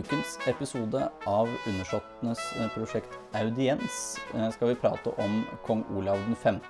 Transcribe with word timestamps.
ukens 0.00 0.38
episode 0.48 1.08
av 1.28 1.48
Undersåttenes 1.68 2.40
prosjekt 2.74 3.18
Audiens 3.36 4.16
eh, 4.34 4.48
skal 4.54 4.72
vi 4.72 4.78
prate 4.80 5.12
om 5.20 5.42
kong 5.66 5.82
Olav 5.96 6.22
5. 6.42 6.60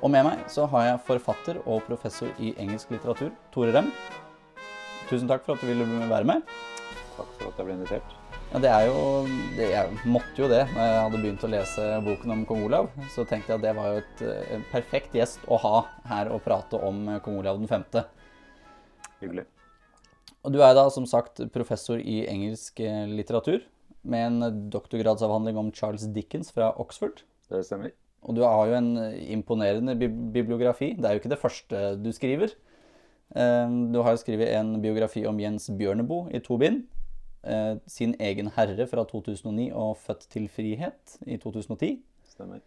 Og 0.00 0.10
med 0.10 0.26
meg 0.26 0.42
så 0.50 0.66
har 0.72 0.88
jeg 0.88 1.02
forfatter 1.06 1.60
og 1.62 1.84
professor 1.86 2.32
i 2.42 2.50
engelsk 2.60 2.90
litteratur, 2.94 3.30
Tore 3.54 3.74
Rem. 3.76 3.92
Tusen 5.10 5.30
takk 5.30 5.46
for 5.46 5.54
at 5.54 5.62
du 5.62 5.70
ville 5.70 5.86
være 6.10 6.26
med. 6.32 6.42
Takk 7.14 7.30
for 7.38 7.52
at 7.52 7.62
jeg 7.62 7.68
ble 7.68 7.78
invitert. 7.78 8.18
Ja, 8.50 8.60
det 8.64 8.70
er 8.72 8.88
jo 8.88 8.98
det, 9.56 9.70
Jeg 9.70 9.96
måtte 10.06 10.44
jo 10.44 10.50
det 10.50 10.62
når 10.74 10.90
jeg 10.90 11.00
hadde 11.04 11.22
begynt 11.22 11.46
å 11.46 11.54
lese 11.54 11.88
boken 12.08 12.34
om 12.34 12.46
kong 12.50 12.66
Olav. 12.66 12.92
Så 13.14 13.26
tenkte 13.28 13.54
jeg 13.54 13.60
at 13.60 13.66
det 13.68 13.76
var 13.78 13.92
jo 13.92 14.02
et, 14.02 14.28
en 14.56 14.70
perfekt 14.74 15.14
gjest 15.14 15.46
å 15.46 15.60
ha 15.62 15.76
her 16.10 16.34
og 16.34 16.42
prate 16.46 16.82
om 16.82 17.06
kong 17.22 17.42
Olav 17.44 17.62
5. 17.70 17.90
Hyggelig. 19.22 19.46
Og 20.44 20.52
du 20.52 20.60
er 20.60 20.74
da 20.76 20.84
som 20.92 21.06
sagt 21.08 21.40
professor 21.54 21.96
i 21.96 22.26
engelsk 22.28 22.80
litteratur 23.08 23.62
med 24.04 24.26
en 24.28 24.68
doktorgradsavhandling 24.72 25.56
om 25.56 25.70
Charles 25.72 26.04
Dickens 26.12 26.52
fra 26.52 26.68
Oxford. 26.80 27.22
Det 27.48 27.62
stemmer. 27.64 27.94
Og 28.24 28.36
du 28.36 28.42
har 28.44 28.68
jo 28.68 28.76
en 28.76 28.90
imponerende 29.20 29.96
bibliografi. 29.96 30.92
Det 30.98 31.08
er 31.08 31.16
jo 31.16 31.22
ikke 31.22 31.32
det 31.32 31.40
første 31.40 31.80
du 32.00 32.10
skriver. 32.12 32.52
Du 33.32 33.98
har 34.04 34.20
skrevet 34.20 34.52
en 34.52 34.76
biografi 34.84 35.24
om 35.26 35.40
Jens 35.40 35.70
Bjørneboe 35.72 36.28
i 36.36 36.42
to 36.44 36.60
bind. 36.60 36.84
Sin 37.88 38.14
egen 38.20 38.52
herre 38.56 38.86
fra 38.88 39.04
2009 39.08 39.70
og 39.72 39.96
Født 40.00 40.28
til 40.32 40.48
frihet 40.52 41.16
i 41.24 41.36
2010. 41.40 41.98
Stemmer. 42.36 42.60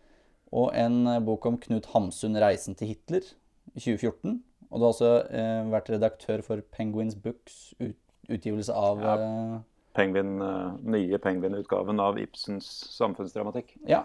Og 0.54 0.74
en 0.78 1.06
bok 1.26 1.46
om 1.46 1.58
Knut 1.62 1.90
Hamsun, 1.94 2.38
'Reisen 2.38 2.78
til 2.78 2.94
Hitler' 2.94 3.34
i 3.76 3.80
2014. 3.80 4.44
Og 4.72 4.80
du 4.80 4.86
har 4.86 4.94
også 4.94 5.12
eh, 5.32 5.64
vært 5.72 5.90
redaktør 5.94 6.44
for 6.46 6.64
Penguins 6.76 7.16
Books, 7.16 7.74
ut, 7.80 7.98
utgivelse 8.28 8.74
av 8.76 9.02
Ja. 9.04 9.16
eh, 9.16 9.58
Penguin, 9.98 10.36
uh, 10.42 10.76
nye 10.86 11.18
Penguin-utgaven 11.18 11.98
av 12.00 12.20
Ibsens 12.22 12.68
samfunnsdramatikk. 12.94 13.72
Ja. 13.90 14.04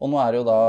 Og 0.00 0.08
nå 0.08 0.16
er 0.22 0.32
det 0.32 0.38
jo 0.40 0.46
da 0.48 0.60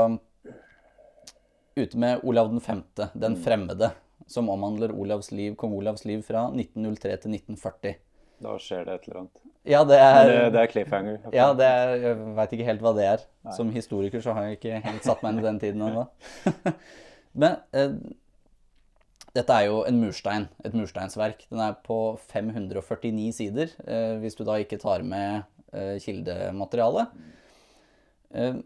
ute 1.76 1.96
med 1.98 2.20
Olav 2.28 2.50
5., 2.60 2.82
Den 3.16 3.36
fremmede, 3.40 3.92
som 4.26 4.50
omhandler 4.52 4.92
Olavs 4.92 5.32
liv, 5.32 5.54
kong 5.56 5.72
Olavs 5.78 6.04
liv 6.04 6.20
fra 6.26 6.50
1903 6.52 7.16
til 7.22 7.32
1940. 7.38 7.96
Da 8.42 8.58
skjer 8.60 8.84
det 8.84 8.94
et 8.98 9.08
eller 9.08 9.22
annet. 9.22 9.42
Ja, 9.64 9.84
det 9.86 9.98
er, 10.02 10.26
det, 10.26 10.38
det 10.52 10.60
er 10.60 10.70
cliffhanger. 10.72 11.18
ja, 11.40 11.52
det 11.54 11.66
er 11.66 11.92
Jeg 12.02 12.16
veit 12.36 12.54
ikke 12.56 12.66
helt 12.66 12.82
hva 12.82 12.92
det 12.96 13.04
er. 13.06 13.24
Som 13.56 13.70
historiker 13.74 14.20
så 14.24 14.34
har 14.36 14.48
jeg 14.48 14.58
ikke 14.58 14.80
helt 14.84 15.06
satt 15.06 15.22
meg 15.22 15.36
inn 15.36 15.42
i 15.42 15.46
den 15.46 15.60
tiden 15.62 15.84
ennå. 15.86 16.04
Men 17.40 17.56
eh, 17.72 17.94
dette 19.32 19.54
er 19.56 19.68
jo 19.70 19.80
en 19.88 20.00
murstein, 20.02 20.46
et 20.64 20.74
mursteinsverk. 20.76 21.46
Den 21.48 21.62
er 21.64 21.76
på 21.86 21.98
549 22.28 23.30
sider, 23.36 23.72
eh, 23.86 24.18
hvis 24.20 24.36
du 24.36 24.44
da 24.44 24.58
ikke 24.60 24.80
tar 24.82 25.04
med 25.08 25.46
eh, 25.72 25.96
kildematerialet. 26.04 27.14
Eh, 28.36 28.58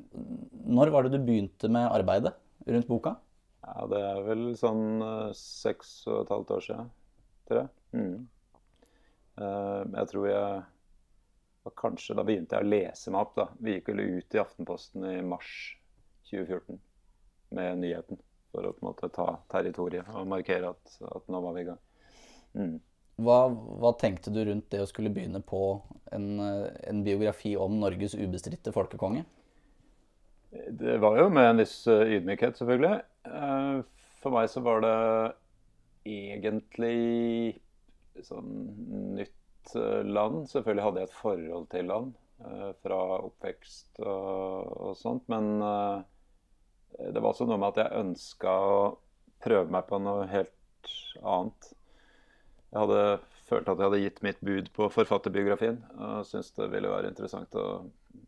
når 0.67 0.91
var 0.95 1.07
det 1.07 1.15
du 1.15 1.23
begynte 1.23 1.71
med 1.71 1.87
arbeidet 1.87 2.35
rundt 2.67 2.91
boka? 2.91 3.15
Ja, 3.67 3.87
det 3.91 4.01
er 4.09 4.23
vel 4.27 4.49
sånn 4.59 5.03
seks 5.35 6.01
og 6.11 6.25
et 6.25 6.33
halvt 6.35 6.55
år 6.57 6.67
siden, 6.67 6.91
tror 7.47 7.63
jeg. 7.63 7.71
Mm. 7.97 8.27
Jeg 9.37 10.09
tror 10.11 10.27
jeg 10.31 10.65
Kanskje 11.75 12.15
da 12.15 12.23
begynte 12.23 12.55
jeg 12.55 12.63
å 12.63 12.71
lese 12.71 13.11
meg 13.11 13.25
opp. 13.25 13.33
da. 13.35 13.47
Vi 13.59 13.73
gikk 13.75 13.89
vel 13.91 14.05
ut 14.07 14.37
i 14.37 14.39
Aftenposten 14.39 15.03
i 15.11 15.17
mars 15.27 15.49
2014 16.31 16.79
med 17.59 17.81
nyheten. 17.83 18.21
For 18.57 18.65
å 18.65 18.73
på 18.73 18.81
en 18.81 18.89
måte 18.89 19.13
ta 19.13 19.29
territoriet 19.53 20.09
og 20.17 20.29
markere 20.33 20.73
at, 20.73 20.99
at 21.05 21.27
nå 21.29 21.41
var 21.45 21.57
vi 21.57 21.67
i 21.67 21.69
gang. 21.69 21.81
Mm. 22.57 22.77
Hva, 23.21 23.37
hva 23.53 23.93
tenkte 24.01 24.33
du 24.33 24.43
rundt 24.45 24.71
det 24.73 24.81
å 24.81 24.89
skulle 24.89 25.13
begynne 25.13 25.43
på 25.45 25.61
en, 26.17 26.27
en 26.41 27.03
biografi 27.05 27.53
om 27.61 27.77
Norges 27.81 28.17
ubestridte 28.17 28.73
folkekonge? 28.73 29.27
Det 30.81 30.97
var 31.03 31.19
jo 31.21 31.29
med 31.33 31.51
en 31.51 31.61
viss 31.61 31.79
eh, 31.91 32.17
ydmykhet, 32.17 32.57
selvfølgelig. 32.57 33.01
Eh, 33.29 33.81
For 34.23 34.33
meg 34.33 34.49
så 34.53 34.63
var 34.65 34.85
det 34.85 34.97
egentlig 36.09 37.61
sånn 38.25 38.53
nytt 39.19 39.77
eh, 39.77 40.03
land. 40.09 40.47
Selvfølgelig 40.53 40.87
hadde 40.87 41.03
jeg 41.03 41.11
et 41.11 41.21
forhold 41.21 41.69
til 41.75 41.93
land 41.93 42.15
fra 42.85 42.97
oppvekst 43.17 44.03
og, 44.05 44.73
og 44.77 44.97
sånt. 45.01 45.23
Men 45.33 45.55
det 46.99 47.21
var 47.21 47.31
også 47.31 47.47
noe 47.49 47.61
med 47.61 47.75
at 47.75 47.83
jeg 47.85 48.03
ønska 48.03 48.53
å 48.67 48.77
prøve 49.45 49.73
meg 49.73 49.89
på 49.89 50.01
noe 50.03 50.27
helt 50.31 50.93
annet. 51.23 51.73
Jeg 52.73 52.83
hadde 52.83 53.03
følt 53.47 53.69
at 53.71 53.79
jeg 53.79 53.89
hadde 53.89 54.03
gitt 54.03 54.23
mitt 54.27 54.43
bud 54.45 54.71
på 54.77 54.89
forfatterbiografien. 54.93 55.79
Og 55.97 56.27
syntes 56.29 56.53
det 56.57 56.69
ville 56.73 56.91
være 56.91 57.13
interessant 57.13 57.55
å 57.59 57.67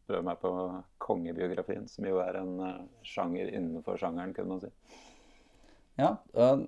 prøve 0.09 0.25
meg 0.27 0.41
på 0.43 0.53
kongebiografien, 1.03 1.87
som 1.91 2.06
jo 2.09 2.21
er 2.23 2.41
en 2.41 2.56
eh, 2.65 2.81
sjanger 3.06 3.51
innenfor 3.53 3.99
sjangeren, 4.01 4.34
kunne 4.37 4.55
man 4.55 4.62
si. 4.62 4.71
Ja, 5.99 6.15
øh, 6.37 6.67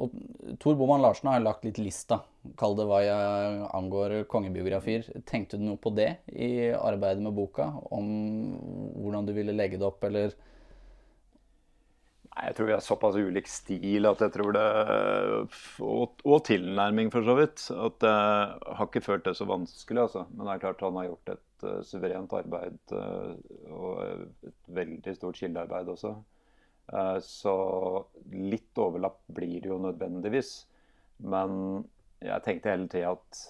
og 0.00 0.14
Tor 0.62 0.76
Boman 0.78 1.02
Larsen 1.02 1.28
har 1.28 1.42
lagt 1.42 1.66
litt 1.66 1.78
lista, 1.82 2.22
kall 2.58 2.76
det 2.78 2.86
hva 2.88 3.00
jeg 3.04 3.64
angår 3.76 4.14
kongebiografier. 4.30 5.04
Tenkte 5.28 5.58
du 5.60 5.66
noe 5.66 5.80
på 5.80 5.92
det 5.92 6.14
i 6.32 6.70
arbeidet 6.72 7.22
med 7.24 7.36
boka? 7.36 7.66
Om 7.92 8.06
hvordan 8.96 9.28
du 9.28 9.34
ville 9.36 9.56
legge 9.56 9.80
det 9.80 9.86
opp, 9.90 10.06
eller 10.08 10.32
Jeg 12.40 12.56
tror 12.56 12.68
vi 12.70 12.72
har 12.72 12.82
såpass 12.84 13.16
ulik 13.20 13.48
stil 13.50 14.08
at 14.08 14.22
jeg 14.24 14.32
tror 14.32 14.54
det 14.56 14.64
Og, 15.84 16.22
og 16.24 16.38
tilnærming, 16.48 17.10
for 17.12 17.26
så 17.26 17.36
vidt. 17.36 17.66
At 17.74 18.06
jeg 18.06 18.74
har 18.78 18.88
ikke 18.88 19.04
følt 19.04 19.26
det 19.28 19.36
så 19.36 19.46
vanskelig, 19.48 20.06
altså. 20.06 20.24
Men 20.32 20.46
det 20.46 20.54
er 20.54 20.64
klart 20.64 20.84
han 20.86 20.98
har 21.00 21.10
gjort 21.10 21.32
et 21.34 21.66
uh, 21.66 21.78
suverent 21.86 22.34
arbeid. 22.40 22.80
uh, 22.92 23.36
og 23.76 24.02
et 24.48 24.74
veldig 24.80 25.16
stort 25.18 25.40
kildearbeid 25.42 25.92
også. 25.92 26.14
Uh, 26.90 27.18
så 27.22 27.54
litt 28.32 28.80
overlapp 28.80 29.20
blir 29.28 29.60
det 29.60 29.72
jo 29.72 29.80
nødvendigvis. 29.82 30.54
Men 31.20 31.84
jeg 32.24 32.44
tenkte 32.46 32.72
hele 32.72 32.88
tida 32.88 33.12
at 33.16 33.44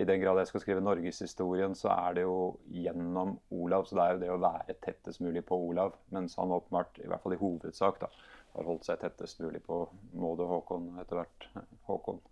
i 0.00 0.04
den 0.08 0.20
grad 0.22 0.38
jeg 0.40 0.48
skal 0.48 0.62
skrive 0.62 0.80
norgeshistorien, 0.84 1.74
så 1.76 1.90
er 1.92 2.14
det 2.16 2.22
jo 2.24 2.36
gjennom 2.72 3.34
Olav. 3.52 3.84
Så 3.84 3.98
det 3.98 4.04
er 4.06 4.14
jo 4.14 4.20
det 4.22 4.30
å 4.32 4.38
være 4.40 4.76
tettest 4.84 5.20
mulig 5.20 5.42
på 5.48 5.58
Olav. 5.68 5.98
Mens 6.14 6.38
han 6.40 6.54
åpenbart, 6.54 6.96
i 7.04 7.08
hvert 7.10 7.20
fall 7.24 7.34
i 7.36 7.40
hovedsak, 7.42 8.00
da, 8.00 8.08
har 8.56 8.68
holdt 8.68 8.88
seg 8.88 9.02
tettest 9.02 9.40
mulig 9.44 9.60
på 9.66 9.82
Maud 10.16 10.40
og 10.40 10.48
Håkon 10.56 10.88
etter 11.02 11.20
hvert. 11.20 11.46
Håkon. 11.90 12.22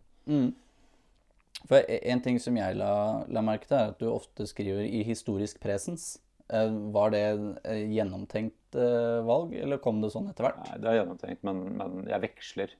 For 1.68 1.84
e- 1.84 2.00
en 2.08 2.22
ting 2.24 2.38
som 2.40 2.56
jeg 2.56 2.76
la, 2.80 2.92
la 3.28 3.42
merke 3.44 3.68
til, 3.68 3.76
er 3.76 3.92
at 3.92 4.00
du 4.00 4.08
ofte 4.08 4.46
skriver 4.48 4.86
i 4.88 5.02
historisk 5.04 5.60
presens. 5.60 6.14
Eh, 6.48 6.70
Var 6.96 7.12
det 7.14 7.24
eh, 7.68 7.82
gjennomtenkt 7.92 8.78
eh, 8.80 9.20
valg, 9.26 9.52
eller 9.60 9.82
kom 9.84 10.00
det 10.00 10.12
sånn 10.14 10.30
etter 10.32 10.48
hvert? 10.48 10.62
Nei, 10.64 10.78
det 10.80 10.88
er 10.94 11.02
gjennomtenkt, 11.02 11.44
men, 11.46 11.60
men 11.76 12.00
jeg 12.08 12.24
veksler. 12.24 12.72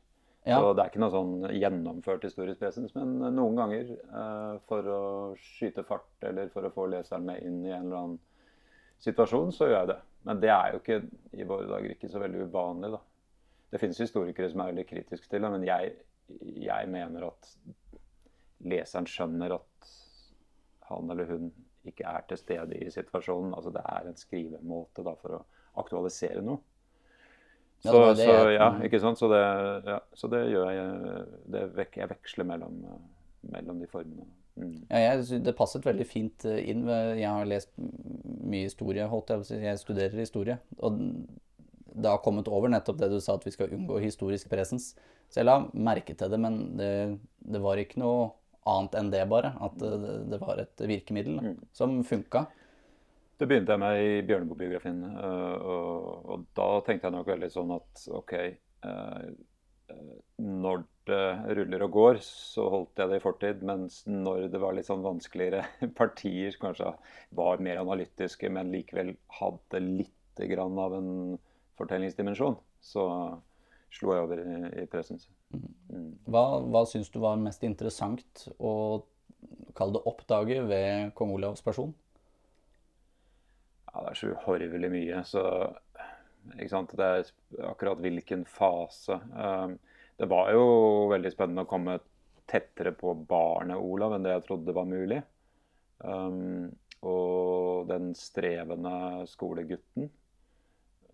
Ja. 0.48 0.56
Så 0.56 0.72
det 0.72 0.82
er 0.82 0.88
ikke 0.88 1.02
noe 1.02 1.12
sånn 1.12 1.32
gjennomført 1.52 2.22
historisk 2.24 2.62
presens, 2.62 2.94
men 2.96 3.18
noen 3.36 3.58
ganger 3.58 3.90
eh, 3.92 4.54
for 4.70 4.86
å 4.88 5.02
skyte 5.36 5.84
fart 5.84 6.24
eller 6.24 6.48
for 6.54 6.64
å 6.64 6.72
få 6.72 6.86
leseren 6.88 7.26
med 7.28 7.42
inn 7.44 7.58
i 7.66 7.74
en 7.74 7.90
eller 7.90 7.98
annen 7.98 8.18
situasjon, 9.04 9.52
så 9.52 9.68
gjør 9.68 9.78
jeg 9.82 9.90
det. 9.92 9.98
Men 10.28 10.40
det 10.40 10.52
er 10.54 10.72
jo 10.72 10.80
ikke 10.80 11.00
i 11.36 11.48
våre 11.48 11.68
dager 11.68 11.92
ikke 11.92 12.08
så 12.12 12.22
veldig 12.22 12.46
uvanlig, 12.48 12.92
da. 12.96 13.02
Det 13.70 13.78
finnes 13.78 14.00
historikere 14.02 14.48
som 14.50 14.62
er 14.62 14.72
veldig 14.72 14.86
kritiske 14.88 15.28
til 15.30 15.44
det, 15.44 15.52
men 15.52 15.66
jeg, 15.68 15.92
jeg 16.64 16.88
mener 16.90 17.28
at 17.28 17.52
leseren 18.64 19.08
skjønner 19.08 19.54
at 19.60 19.92
han 20.90 21.12
eller 21.12 21.28
hun 21.30 21.52
ikke 21.86 22.08
er 22.08 22.24
til 22.28 22.40
stede 22.40 22.80
i 22.80 22.90
situasjonen. 22.92 23.54
Altså 23.56 23.72
det 23.76 23.84
er 23.86 24.08
en 24.08 24.18
skrivemåte 24.18 25.04
da, 25.06 25.14
for 25.20 25.38
å 25.38 25.44
aktualisere 25.80 26.42
noe. 26.44 26.64
Så, 27.80 27.94
ja, 27.96 28.12
det 28.12 28.26
så 28.28 28.50
ja, 28.52 28.68
ikke 28.84 29.00
sant? 29.00 29.18
Så 29.18 29.30
det, 29.32 29.40
ja, 29.88 30.00
så 30.12 30.28
det 30.28 30.42
gjør 30.52 30.68
jeg 30.74 31.22
det 31.54 31.62
vek, 31.78 31.96
Jeg 31.96 32.10
veksler 32.10 32.48
mellom, 32.48 32.76
eh, 32.84 32.98
mellom 33.54 33.80
de 33.80 33.88
formene. 33.88 34.26
Mm. 34.60 34.74
Ja, 34.90 35.14
jeg 35.14 35.40
det 35.46 35.54
passet 35.56 35.86
veldig 35.86 36.04
fint 36.08 36.44
eh, 36.44 36.60
inn. 36.68 36.84
Jeg 37.16 37.28
har 37.28 37.48
lest 37.48 37.72
mye 37.80 38.66
historie, 38.68 39.06
jeg 39.06 39.80
studerer 39.80 40.20
historie. 40.20 40.58
Og 40.78 41.00
det 41.90 42.10
har 42.10 42.20
kommet 42.24 42.48
over 42.52 42.68
nettopp 42.68 43.00
det 43.00 43.10
du 43.14 43.18
sa, 43.20 43.38
at 43.38 43.46
vi 43.48 43.54
skal 43.54 43.72
unngå 43.74 43.98
historisk 44.04 44.50
presens. 44.52 44.92
Så 45.30 45.40
jeg 45.40 45.48
la 45.48 45.60
merke 45.72 46.14
til 46.18 46.30
det, 46.32 46.40
men 46.42 46.60
det, 46.76 46.92
det 47.40 47.62
var 47.62 47.80
ikke 47.80 48.02
noe 48.02 48.30
annet 48.68 48.96
enn 48.98 49.12
det, 49.14 49.24
bare. 49.30 49.54
At 49.62 49.80
det, 49.80 50.14
det 50.30 50.40
var 50.42 50.60
et 50.60 50.84
virkemiddel 50.84 51.40
da, 51.40 51.54
som 51.76 52.00
funka. 52.06 52.44
Det 53.40 53.46
begynte 53.48 53.72
jeg 53.72 53.80
med 53.80 53.98
i 54.04 54.16
Bjørneboe-biografien. 54.28 54.98
øh, 55.16 55.62
Og, 55.64 56.24
og 56.32 56.42
da 56.56 56.68
tenkte 56.84 57.08
jeg 57.08 57.14
nok 57.14 57.28
veldig 57.30 57.48
sånn 57.54 57.70
at 57.72 58.02
OK 58.12 58.34
eh, 58.36 59.28
eh, 59.88 60.10
Når 60.44 60.82
det 61.08 61.22
ruller 61.56 61.84
og 61.86 61.94
går, 61.94 62.20
så 62.20 62.66
holdt 62.68 63.00
jeg 63.00 63.08
det 63.08 63.16
i 63.16 63.24
fortid. 63.24 63.62
Mens 63.64 64.02
når 64.06 64.50
det 64.52 64.60
var 64.60 64.76
litt 64.76 64.90
sånn 64.90 65.06
vanskeligere 65.06 65.64
partier, 66.00 66.52
som 66.52 66.66
kanskje 66.66 66.92
var 67.40 67.64
mer 67.64 67.80
analytiske, 67.80 68.50
men 68.52 68.74
likevel 68.74 69.14
hadde 69.40 69.80
litt 69.86 70.44
grann 70.52 70.76
av 70.78 70.98
en 70.98 71.10
fortellingsdimensjon, 71.80 72.58
så 72.84 73.06
slo 73.90 74.12
jeg 74.14 74.26
over 74.26 74.44
i, 74.44 74.84
i 74.84 74.86
pressen. 74.88 75.18
Mm. 75.88 76.12
Hva, 76.28 76.44
hva 76.60 76.84
syns 76.86 77.08
du 77.10 77.18
var 77.24 77.40
mest 77.40 77.64
interessant 77.66 78.46
å 78.60 78.74
kalle 79.76 79.96
det 79.96 80.06
oppdage 80.12 80.60
ved 80.68 81.16
kong 81.16 81.32
Olavs 81.38 81.64
person? 81.64 81.96
Ja, 83.90 84.02
det 84.04 84.10
er 84.10 84.18
så 84.18 84.32
uhorvelig 84.34 84.90
mye. 84.92 85.22
Så 85.26 85.44
ikke 86.56 86.70
sant? 86.72 86.94
Det 86.98 87.06
er 87.06 87.32
akkurat 87.70 88.02
hvilken 88.02 88.44
fase. 88.48 89.18
Um, 89.34 89.76
det 90.20 90.28
var 90.30 90.52
jo 90.54 90.64
veldig 91.10 91.32
spennende 91.32 91.64
å 91.66 91.70
komme 91.70 91.98
tettere 92.50 92.92
på 92.96 93.14
barnet 93.28 93.78
Olav 93.78 94.16
enn 94.16 94.26
det 94.26 94.34
jeg 94.34 94.46
trodde 94.48 94.76
var 94.76 94.88
mulig. 94.88 95.20
Um, 95.98 96.70
og 97.06 97.88
den 97.88 98.12
strevende 98.18 99.26
skolegutten. 99.30 100.10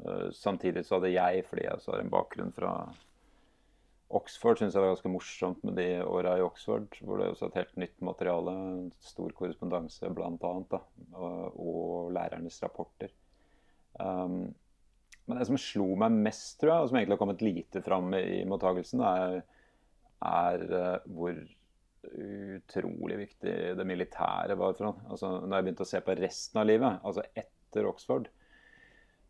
Uh, 0.03 0.29
samtidig 0.35 0.85
så 0.87 0.99
hadde 0.99 1.15
jeg, 1.15 1.45
fordi 1.49 1.67
jeg 1.67 1.85
har 1.87 2.03
en 2.03 2.13
bakgrunn 2.13 2.55
fra 2.57 2.73
Oxford, 4.15 4.61
syns 4.61 4.77
jeg 4.77 4.85
var 4.85 4.93
ganske 4.93 5.11
morsomt 5.11 5.65
med 5.67 5.81
de 5.81 5.87
åra 6.07 6.37
i 6.39 6.45
Oxford. 6.45 6.95
Hvor 7.03 7.19
det 7.19 7.27
er 7.27 7.35
også 7.35 7.49
et 7.49 7.59
helt 7.59 7.81
nytt 7.83 7.97
materiale, 8.07 8.55
stor 9.03 9.35
korrespondanse 9.35 10.11
bl.a. 10.15 10.53
Og, 11.17 11.59
og 11.59 12.15
lærernes 12.15 12.61
rapporter. 12.63 13.11
Um, 13.99 14.55
men 15.27 15.41
det 15.41 15.49
som 15.49 15.59
slo 15.59 15.89
meg 15.99 16.15
mest, 16.29 16.55
tror 16.61 16.71
jeg, 16.71 16.85
og 16.85 16.91
som 16.91 17.01
egentlig 17.01 17.17
har 17.17 17.23
kommet 17.25 17.43
lite 17.43 17.83
fram 17.83 18.15
i 18.15 18.45
mottagelsen, 18.47 19.03
er, 19.03 19.41
er 20.23 20.67
uh, 20.71 21.11
hvor 21.11 21.43
utrolig 22.07 23.17
viktig 23.25 23.55
det 23.75 23.87
militære 23.91 24.55
var 24.55 24.77
for 24.79 24.93
han. 24.93 25.07
Altså, 25.11 25.33
når 25.43 25.57
jeg 25.57 25.67
begynte 25.67 25.87
å 25.87 25.91
se 25.91 26.03
på 26.07 26.19
resten 26.21 26.63
av 26.63 26.71
livet, 26.71 27.01
altså 27.03 27.27
etter 27.35 27.89
Oxford 27.91 28.31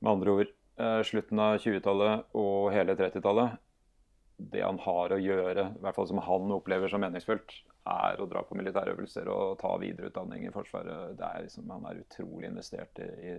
Med 0.04 0.10
andre 0.12 0.32
ord 0.36 0.50
uh, 0.76 1.00
slutten 1.08 1.40
av 1.40 1.56
20-tallet 1.62 2.36
og 2.36 2.68
hele 2.74 2.92
30-tallet 2.98 3.56
Det 4.36 4.60
han 4.60 4.78
har 4.84 5.14
å 5.14 5.20
gjøre, 5.20 5.70
i 5.72 5.82
hvert 5.84 5.96
fall 5.96 6.08
som 6.10 6.20
han 6.20 6.52
opplever 6.52 6.92
som 6.92 7.00
meningsfullt, 7.00 7.54
er 7.86 8.20
å 8.20 8.26
dra 8.28 8.42
på 8.44 8.56
militærøvelser 8.58 9.28
og 9.30 9.58
ta 9.60 9.70
videreutdanning 9.80 10.46
i 10.46 10.52
Forsvaret. 10.54 11.14
Det 11.18 11.26
er 11.26 11.44
liksom, 11.46 11.70
han 11.70 11.86
er 11.88 12.02
utrolig 12.02 12.50
investert 12.50 12.98
i, 13.02 13.36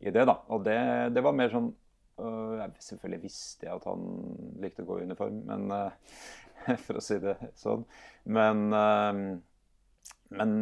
i 0.00 0.12
det. 0.12 0.24
da. 0.24 0.38
Og 0.54 0.64
det, 0.66 0.78
det 1.14 1.24
var 1.24 1.36
mer 1.36 1.52
sånn 1.52 1.68
øh, 1.70 2.64
Selvfølgelig 2.82 3.22
visste 3.26 3.68
jeg 3.68 3.76
at 3.76 3.86
han 3.86 4.06
likte 4.62 4.86
å 4.86 4.88
gå 4.88 5.00
i 5.00 5.08
uniform, 5.10 5.42
men 5.50 5.68
øh, 5.76 6.16
for 6.86 6.98
å 6.98 7.04
si 7.04 7.20
det 7.22 7.36
sånn. 7.60 7.84
Men, 8.24 8.66
øh, 8.72 9.22
men 10.40 10.56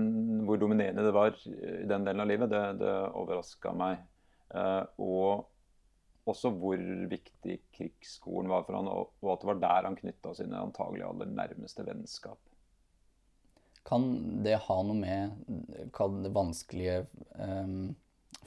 hvor 0.45 0.61
dominerende 0.61 1.07
det 1.07 1.15
var 1.15 1.39
i 1.49 1.87
den 1.89 2.05
delen 2.05 2.25
av 2.27 2.29
livet, 2.29 2.51
det, 2.53 2.65
det 2.83 2.97
overraska 3.15 3.73
meg. 3.79 4.03
Uh, 4.55 4.85
og 5.03 5.47
også 6.31 6.51
hvor 6.57 6.81
viktig 7.11 7.59
krigsskolen 7.75 8.51
var 8.53 8.65
for 8.67 8.79
han, 8.79 8.89
og, 8.91 9.13
at 9.33 9.43
det 9.43 9.51
var 9.51 9.63
der 9.63 9.89
han 9.91 9.99
knytta 9.99 10.35
sine 10.39 10.63
antagelig 10.63 11.07
aller 11.09 11.31
nærmeste 11.31 11.87
vennskap. 11.87 12.41
Kan 13.85 14.07
det 14.45 14.57
ha 14.65 14.79
noe 14.87 14.97
med 14.97 15.35
det 16.25 16.33
vanskelige 16.33 17.05
um 17.37 17.93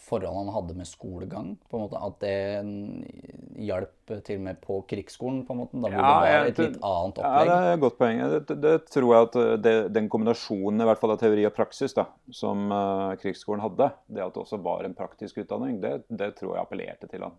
forholdet 0.01 0.45
han 0.45 0.53
hadde 0.53 0.75
med 0.77 0.87
skolegang. 0.87 1.57
på 1.69 1.77
en 1.77 1.83
måte, 1.83 1.97
At 1.97 2.19
det 2.21 3.65
hjalp 3.67 4.13
til 4.23 4.37
og 4.37 4.43
med 4.43 4.61
på 4.61 4.79
krigsskolen, 4.89 5.43
på 5.45 5.53
en 5.53 5.59
måte, 5.61 5.81
da 5.81 5.89
hvor 5.89 5.97
ja, 5.97 6.13
det 6.21 6.35
var 6.37 6.51
et 6.51 6.61
litt 6.61 6.77
annet 6.77 7.21
opplegg? 7.21 7.49
Ja, 7.49 7.57
Det 7.57 7.71
er 7.71 7.73
et 7.73 7.83
godt 7.83 7.97
poeng. 7.97 8.21
Det, 8.21 8.59
det 8.61 8.75
tror 8.93 9.13
jeg 9.13 9.27
at 9.27 9.37
det, 9.63 9.75
den 9.95 10.09
kombinasjonen 10.09 10.81
i 10.81 10.89
hvert 10.89 11.01
fall 11.01 11.15
av 11.15 11.21
teori 11.21 11.45
og 11.49 11.55
praksis 11.57 11.97
da, 11.97 12.07
som 12.31 12.71
uh, 12.71 13.17
krigsskolen 13.21 13.63
hadde, 13.65 13.91
det 14.07 14.23
at 14.23 14.33
det 14.33 14.43
også 14.45 14.61
var 14.63 14.85
en 14.85 14.97
praktisk 14.97 15.41
utdanning, 15.43 15.81
det, 15.83 16.01
det 16.07 16.35
tror 16.37 16.55
jeg 16.55 16.65
appellerte 16.67 17.09
til 17.11 17.27
han. 17.27 17.37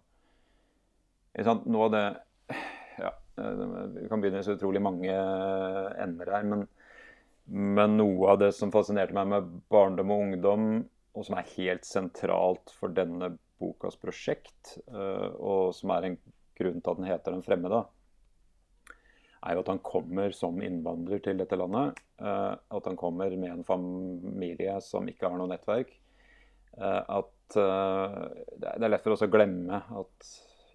Noe 1.38 1.84
av 1.84 1.90
det 1.94 2.04
ja, 2.98 3.12
Vi 3.36 4.08
kan 4.10 4.20
begynne 4.20 4.40
i 4.42 4.46
så 4.46 4.56
utrolig 4.58 4.82
mange 4.82 5.14
ender 6.02 6.32
her, 6.34 6.46
men, 6.48 6.64
men 7.46 7.98
noe 8.00 8.32
av 8.32 8.40
det 8.42 8.52
som 8.56 8.72
fascinerte 8.74 9.14
meg 9.14 9.30
med 9.30 9.52
barndom 9.70 10.14
og 10.14 10.24
ungdom 10.26 10.64
og 11.18 11.26
som 11.26 11.38
er 11.38 11.52
helt 11.56 11.86
sentralt 11.86 12.72
for 12.78 12.94
denne 12.94 13.32
bokas 13.58 13.98
prosjekt, 13.98 14.76
eh, 14.86 15.28
og 15.34 15.74
som 15.74 15.92
er 15.94 16.08
en 16.08 16.18
grunn 16.58 16.82
til 16.82 16.92
at 16.92 17.00
den 17.00 17.08
heter 17.10 17.32
'Den 17.32 17.46
fremmede', 17.46 17.86
er 19.42 19.54
jo 19.54 19.60
at 19.60 19.68
han 19.68 19.78
kommer 19.78 20.30
som 20.34 20.60
innvandrer 20.62 21.22
til 21.22 21.38
dette 21.38 21.56
landet. 21.56 21.98
Eh, 22.20 22.54
at 22.70 22.84
han 22.84 22.96
kommer 22.96 23.30
med 23.36 23.50
en 23.50 23.64
familie 23.64 24.80
som 24.80 25.06
ikke 25.08 25.28
har 25.28 25.38
noe 25.38 25.48
nettverk. 25.48 25.90
Eh, 26.78 27.02
at 27.08 27.34
det 27.48 28.84
er 28.84 28.88
lett 28.90 29.02
for 29.02 29.12
oss 29.12 29.22
å 29.22 29.30
glemme 29.30 29.72
at 29.72 30.26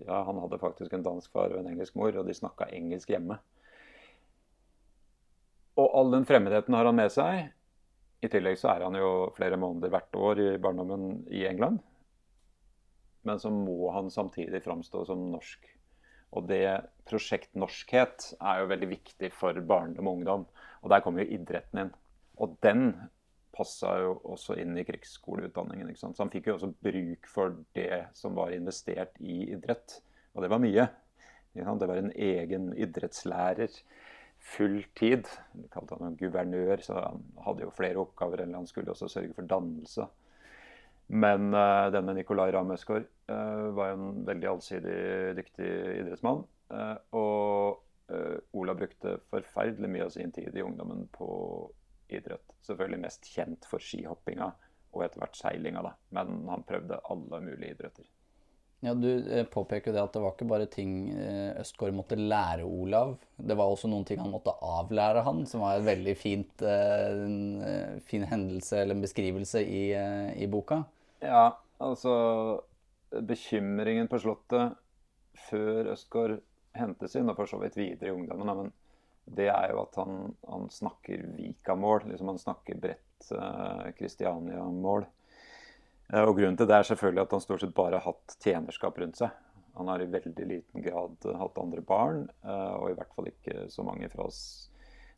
ja, 0.01 0.23
han 0.27 0.39
hadde 0.41 0.61
faktisk 0.61 0.93
en 0.93 1.05
dansk 1.05 1.31
far 1.33 1.53
og 1.53 1.59
en 1.61 1.71
engelsk 1.73 1.95
mor, 1.99 2.15
og 2.17 2.27
de 2.27 2.35
snakka 2.37 2.69
engelsk 2.73 3.13
hjemme. 3.13 3.37
Og 5.79 5.89
all 5.97 6.13
den 6.13 6.27
fremmedheten 6.29 6.75
har 6.77 6.89
han 6.89 6.97
med 6.97 7.13
seg. 7.13 7.49
I 8.23 8.29
tillegg 8.31 8.59
så 8.59 8.71
er 8.73 8.85
han 8.85 8.97
jo 8.97 9.31
flere 9.35 9.57
måneder 9.59 9.91
hvert 9.91 10.15
år 10.15 10.41
i 10.43 10.49
barndommen 10.61 11.23
i 11.33 11.43
England. 11.49 11.81
Men 13.27 13.39
så 13.39 13.51
må 13.53 13.89
han 13.95 14.11
samtidig 14.13 14.61
framstå 14.63 15.05
som 15.07 15.25
norsk. 15.31 15.65
Og 16.33 16.47
det 16.49 16.65
prosjekt 17.07 17.51
norskhet 17.59 18.31
er 18.39 18.61
jo 18.61 18.69
veldig 18.71 18.89
viktig 18.89 19.29
for 19.35 19.57
barndom 19.67 20.09
og 20.09 20.19
ungdom. 20.19 20.45
Og 20.83 20.93
der 20.93 21.03
kommer 21.05 21.23
jo 21.23 21.35
idretten 21.35 21.85
inn. 21.85 21.91
Og 22.41 22.55
den 22.65 22.87
passa 23.53 23.93
jo 24.01 24.15
også 24.33 24.57
inn 24.61 24.77
i 24.77 24.85
krigsskoleutdanningen. 24.87 25.89
ikke 25.89 26.01
sant? 26.01 26.17
Så 26.17 26.25
han 26.25 26.33
fikk 26.33 26.49
jo 26.49 26.57
også 26.57 26.73
bruk 26.83 27.29
for 27.29 27.59
det 27.77 28.07
som 28.17 28.35
var 28.37 28.55
investert 28.55 29.15
i 29.21 29.43
idrett. 29.53 29.99
Og 30.33 30.43
det 30.43 30.49
var 30.53 30.63
mye. 30.63 30.87
Det 31.53 31.87
var 31.87 31.99
en 31.99 32.13
egen 32.17 32.71
idrettslærer 32.73 33.77
full 34.43 34.81
tid. 34.97 35.29
Vi 35.53 35.69
kalte 35.71 35.99
han 36.01 36.17
guvernør, 36.19 36.81
så 36.83 36.97
han 36.97 37.23
hadde 37.45 37.65
jo 37.67 37.75
flere 37.77 38.01
oppgaver 38.01 38.43
eller 38.43 38.59
han 38.59 38.67
skulle 38.67 38.91
også 38.91 39.07
sørge 39.11 39.35
for 39.37 39.47
dannelse. 39.47 40.07
Men 41.13 41.53
uh, 41.53 41.91
denne 41.93 42.15
Nicolay 42.17 42.51
Ramm 42.55 42.71
uh, 42.73 42.77
var 43.77 43.91
jo 43.91 43.95
en 43.99 44.25
veldig 44.27 44.49
allsidig 44.49 44.97
dyktig 45.37 45.69
idrettsmann. 46.01 46.45
Uh, 46.73 46.97
og 47.13 47.81
Ola 48.53 48.73
brukte 48.77 49.15
forferdelig 49.31 49.87
mye 49.89 50.05
av 50.05 50.11
sin 50.13 50.31
tid 50.35 50.53
i 50.53 50.61
ungdommen 50.61 51.05
på 51.15 51.27
idrett. 52.19 52.55
Selvfølgelig 52.65 53.03
mest 53.03 53.29
kjent 53.29 53.69
for 53.69 53.83
skihoppinga 53.83 54.49
og 54.93 55.05
etter 55.05 55.23
hvert 55.23 55.39
seilinga, 55.39 55.81
da. 55.85 55.93
Men 56.13 56.43
han 56.49 56.65
prøvde 56.67 56.99
alle 57.09 57.39
mulige 57.41 57.73
idretter. 57.75 58.09
Ja, 58.83 58.91
Du 58.93 59.07
eh, 59.07 59.45
påpeker 59.47 59.95
det 59.95 60.01
at 60.01 60.13
det 60.13 60.21
var 60.21 60.33
ikke 60.35 60.49
bare 60.49 60.67
ting 60.67 60.91
Østgård 61.13 61.61
Østgaard 61.63 61.95
måtte 61.95 62.19
lære 62.19 62.65
Olav. 62.67 63.15
Det 63.37 63.55
var 63.57 63.71
også 63.71 63.87
noen 63.87 64.03
ting 64.05 64.19
han 64.19 64.33
måtte 64.33 64.53
avlære 64.59 65.23
han, 65.23 65.45
som 65.47 65.63
var 65.63 65.79
en 65.79 65.87
veldig 65.87 66.15
fint, 66.19 66.65
en 66.67 68.01
fin 68.03 68.27
hendelse 68.27 68.81
eller 68.81 68.97
en 68.97 69.05
beskrivelse 69.05 69.63
i, 69.63 69.85
i 70.35 70.49
boka. 70.51 70.81
Ja, 71.23 71.47
altså 71.79 72.13
Bekymringen 73.23 74.11
på 74.11 74.19
Slottet 74.19 74.75
før 75.47 75.93
Østgaard 75.93 76.41
hentes 76.77 77.15
inn, 77.15 77.29
og 77.29 77.37
for 77.37 77.49
så 77.49 77.59
vidt 77.61 77.77
videre 77.77 78.09
i 78.11 78.15
ungdommen, 78.15 78.51
men 78.57 78.71
det 79.25 79.47
er 79.53 79.71
jo 79.71 79.81
at 79.85 79.97
han, 80.01 80.33
han 80.49 80.69
snakker 80.71 81.27
Vika-mål. 81.37 82.09
Liksom 82.09 82.31
han 82.33 82.41
snakker 82.41 82.79
bredt 82.81 83.31
Kristiania-mål. 83.97 85.05
Uh, 85.07 85.23
Eh, 86.13 86.21
og 86.21 86.37
Grunnen 86.37 86.59
til 86.59 86.69
det 86.69 86.77
er 86.77 86.87
selvfølgelig 86.91 87.25
at 87.25 87.33
han 87.37 87.43
stort 87.43 87.63
sett 87.63 87.73
bare 87.75 87.99
har 87.99 88.11
hatt 88.11 88.37
tjenerskap 88.43 88.99
rundt 89.01 89.19
seg. 89.19 89.33
Han 89.79 89.89
har 89.89 90.03
i 90.03 90.09
veldig 90.13 90.45
liten 90.45 90.85
grad 90.85 91.25
hatt 91.39 91.57
andre 91.57 91.81
barn, 91.81 92.27
uh, 92.45 92.75
og 92.77 92.91
i 92.91 92.97
hvert 92.99 93.13
fall 93.15 93.31
ikke 93.31 93.63
så 93.73 93.81
mange 93.85 94.05
fra 94.13 94.27
oss 94.27 94.43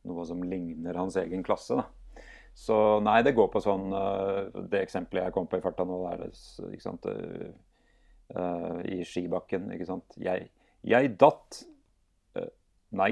noe 0.08 0.24
som 0.30 0.46
ligner 0.48 0.96
hans 0.96 1.18
egen 1.20 1.44
klasse. 1.44 1.76
da. 1.76 2.22
Så 2.56 2.78
nei, 3.04 3.18
det 3.26 3.34
går 3.36 3.50
på 3.52 3.60
sånn 3.60 3.90
uh, 3.92 4.48
Det 4.72 4.80
eksempelet 4.86 5.26
jeg 5.26 5.36
kom 5.36 5.50
på 5.52 5.60
i 5.60 5.66
farta 5.66 5.84
nå, 5.84 5.98
er 6.08 6.24
ikke 6.30 6.86
sant, 6.86 7.10
i 8.88 9.04
skibakken. 9.06 9.68
ikke 9.76 9.86
sant. 9.86 10.16
Jeg, 10.18 10.48
jeg 10.88 11.12
datt. 11.20 11.60
Nei, 12.96 13.12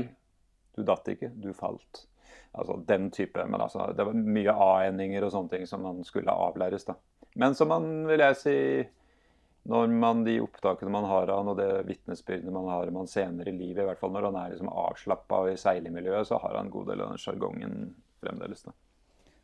du 0.76 0.84
datt 0.88 1.08
ikke, 1.14 1.32
du 1.36 1.52
falt. 1.54 2.06
Altså 2.54 2.78
den 2.88 3.10
type. 3.12 3.46
Men 3.50 3.62
altså, 3.62 3.88
det 3.98 4.06
var 4.06 4.18
mye 4.18 4.54
a-endinger 4.54 5.26
og 5.26 5.34
sånne 5.34 5.56
ting 5.56 5.70
som 5.70 5.86
man 5.86 6.04
skulle 6.08 6.34
avlæres. 6.34 6.86
da. 6.86 6.98
Men 7.40 7.56
som 7.58 7.72
man, 7.74 7.90
vil 8.10 8.22
jeg 8.22 8.38
si, 8.38 8.58
når 9.70 9.94
man 9.98 10.24
de 10.26 10.38
opptakene 10.44 10.94
man 10.94 11.08
har 11.10 11.32
av 11.32 11.42
han, 11.42 11.52
og 11.54 11.58
det 11.58 11.86
vitnesbyrdet 11.90 12.54
man 12.54 12.70
har 12.70 12.90
om 12.90 13.02
han 13.02 13.10
senere 13.10 13.50
i 13.50 13.58
livet, 13.58 13.84
i 13.84 13.88
hvert 13.90 14.02
fall 14.02 14.14
når 14.14 14.30
han 14.30 14.40
er 14.42 14.54
liksom 14.54 14.70
avslappa 14.70 15.44
i 15.50 15.60
seilemiljøet, 15.60 16.30
så 16.30 16.42
har 16.44 16.58
han 16.60 16.68
en 16.68 16.74
god 16.74 16.92
del 16.92 17.02
av 17.02 17.14
den 17.14 17.22
sjargongen 17.24 17.78
fremdeles. 18.22 18.66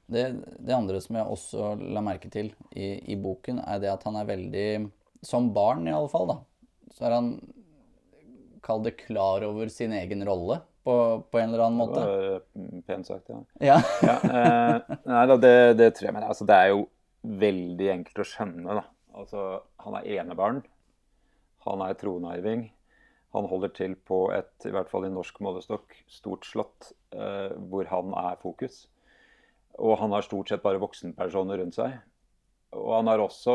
Det, 0.10 0.26
det, 0.58 0.74
andre 0.74 1.02
som 1.02 1.18
jeg 1.20 1.34
også 1.34 1.74
la 1.94 2.02
merke 2.06 2.32
til 2.34 2.52
i, 2.72 3.14
i, 3.14 3.18
boken, 3.22 3.62
er 3.62 3.82
det 3.82 3.94
at 3.94 4.06
han 4.08 4.18
er 4.18 4.26
veldig 4.26 4.70
Som 5.22 5.52
barn, 5.54 5.84
i 5.86 5.94
alle 5.94 6.10
fall, 6.10 6.30
da, 6.32 6.38
så 6.96 7.06
er 7.06 7.16
han 7.18 7.34
Kall 8.66 8.82
det 8.84 8.98
klar 9.00 9.44
over 9.48 9.70
sin 9.72 9.94
egen 9.96 10.24
rolle 10.28 10.60
på, 10.90 10.96
på, 11.30 11.40
en 11.40 11.54
eller 11.54 11.66
annen 11.68 11.78
måte. 11.78 12.02
Det 12.02 12.32
var 12.32 12.82
pent 12.90 13.10
sagt, 13.10 13.30
ja. 13.30 13.42
ja. 13.62 13.78
ja 14.06 14.16
eh, 14.26 14.98
nei 15.06 15.28
da, 15.30 15.38
det, 15.38 15.54
det, 15.78 15.92
tror 15.98 16.10
jeg. 16.10 16.16
Men 16.18 16.26
altså, 16.26 16.48
det 16.50 16.58
er 16.58 16.74
jo 16.74 16.84
veldig 17.46 17.94
enkelt 17.94 18.24
å 18.24 18.28
skjønne. 18.28 18.82
Da. 18.82 18.84
Altså, 19.22 19.46
han 19.86 20.00
er 20.00 20.12
enebarn. 20.20 20.62
Han 21.68 21.86
er 21.86 21.98
tronarving. 22.00 22.68
Han 23.36 23.46
holder 23.50 23.74
til 23.78 23.94
på 24.10 24.24
et, 24.34 24.54
i 24.66 24.74
hvert 24.74 24.90
fall 24.90 25.06
i 25.06 25.14
norsk 25.14 25.38
målestokk, 25.46 25.94
stort 26.10 26.48
slott 26.50 26.94
eh, 27.14 27.54
hvor 27.70 27.90
han 27.92 28.16
er 28.18 28.40
fokus. 28.42 28.88
Og 29.78 30.00
han 30.02 30.16
har 30.16 30.26
stort 30.26 30.50
sett 30.50 30.64
bare 30.64 30.82
voksenpersoner 30.82 31.62
rundt 31.62 31.78
seg. 31.78 32.00
Og 32.74 32.90
han 32.96 33.10
har 33.12 33.22
også 33.22 33.54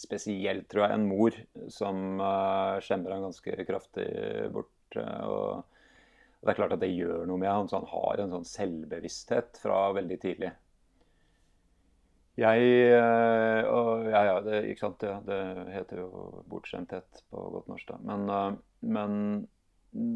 spesielt, 0.00 0.66
tror 0.70 0.86
jeg, 0.86 0.96
en 0.96 1.06
mor 1.06 1.36
som 1.70 2.18
eh, 2.18 2.76
skjemmer 2.82 3.14
han 3.14 3.28
ganske 3.28 3.66
kraftig 3.68 4.10
bort. 4.54 4.72
Uh, 4.98 5.26
og, 5.26 5.78
det 6.40 6.52
er 6.52 6.56
klart 6.56 6.72
at 6.72 6.80
det 6.80 6.88
gjør 6.94 7.26
noe 7.28 7.40
med 7.40 7.52
han, 7.52 7.68
så 7.68 7.82
han 7.82 7.90
har 7.90 8.22
en 8.22 8.34
sånn 8.34 8.48
selvbevissthet 8.48 9.60
fra 9.60 9.90
veldig 9.96 10.18
tidlig. 10.22 10.50
Jeg 12.40 12.68
uh, 12.96 13.68
og, 13.68 14.06
Ja, 14.08 14.22
ja, 14.30 14.36
det, 14.44 14.62
ikke 14.70 14.86
sant. 14.86 15.04
Ja, 15.04 15.18
det 15.26 15.40
heter 15.74 16.04
jo 16.04 16.10
bortskjemthet 16.50 17.24
på 17.28 17.48
godt 17.56 17.68
norsk, 17.72 17.90
da. 17.92 17.98
Men, 18.08 18.60
men 18.80 19.18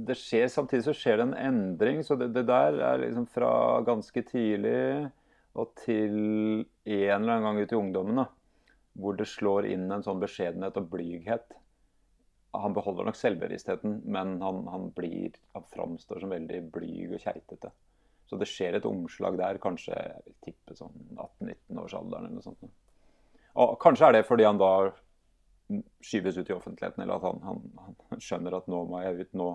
det 0.09 0.17
skjer, 0.17 0.47
samtidig 0.49 0.87
så 0.87 0.97
skjer 0.97 1.21
det 1.21 1.29
en 1.29 1.37
endring. 1.51 2.01
Så 2.07 2.17
det, 2.17 2.33
det 2.37 2.47
der 2.49 2.81
er 2.93 3.03
liksom 3.03 3.29
fra 3.29 3.53
ganske 3.85 4.25
tidlig 4.31 5.11
og 5.55 5.77
til 5.85 6.17
en 6.65 7.21
eller 7.21 7.37
annen 7.37 7.45
gang 7.47 7.61
ut 7.61 7.77
i 7.77 7.79
ungdommen. 7.79 8.25
da 8.25 8.31
hvor 8.95 9.17
det 9.19 9.27
slår 9.29 9.69
inn 9.75 9.91
en 9.91 10.05
sånn 10.07 10.23
beskjedenhet 10.23 10.79
og 10.79 10.89
blyghet. 10.93 11.55
Han 12.55 12.75
beholder 12.77 13.09
nok 13.09 13.19
selvbevisstheten, 13.19 14.01
men 14.05 14.37
han, 14.43 14.63
han, 14.71 14.89
blir, 14.95 15.35
han 15.57 15.67
framstår 15.73 16.23
som 16.23 16.35
veldig 16.35 16.61
blyg 16.75 17.17
og 17.17 17.23
keitete. 17.25 17.73
Så 18.31 18.39
det 18.41 18.49
skjer 18.49 18.79
et 18.79 18.89
omslag 18.89 19.37
der, 19.41 19.61
kanskje 19.63 19.97
jeg 19.97 20.35
vil 20.47 20.79
sånn 20.79 20.95
18-19-årsalderen 21.13 22.29
eller 22.29 22.39
noe 22.39 22.47
sånt. 22.47 22.71
Og 23.61 23.75
kanskje 23.83 24.09
er 24.09 24.17
det 24.17 24.27
fordi 24.27 24.47
han 24.49 24.61
da 24.61 24.73
skyves 26.05 26.39
ut 26.39 26.51
i 26.51 26.55
offentligheten, 26.57 27.03
eller 27.05 27.19
at 27.19 27.27
han, 27.29 27.43
han, 27.45 27.61
han 28.11 28.23
skjønner 28.23 28.57
at 28.59 28.67
nå 28.71 28.81
må 28.89 29.03
jeg 29.05 29.21
ut, 29.21 29.37
nå, 29.39 29.51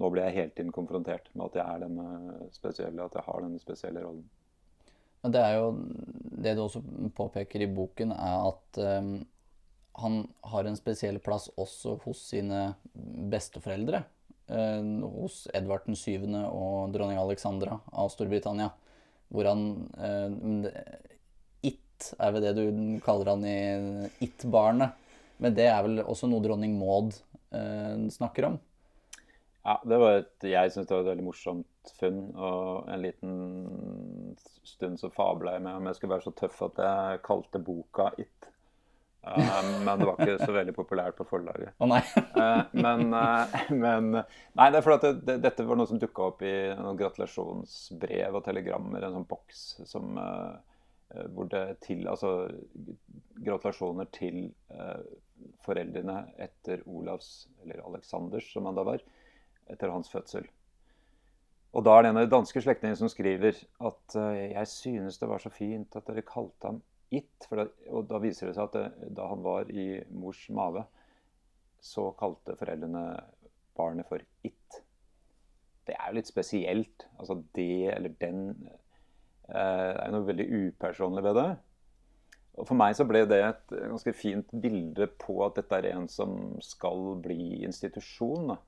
nå 0.00 0.12
blir 0.12 0.28
jeg 0.28 0.36
hele 0.38 0.54
tiden 0.56 0.74
konfrontert 0.74 1.28
med 1.34 1.48
at 1.48 1.58
jeg 1.60 1.66
er 1.66 1.82
denne 1.86 2.46
spesielle, 2.54 3.08
at 3.08 3.18
jeg 3.18 3.26
har 3.28 3.44
denne 3.44 3.60
spesielle 3.62 4.04
rollen. 4.04 4.24
Det 5.22 5.38
er 5.38 5.52
jo 5.60 5.66
Det 6.42 6.56
du 6.58 6.64
også 6.64 6.80
påpeker 7.14 7.62
i 7.62 7.70
boken, 7.70 8.12
er 8.16 8.48
at 8.48 8.80
um, 8.98 9.12
han 9.92 10.22
har 10.40 10.64
en 10.64 10.78
spesiell 10.78 11.18
plass 11.22 11.50
også 11.60 11.98
hos 12.04 12.24
sine 12.32 12.72
besteforeldre. 13.32 14.04
Uh, 14.52 15.04
hos 15.22 15.46
Edvard 15.54 15.86
den 15.86 15.96
7. 15.96 16.26
og 16.48 16.92
dronning 16.94 17.20
Alexandra 17.20 17.78
av 17.92 18.10
Storbritannia. 18.12 18.72
Hvor 19.32 19.48
han 19.48 19.62
uh, 19.96 20.68
It 21.64 22.12
er 22.18 22.34
vel 22.34 22.44
det 22.44 22.56
du 22.58 22.66
kaller 23.04 23.32
han 23.34 23.46
i 23.48 23.58
It-barnet. 24.24 24.98
Men 25.42 25.56
det 25.56 25.68
er 25.70 25.80
vel 25.86 26.02
også 26.04 26.28
noe 26.30 26.44
dronning 26.44 26.76
Maud 26.78 27.16
uh, 27.54 28.08
snakker 28.12 28.52
om? 28.52 28.60
Ja, 29.62 29.76
det 29.86 29.98
var 30.02 30.16
et, 30.18 30.46
jeg 30.50 30.72
syns 30.74 30.88
det 30.88 30.96
var 30.96 31.04
et 31.04 31.12
veldig 31.12 31.26
morsomt 31.26 31.92
funn. 31.98 32.22
Og 32.34 32.88
en 32.90 33.04
liten 33.04 33.36
stund 34.66 34.98
så 35.00 35.10
fabla 35.14 35.56
jeg 35.56 35.66
med 35.66 35.78
om 35.78 35.88
jeg 35.88 35.98
skulle 35.98 36.16
være 36.16 36.26
så 36.26 36.34
tøff 36.38 36.64
at 36.66 36.82
jeg 36.82 37.22
kalte 37.26 37.62
boka 37.62 38.10
It. 38.18 38.51
Uh, 39.22 39.82
men 39.84 40.00
det 40.00 40.06
var 40.08 40.18
ikke 40.18 40.42
så 40.42 40.54
veldig 40.54 40.72
populært 40.74 41.14
på 41.14 41.26
forlaget. 41.30 41.70
Å 41.78 41.86
oh, 41.86 41.90
nei. 41.92 42.00
uh, 42.34 42.64
men, 42.74 43.04
uh, 43.14 43.52
men, 43.70 44.08
Nei, 44.58 44.66
det 44.74 44.80
er 44.80 44.86
fordi 44.86 45.12
at 45.12 45.20
det, 45.28 45.36
dette 45.44 45.66
var 45.68 45.78
noe 45.78 45.86
som 45.86 46.00
dukka 46.02 46.24
opp 46.32 46.42
i 46.42 46.54
noen 46.74 46.98
gratulasjonsbrev 46.98 48.38
og 48.38 48.42
telegrammer, 48.48 49.06
en 49.06 49.20
sånn 49.20 49.28
boks 49.30 49.64
som 49.86 50.18
hvor 51.36 51.44
det 51.52 51.60
til 51.84 52.06
Altså 52.08 52.30
gratulasjoner 53.44 54.06
til 54.16 54.46
foreldrene 55.60 56.22
etter 56.40 56.80
Olavs, 56.88 57.50
eller 57.60 57.82
Aleksanders, 57.84 58.46
som 58.48 58.64
han 58.64 58.78
da 58.78 58.86
var 58.88 59.02
etter 59.68 59.92
hans 59.92 60.08
fødsel. 60.08 60.46
Og 61.76 61.84
da 61.84 61.98
er 61.98 62.06
det 62.06 62.12
en 62.14 62.20
av 62.22 62.24
de 62.24 62.32
danske 62.32 62.62
slektningene 62.64 62.96
som 62.96 63.12
skriver 63.12 63.60
at 63.84 64.16
jeg 64.16 64.72
synes 64.72 65.20
det 65.20 65.28
var 65.28 65.44
så 65.44 65.52
fint 65.52 66.00
at 66.00 66.08
dere 66.08 66.24
kalte 66.24 66.70
ham 66.70 66.80
It. 67.12 67.46
Da, 67.50 67.66
og 67.92 68.06
da 68.10 68.20
viser 68.22 68.48
det 68.48 68.56
seg 68.56 68.70
at 68.70 68.78
det, 68.78 69.10
da 69.16 69.28
han 69.30 69.44
var 69.44 69.70
i 69.70 69.86
mors 70.16 70.40
mage, 70.54 70.84
så 71.82 72.08
kalte 72.18 72.56
foreldrene 72.58 73.04
barnet 73.76 74.08
for 74.08 74.22
It. 74.46 74.80
Det 75.86 75.96
er 75.98 76.08
jo 76.08 76.18
litt 76.20 76.30
spesielt. 76.30 77.06
Altså 77.18 77.40
det 77.56 77.90
eller 77.96 78.16
den 78.20 78.46
Det 78.62 79.60
er 79.60 80.06
jo 80.06 80.14
noe 80.14 80.28
veldig 80.28 80.48
upersonlig 80.68 81.24
ved 81.26 81.38
det. 81.40 81.50
Og 82.52 82.68
For 82.68 82.78
meg 82.78 82.94
så 82.96 83.04
ble 83.08 83.24
det 83.26 83.40
et 83.42 83.72
ganske 83.72 84.12
fint 84.14 84.52
bilde 84.62 85.08
på 85.20 85.38
at 85.44 85.56
dette 85.58 85.78
er 85.78 85.88
en 85.94 86.06
som 86.08 86.54
skal 86.64 87.16
bli 87.24 87.64
institusjon. 87.66 88.52
da 88.52 88.58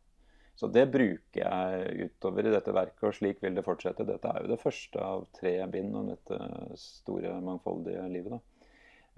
så 0.54 0.68
det 0.70 0.84
bruker 0.92 1.40
jeg 1.40 2.08
utover 2.08 2.46
i 2.46 2.52
dette 2.54 2.74
verket, 2.74 3.02
og 3.08 3.16
slik 3.16 3.40
vil 3.42 3.56
det 3.56 3.64
fortsette. 3.66 4.06
Dette 4.06 4.30
er 4.30 4.44
jo 4.44 4.52
det 4.52 4.60
første 4.62 5.02
av 5.02 5.24
tre 5.34 5.56
bind 5.72 5.96
om 5.98 6.12
dette 6.12 6.38
store, 6.78 7.32
mangfoldige 7.42 8.04
livet. 8.12 8.36
Da. 8.36 8.70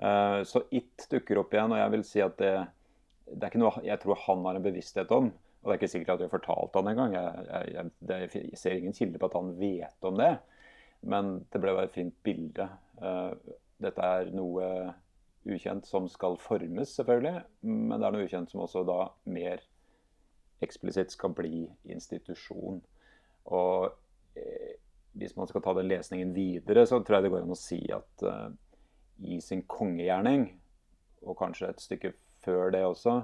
Eh, 0.08 0.40
så 0.48 0.64
It 0.70 1.04
dukker 1.12 1.42
opp 1.42 1.52
igjen, 1.52 1.74
og 1.76 1.82
jeg 1.82 1.92
vil 1.92 2.06
si 2.08 2.24
at 2.24 2.40
det, 2.40 2.54
det 3.28 3.42
er 3.42 3.52
ikke 3.52 3.62
noe 3.62 3.84
jeg 3.84 4.00
tror 4.02 4.24
han 4.24 4.48
har 4.48 4.58
en 4.58 4.64
bevissthet 4.64 5.12
om. 5.12 5.28
Og 5.60 5.68
det 5.68 5.74
er 5.74 5.80
ikke 5.80 5.92
sikkert 5.92 6.14
at 6.14 6.20
vi 6.22 6.28
har 6.28 6.36
fortalt 6.38 6.76
han 6.78 6.90
engang. 6.92 7.14
Jeg, 7.18 7.46
jeg, 7.50 7.92
jeg, 8.08 8.32
jeg 8.52 8.60
ser 8.60 8.80
ingen 8.80 8.96
kilde 8.96 9.20
på 9.20 9.28
at 9.28 9.36
han 9.36 9.54
vet 9.60 10.08
om 10.08 10.20
det. 10.20 10.34
Men 11.04 11.32
det 11.52 11.60
ble 11.60 11.74
bare 11.76 11.90
et 11.90 11.96
fint 11.96 12.16
bilde. 12.24 12.68
Eh, 13.02 13.56
dette 13.84 14.12
er 14.16 14.32
noe 14.32 14.68
ukjent 15.46 15.86
som 15.86 16.08
skal 16.10 16.38
formes, 16.40 16.96
selvfølgelig. 16.96 17.42
Men 17.66 17.98
det 17.98 18.06
er 18.06 18.14
noe 18.16 18.28
ukjent 18.28 18.52
som 18.52 18.64
også 18.64 18.86
da 18.88 19.00
mer 19.28 19.60
eksplisitt 20.64 21.12
skal 21.12 21.34
bli 21.36 21.66
institusjon. 21.92 22.80
Og 23.52 23.90
eh, 24.38 24.76
hvis 25.16 25.36
man 25.36 25.48
skal 25.48 25.64
ta 25.64 25.74
den 25.76 25.88
lesningen 25.88 26.34
videre, 26.36 26.86
så 26.86 27.00
tror 27.00 27.18
jeg 27.18 27.26
det 27.26 27.32
går 27.34 27.46
an 27.46 27.56
å 27.56 27.58
si 27.58 27.80
at 27.94 28.26
eh, 28.26 28.48
i 29.36 29.40
sin 29.40 29.64
kongegjerning, 29.70 30.48
og 31.26 31.38
kanskje 31.40 31.70
et 31.72 31.82
stykke 31.82 32.12
før 32.44 32.70
det 32.74 32.84
også, 32.86 33.20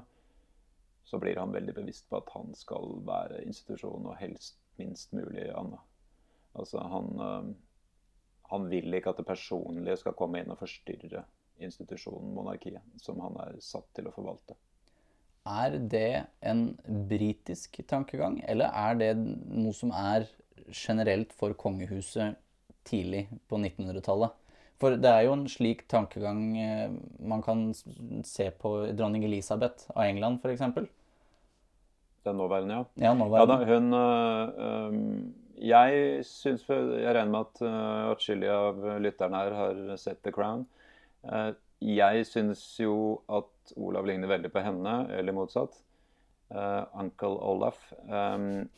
så 1.04 1.18
blir 1.20 1.38
han 1.38 1.52
veldig 1.52 1.74
bevisst 1.76 2.08
på 2.08 2.20
at 2.22 2.30
han 2.34 2.54
skal 2.56 2.96
være 3.06 3.42
institusjon, 3.44 4.06
og 4.08 4.18
helst 4.20 4.56
minst 4.80 5.12
mulig 5.12 5.50
annet. 5.52 5.82
Altså 6.56 6.80
han, 6.80 7.12
eh, 7.20 7.52
han 8.52 8.68
vil 8.70 8.94
ikke 8.94 9.12
at 9.12 9.20
det 9.20 9.28
personlige 9.28 10.00
skal 10.00 10.16
komme 10.16 10.42
inn 10.42 10.52
og 10.52 10.60
forstyrre 10.60 11.24
institusjonen, 11.62 12.32
monarkiet, 12.34 12.82
som 13.00 13.20
han 13.22 13.36
er 13.44 13.58
satt 13.62 13.88
til 13.96 14.08
å 14.08 14.14
forvalte. 14.14 14.56
Er 15.48 15.74
det 15.90 16.24
en 16.46 16.68
britisk 17.08 17.80
tankegang, 17.90 18.38
eller 18.46 18.70
er 18.70 18.98
det 19.00 19.10
noe 19.18 19.74
som 19.74 19.90
er 19.90 20.28
generelt 20.70 21.32
for 21.34 21.56
kongehuset 21.58 22.38
tidlig 22.86 23.26
på 23.50 23.58
1900-tallet? 23.58 24.38
For 24.82 24.98
det 24.98 25.10
er 25.10 25.26
jo 25.26 25.34
en 25.36 25.46
slik 25.50 25.84
tankegang 25.90 26.40
eh, 26.58 26.94
man 27.18 27.42
kan 27.42 27.68
se 28.26 28.48
på 28.50 28.74
dronning 28.98 29.26
Elisabeth 29.26 29.90
av 29.94 30.08
England, 30.08 30.40
f.eks. 30.42 30.62
Den 32.22 32.38
nåværende, 32.38 32.74
ja. 32.74 33.08
Ja, 33.08 33.14
nåværende. 33.14 33.54
ja 33.54 33.58
da, 33.58 33.74
hun 33.74 33.94
øh, 33.94 35.62
Jeg 35.62 36.24
syns 36.26 36.68
Jeg 36.68 37.14
regner 37.14 37.30
med 37.30 37.40
at 37.40 37.62
uh, 37.62 38.10
atskillige 38.10 38.50
av 38.50 38.98
lytterne 39.02 39.42
her 39.42 39.54
har 39.54 39.96
sett 39.96 40.22
The 40.22 40.32
Crown. 40.34 40.66
Uh, 41.22 41.54
jeg 41.82 42.26
syns 42.26 42.62
jo 42.80 43.20
at 43.30 43.51
Olav 43.76 44.06
ligner 44.06 44.30
veldig 44.30 44.50
på 44.52 44.62
henne, 44.64 44.94
eller 45.16 45.36
motsatt. 45.36 45.76
Uh, 46.52 46.84
Uncle 47.00 47.38
Olaf. 47.40 47.78
Um, 48.08 48.68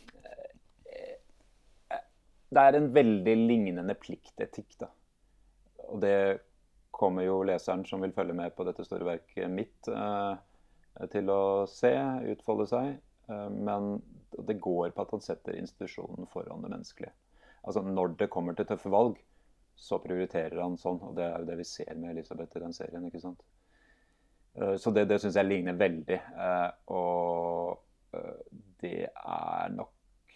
det 2.55 2.63
er 2.63 2.79
en 2.79 2.91
veldig 2.95 3.37
lignende 3.41 3.97
pliktetikk, 3.99 4.77
da. 4.79 4.91
Og 5.89 6.01
det 6.05 6.17
kommer 6.95 7.27
jo 7.27 7.41
leseren 7.47 7.83
som 7.89 8.05
vil 8.05 8.15
følge 8.15 8.37
med 8.39 8.55
på 8.55 8.67
dette 8.69 8.87
store 8.87 9.09
verket 9.09 9.51
mitt, 9.51 9.91
uh, 9.91 10.37
til 11.11 11.33
å 11.33 11.43
se 11.71 11.93
utfolde 12.35 12.69
seg. 12.71 12.95
Uh, 13.31 13.49
men 13.51 13.97
det 14.47 14.61
går 14.63 14.95
på 14.95 15.03
at 15.03 15.15
han 15.15 15.25
setter 15.25 15.59
institusjonen 15.59 16.31
foran 16.31 16.63
det 16.63 16.71
menneskelige. 16.71 17.15
Altså 17.65 17.83
Når 17.83 18.15
det 18.21 18.31
kommer 18.31 18.55
til 18.55 18.69
tøffe 18.69 18.93
valg, 18.93 19.19
så 19.75 19.99
prioriterer 20.03 20.61
han 20.61 20.77
sånn. 20.79 21.01
Og 21.03 21.17
det 21.19 21.27
er 21.27 21.41
jo 21.41 21.49
det 21.49 21.59
vi 21.59 21.67
ser 21.69 21.95
med 21.99 22.15
Elisabeth 22.15 22.57
i 22.57 22.63
den 22.63 22.77
serien. 22.77 23.07
ikke 23.09 23.23
sant? 23.23 23.43
Eh, 24.55 24.77
så 24.77 24.91
det, 24.91 25.05
det 25.11 25.19
syns 25.23 25.39
jeg 25.39 25.49
ligner 25.49 25.79
veldig. 25.79 26.21
Eh, 26.47 26.71
og 26.95 28.17
eh, 28.17 28.41
det 28.83 29.01
er 29.11 29.75
nok 29.75 29.91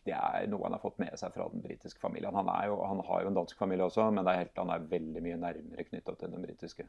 det 0.08 0.14
er 0.16 0.46
noe 0.48 0.64
han 0.64 0.72
har 0.72 0.80
fått 0.80 1.02
med 1.02 1.12
seg 1.20 1.34
fra 1.34 1.50
den 1.52 1.60
britiske 1.60 2.00
familien. 2.00 2.32
Han, 2.32 2.48
jo, 2.64 2.78
han 2.80 3.02
har 3.04 3.22
jo 3.22 3.28
en 3.28 3.34
dansk 3.36 3.58
familie 3.60 3.84
også, 3.84 4.06
men 4.16 4.24
er 4.24 4.38
helt, 4.38 4.54
han 4.56 4.70
er 4.72 4.86
veldig 4.88 5.20
mye 5.20 5.36
nærmere 5.36 5.84
knytta 5.84 6.14
til 6.16 6.32
den 6.32 6.46
britiske. 6.46 6.86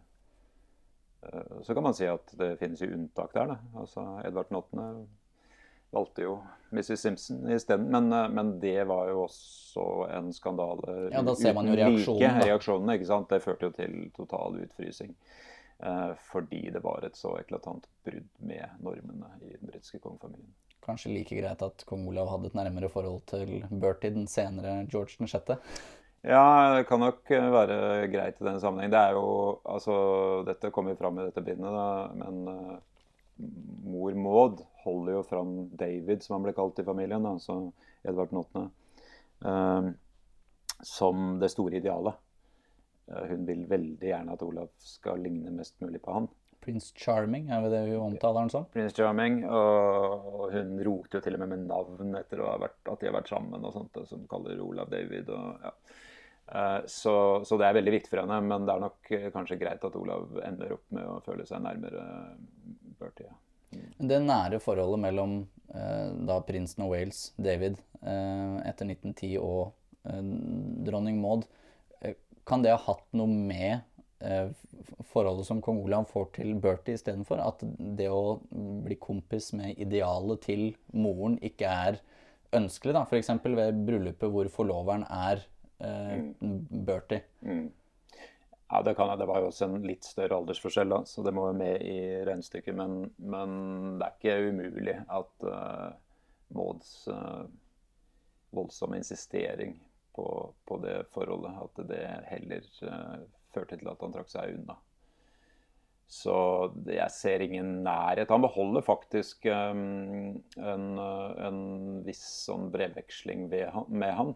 Så 1.67 1.75
kan 1.75 1.83
man 1.83 1.97
si 1.97 2.07
at 2.07 2.31
det 2.39 2.53
finnes 2.61 2.79
jo 2.79 2.87
unntak 2.95 3.33
der. 3.35 3.57
Altså 3.75 4.05
Edvard 4.23 4.55
8 4.55 4.85
valgte 5.91 6.23
jo 6.23 6.37
Mrs. 6.71 7.01
Simpson 7.01 7.43
isteden. 7.51 7.89
Men, 7.91 8.07
men 8.37 8.53
det 8.63 8.87
var 8.87 9.11
jo 9.11 9.25
også 9.25 9.89
en 10.15 10.31
skandale. 10.31 10.95
Ja, 11.11 11.25
da 11.27 11.35
ser 11.35 11.59
man 11.59 11.67
jo 11.67 11.75
reaksjonen. 11.75 12.23
Like 12.23 12.47
reaksjonene, 12.53 12.95
ikke 13.01 13.11
sant? 13.11 13.27
Det 13.35 13.43
førte 13.43 13.67
jo 13.67 13.75
til 13.81 13.99
total 14.15 14.61
utfrysing. 14.63 15.11
Eh, 15.83 16.11
fordi 16.31 16.69
det 16.73 16.79
var 16.83 17.05
et 17.07 17.15
så 17.15 17.37
eklatant 17.39 17.85
brudd 18.03 18.27
med 18.43 18.81
normene 18.83 19.29
i 19.47 19.53
den 19.53 19.69
britiske 19.69 20.01
kongefamilien. 20.03 20.51
Kanskje 20.83 21.13
like 21.13 21.37
greit 21.37 21.61
at 21.63 21.85
kong 21.87 22.03
Olav 22.09 22.27
hadde 22.33 22.49
et 22.49 22.57
nærmere 22.57 22.89
forhold 22.91 23.21
til 23.29 23.63
Bertie, 23.71 24.11
den 24.15 24.27
senere 24.27 24.81
George 24.91 25.15
6.? 25.27 25.55
Ja, 26.27 26.75
det 26.75 26.83
kan 26.89 26.99
nok 26.99 27.31
eh, 27.31 27.47
være 27.53 27.79
greit 28.11 28.41
i 28.41 28.43
denne 28.43 28.59
sammenheng. 28.59 28.91
Det 28.91 28.99
er 28.99 29.15
jo, 29.15 29.29
altså, 29.63 29.95
Dette 30.47 30.71
kommer 30.75 30.99
fram 30.99 31.19
i 31.19 31.29
dette 31.29 31.43
bindet, 31.47 31.71
da, 31.71 31.87
men 32.19 32.41
uh, 32.51 32.75
mor 33.87 34.17
Maud 34.19 34.63
holder 34.83 35.15
jo 35.15 35.25
fram 35.29 35.53
David, 35.79 36.25
som 36.25 36.35
han 36.35 36.49
ble 36.49 36.57
kalt 36.57 36.81
i 36.83 36.87
familien, 36.87 37.23
altså 37.23 37.61
Edvard 38.03 38.35
8., 38.35 38.65
uh, 39.47 39.93
som 40.83 41.39
det 41.39 41.53
store 41.55 41.79
idealet. 41.79 42.19
Uh, 43.09 43.25
hun 43.31 43.47
vil 43.49 43.65
veldig 43.69 44.11
gjerne 44.11 44.35
at 44.35 44.45
Olav 44.45 44.69
skal 44.83 45.21
ligne 45.25 45.53
mest 45.55 45.79
mulig 45.83 46.01
på 46.05 46.15
han. 46.15 46.29
Prince 46.59 46.91
Charming, 46.95 47.47
er 47.49 47.63
det 47.63 47.71
det 47.71 47.81
hun 47.87 48.11
omtaler 48.11 48.43
han 48.43 48.51
som? 48.51 48.65
Prince 48.73 48.95
Charming, 48.95 49.41
og, 49.47 50.49
hun 50.51 50.75
roter 50.85 51.17
jo 51.17 51.23
til 51.23 51.37
og 51.37 51.41
med 51.41 51.53
med 51.53 51.69
navn 51.69 52.19
etter 52.19 52.43
vært, 52.43 52.81
at 52.83 52.99
de 52.99 53.07
har 53.07 53.15
vært 53.15 53.31
sammen, 53.31 53.63
og 53.63 53.73
sånt, 53.73 53.99
som 54.09 54.25
kaller 54.29 54.59
Olav 54.61 54.91
David. 54.91 55.31
og 55.31 55.63
ja. 55.63 55.73
Eh, 56.51 56.79
så, 56.85 57.45
så, 57.45 57.57
det 57.57 57.67
er 57.67 57.77
veldig 57.77 57.93
viktig 57.93 58.11
for 58.11 58.23
henne, 58.23 58.39
men 58.41 58.65
det 58.65 58.73
er 58.73 58.81
nok 58.81 59.11
eh, 59.13 59.27
kanskje 59.33 59.59
greit 59.61 59.85
at 59.85 59.97
Olav 59.99 60.39
ender 60.45 60.75
opp 60.79 60.87
med 60.95 61.05
å 61.05 61.19
føle 61.25 61.45
seg 61.45 61.61
nærmere 61.61 62.05
Bertie. 62.99 63.29
Mm. 63.69 63.89
Det 64.09 64.19
nære 64.25 64.61
forholdet 64.63 65.03
mellom 65.03 65.35
eh, 65.75 66.09
da 66.25 66.39
prinsen 66.45 66.87
av 66.87 66.93
Wales, 66.95 67.27
David, 67.37 67.77
eh, 68.01 68.55
etter 68.65 68.89
1910 68.89 69.37
og 69.43 70.09
eh, 70.09 70.23
dronning 70.89 71.21
Maud, 71.21 71.45
eh, 71.45 71.68
kan 72.49 72.65
det 72.65 72.73
ha 72.73 72.81
hatt 72.81 73.07
noe 73.17 73.29
med 73.29 73.85
forholdet 75.09 75.47
som 75.47 75.61
kong 75.63 75.79
Olav 75.85 76.09
får 76.11 76.25
til 76.35 76.55
Bertie 76.59 76.97
istedenfor? 76.97 77.39
At 77.39 77.63
det 77.97 78.09
å 78.11 78.39
bli 78.83 78.97
kompis 78.99 79.53
med 79.55 79.79
idealet 79.79 80.43
til 80.43 80.65
moren 80.91 81.37
ikke 81.45 81.69
er 81.69 81.99
ønskelig, 82.55 82.95
da? 82.97 83.05
F.eks. 83.05 83.31
ved 83.45 83.83
bryllupet 83.87 84.33
hvor 84.33 84.49
forloveren 84.53 85.05
er 85.07 85.43
eh, 85.79 86.17
mm. 86.41 86.57
Bertie. 86.87 87.23
Mm. 87.45 87.67
Ja, 88.69 88.81
det 88.85 88.93
kan 88.97 89.09
jeg. 89.09 89.21
Det 89.21 89.29
var 89.29 89.41
jo 89.41 89.49
også 89.49 89.65
en 89.65 89.85
litt 89.85 90.05
større 90.05 90.37
aldersforskjell, 90.37 90.91
da, 90.93 91.01
så 91.09 91.23
det 91.25 91.33
må 91.33 91.47
jo 91.49 91.57
med 91.57 91.81
i 91.81 91.99
regnestykket. 92.27 92.75
Men, 92.77 92.99
men, 93.17 93.55
det 93.97 94.05
er 94.05 94.17
ikke 94.17 94.51
umulig 94.51 94.97
at 95.09 95.47
uh, 95.49 95.87
Mauds 96.53 96.91
uh, 97.09 97.47
voldsomme 98.53 98.99
insistering 99.01 99.79
på, 100.19 100.53
på, 100.67 100.77
det 100.83 100.97
forholdet, 101.15 101.55
at 101.63 101.81
det 101.87 102.03
heller 102.27 102.65
uh, 102.83 103.21
førte 103.53 103.79
til 103.79 103.87
at 103.91 104.03
han 104.03 104.15
trakk 104.15 104.31
seg 104.31 104.57
unna. 104.57 104.75
Så 106.09 106.35
jeg 106.89 107.13
ser 107.13 107.43
ingen 107.45 107.83
nærhet. 107.85 108.31
Han 108.33 108.41
beholder 108.41 108.81
faktisk 108.81 109.45
um, 109.45 110.39
en, 110.57 110.85
en, 110.97 111.59
viss 112.07 112.23
sånn 112.47 112.71
brevveksling 112.73 113.45
med 113.51 114.13
han. 114.17 114.33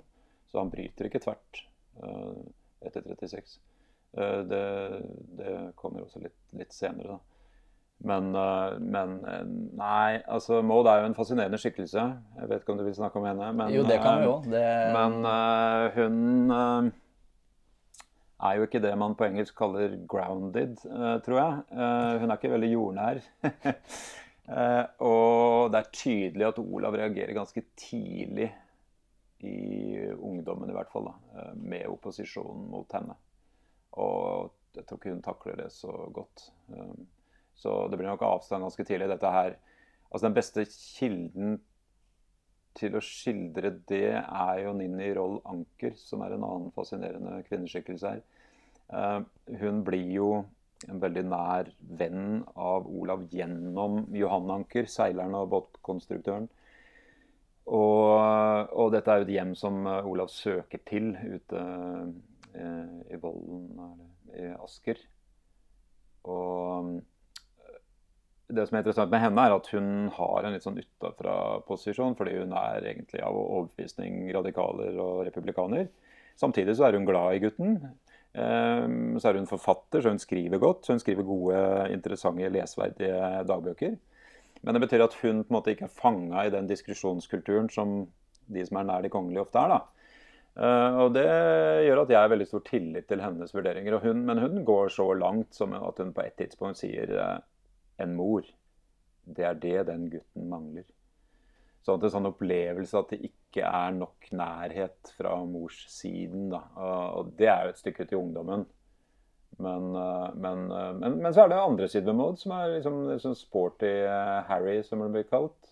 Så 0.51 0.61
han 0.61 0.69
bryter 0.69 1.09
ikke 1.09 1.23
tvert 1.23 1.63
uh, 1.97 2.37
etter 2.85 3.01
36. 3.09 3.57
Uh, 4.13 4.43
det, 4.45 4.63
det, 5.41 5.55
kommer 5.81 6.05
også 6.05 6.21
litt, 6.21 6.37
litt 6.53 6.77
senere, 6.77 7.17
da. 7.17 7.32
Men, 8.03 8.33
uh, 8.35 8.75
men, 8.79 9.13
nei, 9.79 10.19
altså 10.27 10.59
Maud 10.65 10.89
er 10.91 11.01
jo 11.01 11.11
en 11.11 11.15
fascinerende 11.15 11.59
skikkelse. 11.61 12.03
Jeg 12.39 12.49
vet 12.49 12.65
ikke 12.65 12.75
om 12.75 12.81
du 12.81 12.85
vil 12.87 12.97
snakke 12.97 13.21
om 13.21 13.27
henne. 13.29 13.47
Men, 13.55 13.71
jo, 13.71 13.85
det 13.87 14.01
kan 14.03 14.19
vi 14.19 14.27
jo. 14.27 14.35
Det... 14.43 14.65
Men 14.95 15.11
hun 15.95 16.49
er 18.43 18.57
jo 18.57 18.65
ikke 18.67 18.81
det 18.83 18.91
man 18.99 19.15
på 19.15 19.29
engelsk 19.29 19.55
kaller 19.55 19.95
'grounded', 20.03 20.83
tror 21.23 21.39
jeg. 21.39 21.61
hun 22.19 22.27
er 22.27 22.35
ikke 22.35 22.51
veldig 22.51 22.71
jordnær. 22.73 23.23
og 25.11 25.71
det 25.71 25.79
er 25.79 25.95
tydelig 25.95 26.49
at 26.49 26.59
Olav 26.59 26.99
reagerer 26.99 27.33
ganske 27.39 27.63
tidlig 27.79 28.49
i 29.43 30.11
ungdommen 30.13 30.69
i 30.69 30.75
hvert 30.75 30.91
fall, 30.91 31.09
da, 31.09 31.39
eh, 31.39 31.55
med 31.55 31.87
opposisjonen 31.91 32.69
mot 32.71 32.95
henne. 32.95 33.15
Og 33.99 34.53
jeg 34.75 34.87
tror 34.87 34.99
ikke 34.99 35.13
hun 35.13 35.25
takler 35.25 35.59
det 35.59 35.71
så 35.75 35.91
godt. 36.13 36.47
Så 37.55 37.75
det 37.89 37.99
blir 37.99 38.09
nok 38.09 38.25
avstand 38.27 38.65
ganske 38.65 38.85
tidlig. 38.87 39.11
Dette 39.11 39.31
her, 39.31 39.55
altså 40.09 40.27
Den 40.27 40.37
beste 40.37 40.65
kilden 40.65 41.59
til 42.77 42.97
å 42.97 43.03
skildre 43.05 43.75
det 43.89 44.17
er 44.17 44.63
jo 44.63 44.73
Ninni 44.77 45.11
Roll 45.13 45.37
Anker, 45.49 45.93
som 45.99 46.23
er 46.25 46.33
en 46.33 46.45
annen 46.47 46.73
fascinerende 46.75 47.43
kvinneskikkelse 47.47 48.15
her. 48.15 48.23
Eh, 48.93 49.19
hun 49.61 49.83
blir 49.85 50.09
jo 50.15 50.29
en 50.89 50.99
veldig 50.99 51.23
nær 51.29 51.69
venn 51.99 52.41
av 52.59 52.89
Olav 52.89 53.27
gjennom 53.31 54.03
Johan 54.17 54.51
Anker, 54.57 54.89
seileren 54.89 55.37
og 55.39 55.49
båtkonstruktøren. 55.53 56.49
Og, 57.63 58.19
og, 58.75 58.89
dette 58.91 59.11
er 59.11 59.21
jo 59.21 59.27
et 59.29 59.35
hjem 59.37 59.53
som 59.55 59.85
eh, 59.87 60.09
Olav 60.09 60.31
søker 60.33 60.81
til 60.89 61.13
ute 61.15 61.61
eh, 62.57 62.97
i 63.13 63.19
Vollen, 63.21 63.69
i 64.35 64.49
Asker. 64.57 64.99
Og 66.27 66.97
det 68.53 68.67
som 68.67 68.77
er 68.77 68.83
interessant 68.83 69.11
med 69.11 69.21
henne, 69.23 69.43
er 69.43 69.55
at 69.55 69.67
hun 69.73 69.89
har 70.15 70.45
en 70.45 70.55
litt 70.55 70.65
sånn 70.65 70.79
utafra-posisjon, 70.79 72.15
fordi 72.19 72.37
hun 72.39 72.55
er 72.59 72.87
egentlig 72.93 73.23
av 73.25 73.37
overbevisning 73.39 74.25
radikaler 74.35 74.97
og 75.01 75.23
republikaner. 75.27 75.89
Samtidig 76.39 76.77
så 76.77 76.87
er 76.87 76.97
hun 76.97 77.07
glad 77.09 77.35
i 77.35 77.43
gutten. 77.43 77.77
Så 78.33 79.29
er 79.29 79.37
hun 79.37 79.49
forfatter, 79.49 80.01
så 80.01 80.13
hun 80.13 80.21
skriver 80.21 80.61
godt. 80.61 80.85
Så 80.85 80.95
hun 80.95 81.01
skriver 81.03 81.27
gode, 81.27 81.59
interessante, 81.93 82.49
lesverdige 82.49 83.43
dagbøker. 83.49 83.97
Men 84.63 84.77
det 84.77 84.83
betyr 84.85 85.05
at 85.05 85.17
hun 85.21 85.43
på 85.43 85.51
en 85.51 85.57
måte 85.57 85.73
ikke 85.73 85.89
er 85.89 85.97
fanga 85.97 86.45
i 86.47 86.53
den 86.53 86.69
diskusjonskulturen 86.69 87.69
som 87.73 88.05
de 88.51 88.63
som 88.67 88.79
er 88.79 88.87
nær 88.87 89.03
de 89.03 89.11
kongelige, 89.11 89.43
ofte 89.43 89.59
er. 89.59 89.75
da. 89.75 89.81
Uh, 90.53 90.99
og 91.03 91.15
Det 91.15 91.25
gjør 91.87 92.03
at 92.03 92.11
jeg 92.13 92.19
har 92.19 92.29
veldig 92.29 92.47
stor 92.47 92.61
tillit 92.67 93.07
til 93.09 93.23
hennes 93.23 93.55
vurderinger. 93.55 93.97
Hun, 94.03 94.21
men 94.27 94.41
hun 94.41 94.61
går 94.65 94.91
så 94.93 95.07
langt 95.17 95.55
som 95.55 95.73
at 95.77 95.99
hun 96.01 96.13
på 96.13 96.25
et 96.25 96.37
tidspunkt 96.39 96.79
sier 96.79 97.13
uh, 97.17 97.39
en 98.01 98.15
mor. 98.17 98.47
Det 99.23 99.45
er 99.47 99.59
det 99.59 99.87
den 99.87 100.09
gutten 100.11 100.49
mangler. 100.51 100.85
Sånn 101.83 101.97
at 101.97 102.03
det 102.03 102.09
er 102.09 102.15
sånn 102.15 102.29
opplevelse 102.29 102.99
at 102.99 103.11
det 103.11 103.19
ikke 103.27 103.67
er 103.67 103.95
nok 103.95 104.29
nærhet 104.31 105.11
fra 105.17 105.35
morssiden. 105.47 106.47
da. 106.53 106.63
Og 107.19 107.33
det 107.39 107.49
er 107.51 107.67
jo 107.67 107.73
et 107.73 107.83
stykke 107.83 108.07
til 108.07 108.21
ungdommen. 108.21 108.65
Men, 109.57 109.95
eh, 109.95 110.29
men, 110.35 110.71
eh, 110.71 110.93
men, 110.93 111.17
men, 111.21 111.33
så 111.33 111.43
er 111.43 111.51
det 111.51 111.59
andre 111.61 111.87
sider 111.87 112.09
ved 112.09 112.17
Maud, 112.17 112.39
som 112.41 112.55
er 112.55 112.77
liksom, 112.77 113.03
liksom 113.11 113.35
sporty 113.37 113.91
eh, 114.05 114.39
Harry, 114.49 114.79
som 114.83 115.03
det 115.03 115.11
blir 115.13 115.29
kalt. 115.29 115.69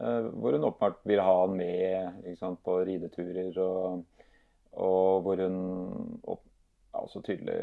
Hvor 0.00 0.54
hun 0.54 0.64
åpenbart 0.64 1.00
vil 1.04 1.20
ha 1.20 1.32
han 1.42 1.56
med 1.58 2.36
sant, 2.38 2.60
på 2.64 2.78
rideturer, 2.86 3.50
og, 3.60 4.04
og 4.72 5.24
hvor 5.26 5.42
hun 5.42 5.58
opp, 6.24 6.44
altså 6.96 7.20
tydelig 7.26 7.58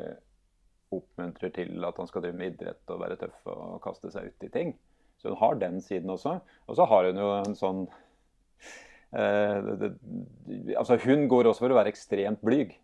oppmuntrer 0.93 1.51
til 1.55 1.85
at 1.85 1.97
han 1.99 2.09
skal 2.09 2.23
drive 2.23 2.39
med 2.39 2.55
idrett 2.55 2.93
og 2.93 3.01
være 3.03 3.19
tøff 3.19 3.47
og 3.51 3.79
kaste 3.83 4.11
seg 4.13 4.31
ut 4.31 4.47
i 4.47 4.51
ting. 4.53 4.73
Så 5.17 5.31
hun 5.31 5.39
har 5.41 5.57
den 5.59 5.79
siden 5.81 6.11
også. 6.13 6.37
Og 6.67 6.77
så 6.77 6.85
har 6.87 7.09
hun 7.09 7.19
jo 7.19 7.29
en 7.39 7.57
sånn 7.57 7.85
eh, 9.17 9.71
det, 9.81 9.93
Altså, 10.77 10.99
hun 11.03 11.25
går 11.31 11.49
også 11.49 11.65
for 11.65 11.73
å 11.73 11.79
være 11.79 11.91
ekstremt 11.93 12.43
blyg 12.45 12.75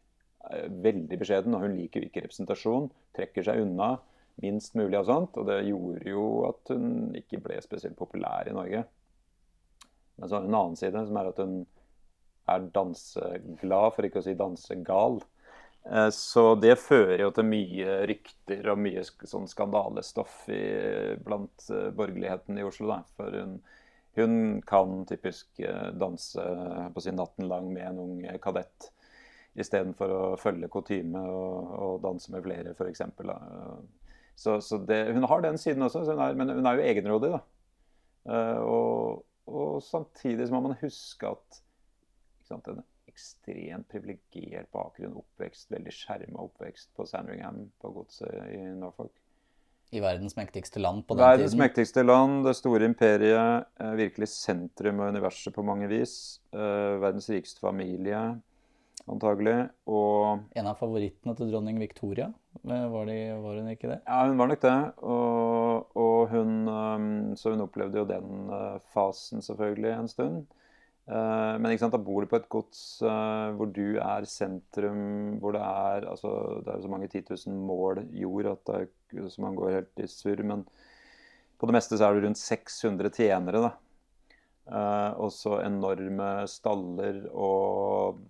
veldig 0.84 1.20
beskjeden, 1.20 1.56
og 1.56 1.64
hun 1.64 1.78
liker 1.78 2.04
jo 2.04 2.10
ikke 2.10 2.26
representasjon. 2.26 2.90
Trekker 3.16 3.46
seg 3.48 3.62
unna 3.64 3.96
minst 4.44 4.76
mulig 4.78 4.98
og 5.00 5.08
sånt. 5.08 5.38
Og 5.40 5.48
det 5.50 5.62
gjorde 5.70 6.10
jo 6.10 6.26
at 6.50 6.74
hun 6.74 7.14
ikke 7.18 7.42
ble 7.44 7.60
spesielt 7.64 7.98
populær 8.00 8.50
i 8.50 8.56
Norge. 8.56 8.84
Men 10.18 10.30
så 10.30 10.38
har 10.38 10.46
hun 10.46 10.52
en 10.52 10.60
annen 10.60 10.80
side, 10.80 11.06
som 11.08 11.20
er 11.20 11.30
at 11.32 11.42
hun 11.42 11.56
er 12.54 12.66
danseglad, 12.76 13.94
for 13.96 14.08
ikke 14.08 14.22
å 14.22 14.26
si 14.26 14.36
dansegal. 14.38 15.22
Eh, 15.92 16.10
så 16.10 16.56
det 16.56 16.76
fører 16.80 17.26
jo 17.26 17.32
til 17.36 17.48
mye 17.48 18.00
rykter 18.08 18.68
og 18.72 18.80
mye 18.80 19.04
sånn 19.04 19.50
skandalestoff 19.52 20.46
i, 20.54 20.64
blant 21.24 21.66
eh, 21.70 21.90
borgerligheten 21.96 22.60
i 22.60 22.66
Oslo. 22.68 22.90
Da. 22.94 23.02
For 23.18 23.36
hun, 23.36 23.58
hun 24.20 24.38
kan 24.68 25.02
typisk 25.10 25.60
eh, 25.64 25.90
danse 26.00 26.46
på 26.94 27.04
sin 27.04 27.20
natten 27.20 27.50
lang 27.52 27.72
med 27.74 27.90
en 27.92 28.04
ung 28.06 28.22
kadett 28.44 28.92
istedenfor 29.60 30.10
å 30.10 30.22
følge 30.42 30.72
kutyme 30.72 31.20
og, 31.30 31.74
og, 31.78 31.98
danse 32.02 32.32
med 32.34 32.42
flere, 32.42 32.72
f.eks. 32.74 33.04
Så, 34.34 34.56
så 34.66 34.80
det, 34.82 35.04
hun 35.14 35.28
har 35.30 35.44
den 35.44 35.60
siden 35.62 35.86
også, 35.86 36.02
hun 36.08 36.24
er, 36.26 36.40
men 36.40 36.50
hun 36.56 36.66
er 36.66 36.80
jo 36.80 36.88
egenrådig. 36.88 37.30
da. 37.36 37.44
Og, 38.64 39.22
og, 39.46 39.76
samtidig 39.86 40.48
så 40.50 40.56
må 40.56 40.64
man 40.66 40.80
huske 40.82 41.30
at 41.36 41.60
sant, 42.50 42.72
ekstremt 43.14 43.90
privilegert 43.92 44.72
bakgrunn, 44.74 45.20
oppvekst, 45.22 45.70
veldig 45.74 45.94
skjerma 45.94 46.48
oppvekst 46.48 46.90
på 46.98 47.06
Sandringham, 47.08 47.68
på 47.82 47.94
godset 47.94 48.34
i 48.54 48.64
Norfolk. 48.74 49.14
I 49.94 50.02
verdens 50.02 50.34
mektigste 50.34 50.82
land 50.82 51.04
på 51.06 51.14
den 51.14 51.22
verdens 51.22 51.52
tiden? 51.52 51.60
Verdens 51.60 51.60
mektigste 51.62 52.04
land, 52.04 52.40
det 52.48 52.56
store 52.58 52.88
imperiet, 52.90 53.68
eh, 53.80 53.92
virkelig 54.00 54.32
sentrum 54.34 55.04
av 55.04 55.14
universet 55.14 55.54
på 55.54 55.66
mange 55.66 55.90
vis. 55.92 56.16
Uh, 56.56 56.98
verdens 57.04 57.30
rikeste 57.30 57.62
familie 57.62 58.24
antagelig. 59.10 59.68
Og 59.86 60.42
En 60.58 60.70
av 60.72 60.80
favorittene 60.80 61.36
til 61.38 61.52
dronning 61.52 61.78
Victoria, 61.82 62.32
var, 62.64 63.06
de, 63.06 63.18
var, 63.44 63.60
hun 63.60 63.70
ikke 63.70 63.92
det? 63.92 64.00
Ja, 64.08 64.24
hun 64.26 64.40
var 64.40 64.50
nok 64.50 64.64
det. 64.64 64.76
Og, 65.04 65.96
og 66.00 66.34
hun, 66.34 67.36
så 67.38 67.54
hun 67.54 67.66
opplevde 67.66 68.02
jo 68.02 68.10
den 68.10 68.54
fasen 68.96 69.44
selvfølgelig 69.46 69.94
en 69.98 70.12
stund. 70.12 70.44
Eh, 71.04 71.56
men 71.60 71.76
da 71.76 72.00
bor 72.00 72.24
du 72.24 72.30
på 72.32 72.40
et 72.40 72.50
gods 72.52 72.82
eh, 73.04 73.50
hvor 73.58 73.72
du 73.76 74.00
er 74.00 74.28
sentrum, 74.30 75.38
hvor 75.44 75.56
det 75.56 75.64
er 75.64 76.08
altså, 76.14 76.32
det 76.64 76.72
er 76.72 76.84
så 76.86 76.92
mange 76.92 77.10
10 77.12 77.26
000 77.50 77.58
mål 77.68 78.06
jord 78.16 78.54
at 78.54 78.70
det 78.70 78.78
er, 78.86 79.26
så 79.28 79.44
man 79.44 79.58
går 79.58 79.80
helt 79.80 80.04
i 80.04 80.08
surr. 80.08 80.44
Men 80.48 80.64
på 81.60 81.68
det 81.68 81.76
meste 81.76 82.00
så 82.00 82.08
er 82.08 82.16
det 82.16 82.28
rundt 82.28 82.40
600 82.40 83.12
tjenere. 83.20 83.66
da. 83.68 83.74
Uh, 84.64 85.12
og 85.20 85.28
så 85.36 85.58
enorme 85.60 86.46
staller 86.48 87.18
og 87.36 88.22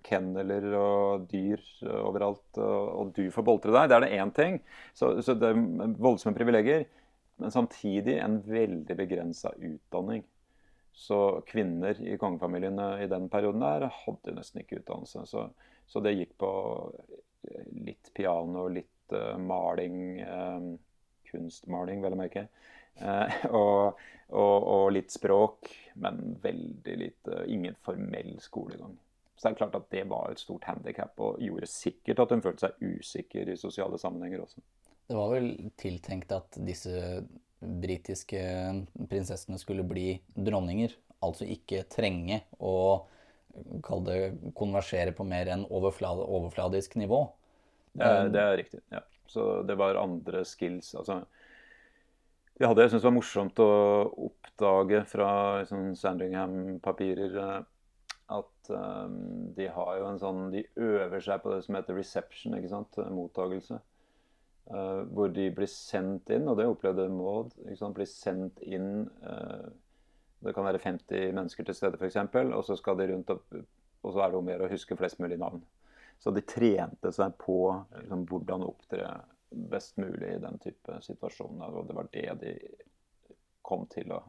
kenneler 0.00 0.64
og 0.78 1.26
dyr 1.28 1.60
overalt. 2.00 2.56
Og 2.56 3.12
du 3.16 3.26
får 3.32 3.44
boltre 3.44 3.74
deg. 3.76 3.90
Det 3.90 3.98
er 3.98 4.06
det 4.06 4.16
én 4.16 4.32
ting. 4.32 4.58
Så, 4.96 5.18
så, 5.20 5.36
det 5.36 5.52
er 5.52 5.96
voldsomme 6.00 6.36
privilegier. 6.38 6.86
Men 7.40 7.52
samtidig 7.52 8.16
en 8.24 8.40
veldig 8.46 8.96
begrensa 8.96 9.52
utdanning. 9.58 10.24
Så 10.92 11.42
kvinner 11.48 11.96
i 12.04 12.18
kongefamilien 12.20 12.78
i 13.00 13.08
den 13.08 13.28
perioden 13.32 13.64
der 13.64 13.88
hadde 14.04 14.34
nesten 14.36 14.60
ikke 14.62 14.82
utdannelse. 14.82 15.24
Så, 15.26 15.46
så 15.88 16.02
det 16.04 16.14
gikk 16.18 16.36
på 16.42 16.50
litt 17.72 18.12
piano, 18.14 18.66
litt 18.68 19.14
uh, 19.16 19.38
maling, 19.38 20.22
uh, 20.22 20.74
kunstmaling, 21.30 22.02
vel 22.04 22.16
å 22.16 22.20
merke. 22.20 22.46
Uh, 23.00 23.38
og, 23.60 24.02
og, 24.28 24.58
og, 24.58 24.84
litt 24.94 25.12
språk, 25.12 25.70
men 25.94 26.36
veldig 26.42 26.98
lite 27.00 27.44
Ingen 27.52 27.78
formell 27.84 28.36
skolegang. 28.44 28.98
Så 29.36 29.48
det 29.48 29.54
er 29.54 29.58
klart 29.64 29.78
at 29.80 29.88
det 29.90 30.04
var 30.10 30.30
et 30.30 30.42
stort 30.42 30.68
handikap, 30.68 31.16
og 31.18 31.40
gjorde 31.42 31.70
sikkert 31.70 32.22
at 32.22 32.34
hun 32.34 32.44
følte 32.44 32.68
seg 32.68 33.00
usikker 33.00 33.50
i 33.50 33.58
sosiale 33.58 33.98
sammenhenger 33.98 34.44
også. 34.44 34.62
Det 35.08 35.16
var 35.18 35.32
vel 35.32 35.48
tiltenkt 35.80 36.30
at 36.32 36.56
disse 36.62 36.92
britiske 37.62 38.42
prinsessene 39.10 39.58
skulle 39.60 39.86
bli 39.86 40.16
dronninger. 40.34 40.94
Altså 41.22 41.46
ikke 41.46 41.84
trenge 41.90 42.42
å 42.58 42.74
kall 43.84 44.02
det 44.06 44.18
konversere 44.58 45.12
på 45.14 45.26
mer 45.28 45.50
enn 45.52 45.66
overflad, 45.68 46.22
overfladisk 46.24 46.96
nivå. 47.00 47.24
Er, 48.00 48.30
det 48.32 48.40
er, 48.40 48.56
riktig. 48.62 48.80
ja. 48.92 49.02
Så 49.28 49.62
det 49.68 49.76
var 49.80 50.00
andre 50.00 50.44
skills. 50.48 50.94
altså 50.94 51.22
de 52.58 52.68
hadde, 52.68 52.84
Jeg 52.84 52.92
syns 52.92 53.02
det 53.02 53.08
var 53.08 53.16
morsomt 53.16 53.60
å 53.64 53.70
oppdage 54.28 55.04
fra 55.08 55.28
liksom, 55.62 55.92
Sandringham-papirer 55.98 57.38
eh, 57.42 57.60
at 58.32 58.70
um, 58.72 59.16
de 59.56 59.66
har 59.72 59.96
jo 59.98 60.04
en 60.08 60.20
sånn 60.20 60.42
De 60.54 60.62
øver 60.80 61.20
seg 61.20 61.42
på 61.42 61.52
det 61.52 61.64
som 61.66 61.76
heter 61.76 61.98
reception, 61.98 62.54
ikke 62.56 62.70
sant? 62.70 63.00
Mottagelse. 63.12 63.80
Uh, 64.70 65.02
hvor 65.10 65.32
de 65.34 65.48
blir 65.50 65.68
sendt 65.68 66.30
inn, 66.30 66.46
og 66.48 66.56
det 66.60 66.68
opplevde 66.70 67.08
Maud. 67.10 67.50
Blir 67.66 68.08
sendt 68.08 68.60
inn 68.62 69.08
uh, 69.26 69.66
Det 70.42 70.54
kan 70.54 70.66
være 70.66 70.80
50 70.82 71.34
mennesker 71.34 71.66
til 71.66 71.76
stede, 71.76 71.98
f.eks., 71.98 72.18
og 72.44 72.62
så 72.66 72.76
skal 72.78 72.98
de 72.98 73.08
rundt 73.10 73.30
opp, 73.34 73.58
og 74.02 74.14
så 74.14 74.22
er 74.22 74.30
det 74.32 74.38
om 74.38 74.48
å 74.48 74.54
gjøre 74.54 74.68
å 74.68 74.72
huske 74.72 74.98
flest 74.98 75.20
mulig 75.22 75.38
navn. 75.42 75.62
Så 76.22 76.30
de 76.30 76.42
trente 76.46 77.10
seg 77.14 77.34
på 77.42 77.58
liksom, 77.98 78.24
hvordan 78.30 78.66
opptre 78.66 79.06
best 79.50 79.96
mulig 80.02 80.36
i 80.36 80.42
den 80.42 80.58
type 80.62 80.98
situasjoner. 81.02 81.74
Og 81.74 81.88
det 81.88 81.96
var 81.98 82.10
det 82.14 82.26
de 82.40 82.54
kom 83.66 83.86
til 83.90 84.14
å 84.14 84.22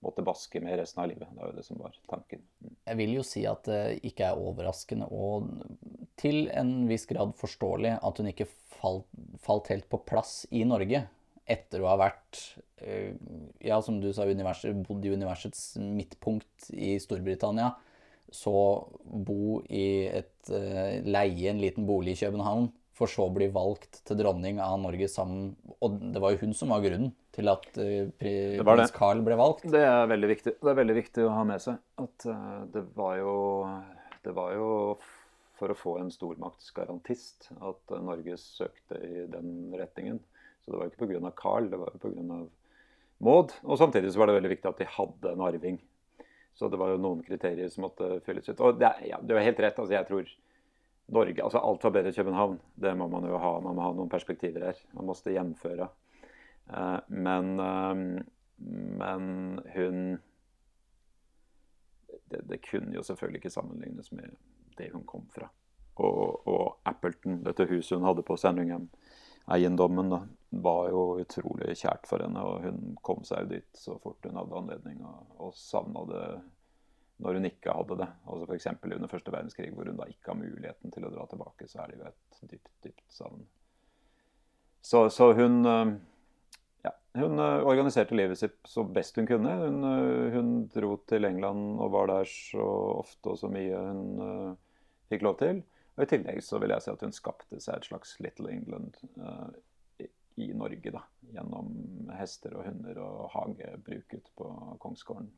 måtte 0.00 0.24
baske 0.24 0.62
med 0.64 0.78
resten 0.80 1.02
av 1.02 1.10
livet. 1.10 1.28
Det 1.30 1.40
var 1.40 1.50
jo 1.50 1.58
det 1.58 1.66
som 1.66 1.80
var 1.80 1.96
tanken. 2.08 2.42
Mm. 2.64 2.74
Jeg 2.88 3.00
vil 3.02 3.14
jo 3.18 3.24
si 3.26 3.44
at 3.48 3.66
det 3.68 3.82
ikke 4.10 4.30
er 4.30 4.40
overraskende 4.40 5.10
og 5.12 5.50
til 6.20 6.48
en 6.56 6.72
viss 6.88 7.06
grad 7.08 7.34
forståelig 7.40 7.98
at 8.00 8.20
hun 8.20 8.30
ikke 8.32 8.48
falt, 8.80 9.06
falt 9.44 9.70
helt 9.72 9.88
på 9.92 10.00
plass 10.08 10.44
i 10.50 10.64
Norge 10.68 11.04
etter 11.50 11.82
å 11.82 11.90
ha 11.90 11.98
vært, 11.98 12.40
eh, 12.82 13.14
ja, 13.64 13.80
som 13.82 14.00
du 14.00 14.12
sa, 14.14 14.26
bodd 14.26 15.06
i 15.06 15.14
universets 15.14 15.76
midtpunkt 15.80 16.70
i 16.70 16.96
Storbritannia. 17.02 17.74
Så 18.30 18.52
bo 19.02 19.58
i 19.66 20.06
et 20.06 20.50
uh, 20.54 21.00
leie 21.02 21.48
en 21.50 21.58
liten 21.58 21.82
bolig 21.82 22.12
i 22.14 22.20
København 22.20 22.68
for 22.94 23.10
så 23.10 23.24
å 23.26 23.32
bli 23.34 23.48
valgt 23.50 24.04
til 24.06 24.20
dronning 24.20 24.60
av 24.62 24.76
Norge 24.78 25.08
sammen 25.10 25.56
Og 25.82 25.96
det 26.14 26.22
var 26.22 26.36
jo 26.36 26.44
hun 26.44 26.54
som 26.54 26.70
var 26.70 26.84
grunnen 26.84 27.10
til 27.34 27.50
at 27.50 27.66
uh, 27.80 28.06
prins 28.22 28.94
Carl 28.94 29.24
ble 29.26 29.34
valgt. 29.40 29.66
Det 29.66 29.82
er 29.82 30.06
veldig 30.12 30.30
viktig. 30.30 30.54
Det 30.62 30.70
er 30.70 30.78
veldig 30.78 30.96
viktig 31.00 31.26
å 31.26 31.34
ha 31.40 31.42
med 31.48 31.64
seg 31.64 31.82
at 32.04 32.28
det 32.70 32.84
var 32.94 33.18
jo 33.18 33.34
Det 34.22 34.36
var 34.36 34.54
jo 34.54 34.70
for 35.60 35.72
å 35.72 35.76
få 35.78 35.98
en 36.00 36.10
stormaktsgarantist 36.12 37.50
at 37.58 37.92
uh, 37.92 38.00
Norge 38.04 38.38
søkte 38.40 38.98
i 39.04 39.26
den 39.30 39.70
retningen. 39.76 40.20
Så 40.64 40.72
det 40.72 40.80
var 40.80 40.90
ikke 40.90 41.08
pga. 41.08 41.32
Carl, 41.36 41.70
det 41.72 41.80
var 41.80 41.96
pga. 42.00 42.40
Maud. 43.20 43.52
Og 43.62 43.78
samtidig 43.78 44.12
så 44.12 44.22
var 44.22 44.30
det 44.30 44.38
veldig 44.38 44.52
viktig 44.54 44.70
at 44.70 44.80
de 44.80 44.88
hadde 44.96 45.32
en 45.34 45.42
arving. 45.44 45.80
Så 46.56 46.68
det 46.68 46.80
var 46.80 46.92
jo 46.92 47.00
noen 47.00 47.20
kriterier 47.24 47.68
som 47.72 47.84
måtte 47.86 48.18
fylles 48.24 48.48
ut. 48.48 48.60
Og 48.64 48.78
det, 48.80 48.90
ja, 49.08 49.20
det 49.22 49.36
var 49.36 49.44
helt 49.44 49.60
rett. 49.60 49.78
altså 49.78 49.94
jeg 49.94 50.08
tror 50.08 50.32
Norge, 51.10 51.42
altså 51.42 51.58
Alt 51.58 51.84
var 51.84 51.90
bedre 51.90 52.12
i 52.12 52.16
København. 52.16 52.58
Det 52.74 52.94
må 52.96 53.08
man 53.12 53.26
jo 53.26 53.38
ha. 53.40 53.52
Man 53.60 53.76
må 53.76 53.84
ha 53.84 53.92
noen 53.96 54.10
perspektiver 54.12 54.70
her. 54.70 54.82
Man 54.96 55.08
måtte 55.10 55.34
gjennomføre. 55.34 55.88
Uh, 56.70 56.98
men, 57.08 57.54
uh, 57.60 58.20
men 59.00 59.24
hun 59.74 60.20
det, 62.30 62.44
det, 62.46 62.60
kunne 62.62 62.94
jo 62.94 63.02
selvfølgelig 63.02 63.40
ikke 63.40 63.50
sammenlignes 63.50 64.12
med 64.12 64.36
det 64.80 64.90
hun 64.94 65.06
kom 65.08 65.26
fra. 65.32 65.48
Og, 66.00 66.46
og 66.48 66.88
Appleton, 66.88 67.42
dette 67.44 67.68
huset 67.68 67.98
hun 67.98 68.06
hadde 68.08 68.24
på 68.26 68.36
Sandringham-eiendommen, 68.40 70.14
var 70.50 70.88
jo 70.90 71.02
utrolig 71.20 71.76
kjært 71.78 72.08
for 72.08 72.24
henne. 72.24 72.42
Og 72.42 72.64
hun 72.64 72.96
kom 73.06 73.20
seg 73.28 73.44
jo 73.44 73.52
dit 73.58 73.82
så 73.84 73.98
fort 74.02 74.24
hun 74.26 74.40
hadde 74.40 74.58
anledning, 74.62 75.04
og, 75.06 75.36
og 75.38 75.54
savna 75.56 76.06
det 76.10 76.24
når 77.20 77.36
hun 77.36 77.48
ikke 77.50 77.74
hadde 77.76 77.98
det. 78.00 78.08
Altså 78.26 78.46
F.eks. 78.48 78.68
under 78.82 79.10
første 79.10 79.32
verdenskrig, 79.34 79.72
hvor 79.76 79.88
hun 79.88 79.98
da 79.98 80.08
ikke 80.08 80.32
har 80.32 80.38
muligheten 80.40 80.94
til 80.94 81.06
å 81.06 81.12
dra 81.12 81.26
tilbake, 81.28 81.68
så 81.68 81.82
er 81.82 81.90
det 81.90 81.98
jo 81.98 82.06
et 82.08 82.44
dypt, 82.54 82.70
dypt 82.86 83.04
savn. 83.12 83.42
Så, 84.80 85.04
så, 85.12 85.32
hun 85.36 85.60
eh, 85.68 85.90
ja, 86.86 86.94
hun 87.20 87.36
eh, 87.36 87.66
organiserte 87.68 88.16
livet 88.16 88.40
sitt 88.40 88.56
så 88.64 88.86
best 88.88 89.20
hun 89.20 89.28
kunne. 89.28 89.52
Hun, 89.60 89.84
eh, 89.84 90.32
hun, 90.38 90.54
dro 90.72 90.94
til 91.10 91.28
England 91.28 91.76
og 91.76 91.92
var 91.92 92.08
der 92.08 92.30
så 92.30 92.64
ofte 93.02 93.34
og 93.34 93.40
så 93.42 93.52
mye 93.52 93.84
hun 93.84 94.56
fikk 95.10 95.26
lov 95.26 95.38
til. 95.42 95.62
Og 95.96 96.04
I 96.04 96.08
tillegg 96.10 96.40
så 96.44 96.60
vil 96.62 96.72
jeg 96.72 96.84
si 96.84 96.92
at 96.92 97.02
hun 97.04 97.12
skapte 97.14 97.60
seg 97.60 97.76
et 97.76 97.90
slags 97.90 98.14
Little 98.24 98.52
England 98.52 98.96
uh, 99.20 99.50
i, 100.40 100.52
Norge. 100.56 100.94
da, 100.94 101.02
Gjennom 101.34 101.70
hester 102.16 102.56
og 102.56 102.66
hunder 102.68 103.00
og 103.04 103.26
hagebruk 103.34 104.14
ute 104.16 104.36
på 104.38 104.50
Kongsgården. 104.80 105.28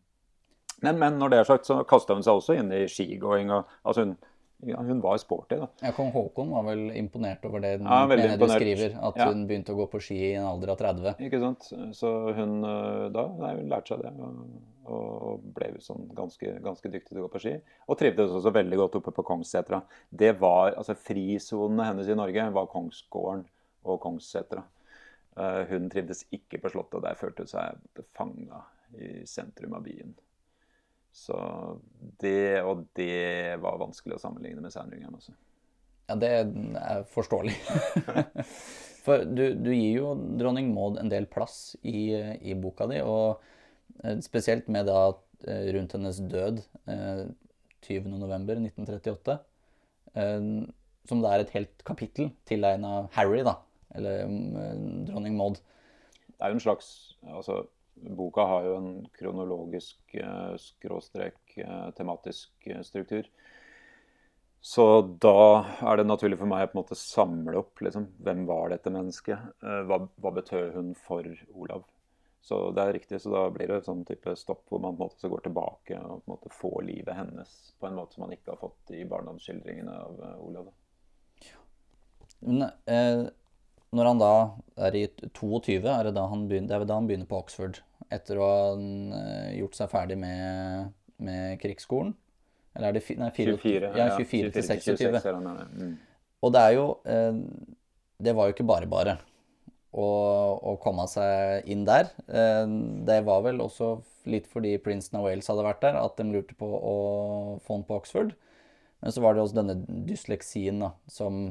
Men, 0.82 0.98
men, 0.98 1.18
når 1.18 1.30
det 1.30 1.38
er 1.38 1.48
sagt, 1.48 1.66
så 1.68 1.82
kasta 1.88 2.14
hun 2.16 2.24
seg 2.26 2.38
også 2.38 2.56
inn 2.58 2.72
i 2.74 2.84
skigåing. 2.90 3.52
Og, 3.54 3.70
altså 3.86 4.06
hun, 4.06 4.14
hun 4.62 5.00
var 5.00 5.18
sporty. 5.18 5.56
da. 5.56 5.68
Ja, 5.80 5.92
Kong 5.92 6.12
Haakon 6.14 6.50
var 6.50 6.66
vel 6.66 6.90
imponert 6.96 7.44
over 7.44 7.60
det 7.60 7.72
ja, 7.80 8.06
mener 8.06 8.36
du 8.38 8.48
skriver, 8.48 8.94
at 8.94 9.16
ja. 9.18 9.26
hun 9.30 9.46
begynte 9.48 9.74
å 9.74 9.78
gå 9.80 9.86
på 9.90 10.00
ski 10.02 10.18
i 10.30 10.34
en 10.38 10.46
alder 10.46 10.74
av 10.74 10.78
30. 10.78 11.24
Ikke 11.26 11.40
sant. 11.42 11.70
Så 11.98 12.12
hun 12.36 12.60
eh, 12.68 13.08
da 13.14 13.26
nei, 13.40 13.56
hun 13.58 13.72
lærte 13.72 13.94
seg 13.94 14.04
det. 14.04 14.12
Og, 14.22 14.44
og 14.92 15.48
ble 15.56 15.72
sånn 15.82 16.06
ganske, 16.14 16.54
ganske, 16.62 16.92
dyktig 16.94 17.10
til 17.10 17.22
å 17.22 17.26
gå 17.26 17.32
på 17.34 17.42
ski. 17.42 17.56
Og 17.90 17.98
trivdes 17.98 18.34
også 18.38 18.54
veldig 18.54 18.78
godt 18.84 19.00
oppe 19.00 19.14
på 19.16 19.26
Kongssetra. 19.32 19.82
Det 20.10 20.34
var, 20.42 20.76
altså 20.76 20.96
Frisonene 20.98 21.90
hennes 21.90 22.10
i 22.10 22.18
Norge 22.18 22.46
var 22.54 22.70
Kongsgården 22.70 23.44
og 23.82 24.00
Kongssetra. 24.02 24.62
Uh, 25.32 25.62
hun 25.70 25.88
trivdes 25.90 26.26
ikke 26.34 26.60
på 26.60 26.70
Slottet, 26.70 26.98
og 27.00 27.06
der 27.06 27.16
følte 27.16 27.46
hun 27.46 27.50
seg 27.50 28.02
fanga 28.12 28.66
i 29.00 29.22
sentrum 29.26 29.78
av 29.78 29.86
byen. 29.86 30.12
Så 31.12 31.36
det 32.22 32.62
og 32.64 32.86
det 32.96 33.58
var 33.60 33.80
vanskelig 33.80 34.16
å 34.16 34.22
sammenligne 34.22 34.62
med 34.64 34.72
Sandringham. 34.72 35.18
Også. 35.18 35.32
Ja, 36.08 36.16
det 36.18 36.30
er 36.32 37.04
forståelig. 37.12 37.54
For 39.02 39.24
du, 39.26 39.54
du, 39.58 39.72
gir 39.74 39.96
jo 39.98 40.14
dronning 40.38 40.70
Maud 40.74 40.98
en 41.00 41.10
del 41.10 41.26
plass 41.30 41.76
i, 41.82 42.14
i, 42.38 42.54
boka 42.54 42.86
di, 42.90 43.00
og 43.02 43.40
eh, 44.04 44.18
spesielt 44.22 44.68
med 44.70 44.86
da 44.86 45.12
eh, 45.42 45.72
rundt 45.74 45.92
hennes 45.96 46.20
død 46.30 46.60
20.11.1938, 46.86 49.36
eh, 50.22 50.40
som 51.10 51.22
det 51.24 51.30
er 51.32 51.42
et 51.42 51.54
helt 51.56 51.82
kapittel 51.88 52.30
tilegna 52.46 53.08
Harry, 53.16 53.42
da, 53.42 53.56
eller 53.98 54.22
dronning 55.08 55.34
Maud. 55.40 55.58
Det 56.30 56.38
er 56.38 56.52
jo 56.52 56.60
en 56.60 56.66
slags 56.68 56.86
altså 57.26 57.64
boka 57.94 58.40
har 58.40 58.66
jo 58.66 58.76
en 58.76 58.92
kronologisk 59.14 60.14
eh, 60.14 60.54
skråstrek 60.58 61.56
eh, 61.56 61.90
tematisk 61.96 62.66
eh, 62.66 62.82
struktur. 62.82 63.28
Så 64.60 64.84
da 65.20 65.64
er 65.82 65.98
det 65.98 66.06
naturlig 66.06 66.38
for 66.38 66.50
meg 66.50 66.68
å 66.68 66.70
på 66.70 66.76
en 66.76 66.82
måte 66.84 66.98
samle 66.98 67.56
opp 67.64 67.82
liksom, 67.82 68.06
hvem 68.22 68.44
var 68.46 68.70
dette 68.70 68.92
mennesket? 68.94 69.48
Hva, 69.58 69.98
hva 70.06 70.30
betød 70.36 70.76
hun 70.76 70.92
for 70.94 71.26
Olav? 71.50 71.82
Så 72.46 72.60
det 72.74 72.84
er 72.84 72.94
riktig, 72.94 73.18
så 73.22 73.32
da 73.34 73.42
blir 73.54 73.70
det 73.70 73.80
et 73.80 73.88
sånn 73.88 74.04
type 74.06 74.36
stopp 74.38 74.62
hvor 74.70 74.78
man 74.82 74.94
på 74.94 75.02
en 75.02 75.10
måte 75.10 75.30
går 75.30 75.42
tilbake 75.48 75.98
og 75.98 76.22
på 76.22 76.30
en 76.30 76.34
måte 76.36 76.54
får 76.54 76.78
livet 76.86 77.18
hennes 77.18 77.52
på 77.78 77.90
en 77.90 77.98
måte 77.98 78.14
som 78.14 78.24
man 78.24 78.36
ikke 78.38 78.54
har 78.54 78.62
fått 78.62 78.94
i 78.94 79.02
barndomsskildringene 79.10 79.98
av 79.98 80.22
Olav. 80.46 80.70
Men 82.42 82.62
eh, 82.86 83.26
når 83.92 84.08
han 84.08 84.20
da 84.20 84.34
er 84.88 84.96
i 84.96 85.06
22, 85.36 85.78
er 85.84 86.08
det, 86.08 86.14
da 86.16 86.26
han 86.30 86.46
begynner, 86.48 86.70
det 86.70 86.76
er 86.78 86.88
da 86.88 86.98
han 86.98 87.08
begynner 87.10 87.28
på 87.28 87.40
Oxford. 87.42 87.82
Etter 88.12 88.40
å 88.40 88.48
ha 88.48 88.62
eh, 88.76 89.52
gjort 89.60 89.78
seg 89.78 89.92
ferdig 89.92 90.18
med 90.20 90.92
med 91.22 91.60
krigsskolen. 91.62 92.14
Eller 92.76 92.88
er 92.88 92.96
det 92.96 93.18
nei, 93.20 93.28
24, 93.36 93.90
ja, 93.98 94.06
24 94.16 94.54
til 94.54 94.64
26. 94.64 95.18
er 95.20 95.36
han 95.36 95.44
mener. 95.44 95.68
Mm. 95.76 95.92
Og 96.42 96.54
det 96.54 96.62
er 96.62 96.72
jo 96.74 96.86
eh, 97.06 97.36
Det 98.22 98.32
var 98.34 98.48
jo 98.48 98.54
ikke 98.56 98.66
bare 98.66 98.88
bare 98.90 99.18
å, 99.92 100.06
å 100.56 100.76
komme 100.80 101.04
seg 101.10 101.68
inn 101.70 101.84
der. 101.88 102.08
Eh, 102.32 102.64
det 103.08 103.20
var 103.28 103.44
vel 103.44 103.60
også 103.60 103.98
litt 104.30 104.46
fordi 104.48 104.76
Princeton 104.80 105.20
of 105.20 105.26
Wales 105.26 105.50
hadde 105.50 105.66
vært 105.66 105.82
der, 105.84 105.98
at 106.00 106.16
de 106.16 106.30
lurte 106.30 106.56
på 106.56 106.68
å 106.78 106.96
få 107.60 107.76
han 107.76 107.84
på 107.88 107.98
Oxford. 107.98 108.32
Men 109.02 109.12
så 109.12 109.24
var 109.24 109.34
det 109.34 109.42
også 109.42 109.58
denne 109.58 109.76
dysleksien 110.08 110.78
da, 110.80 110.92
som 111.10 111.48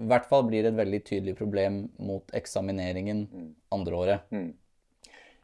i 0.00 0.08
hvert 0.08 0.26
fall 0.30 0.46
blir 0.48 0.66
et 0.66 0.76
veldig 0.76 1.02
tydelig 1.04 1.36
problem 1.38 1.82
mot 2.00 2.34
eksamineringen 2.36 3.26
andre 3.74 4.00
året. 4.00 4.32
Mm. 4.34 4.50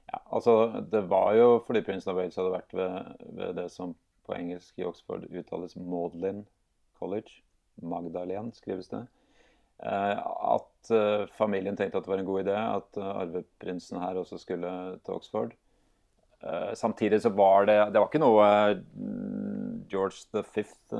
Ja, 0.07 0.21
altså 0.31 0.85
Det 0.91 1.03
var 1.11 1.35
jo 1.37 1.49
fordi 1.67 1.83
of 1.83 2.17
Wales 2.17 2.37
hadde 2.37 2.55
vært 2.55 2.75
ved, 2.75 3.17
ved 3.37 3.55
det 3.59 3.71
som 3.75 3.95
på 4.27 4.35
engelsk 4.35 4.79
i 4.79 4.87
Oxford 4.87 5.27
uttales 5.31 5.77
Maudlin 5.77 6.47
College. 6.99 7.43
Magdalene 7.83 8.55
skrives 8.57 8.89
det. 8.89 9.05
Eh, 9.79 10.19
at 10.25 10.91
eh, 10.91 11.27
familien 11.37 11.77
tenkte 11.77 12.01
at 12.01 12.07
det 12.07 12.13
var 12.15 12.23
en 12.23 12.29
god 12.29 12.47
idé 12.47 12.57
at 12.57 12.97
eh, 12.97 13.17
arveprinsen 13.23 14.01
her 14.01 14.17
også 14.17 14.41
skulle 14.41 14.73
til 15.05 15.19
Oxford. 15.19 15.57
Samtidig 16.77 17.23
så 17.25 17.31
var 17.33 17.65
det 17.65 17.75
Det 17.95 17.99
var 17.99 18.11
ikke 18.11 18.21
noe 18.21 18.47
mm, 18.77 19.46
George 19.91 20.27
the 20.35 20.43
Fifth 20.47 20.95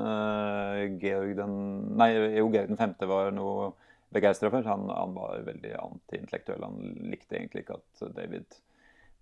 Georg 1.01 1.35
den 1.37 1.57
Nei, 1.99 2.11
jo, 2.37 2.47
Georg 2.53 2.71
den 2.71 2.79
femte 2.79 3.09
var 3.09 3.31
noe 3.35 3.71
begeistra 4.13 4.51
for. 4.53 4.63
Han, 4.63 4.87
han 4.89 5.13
var 5.17 5.43
veldig 5.47 5.73
antiintellektuell. 5.81 6.63
Han 6.63 6.95
likte 7.11 7.39
egentlig 7.39 7.65
ikke 7.65 7.79
at 7.81 8.07
David 8.15 8.59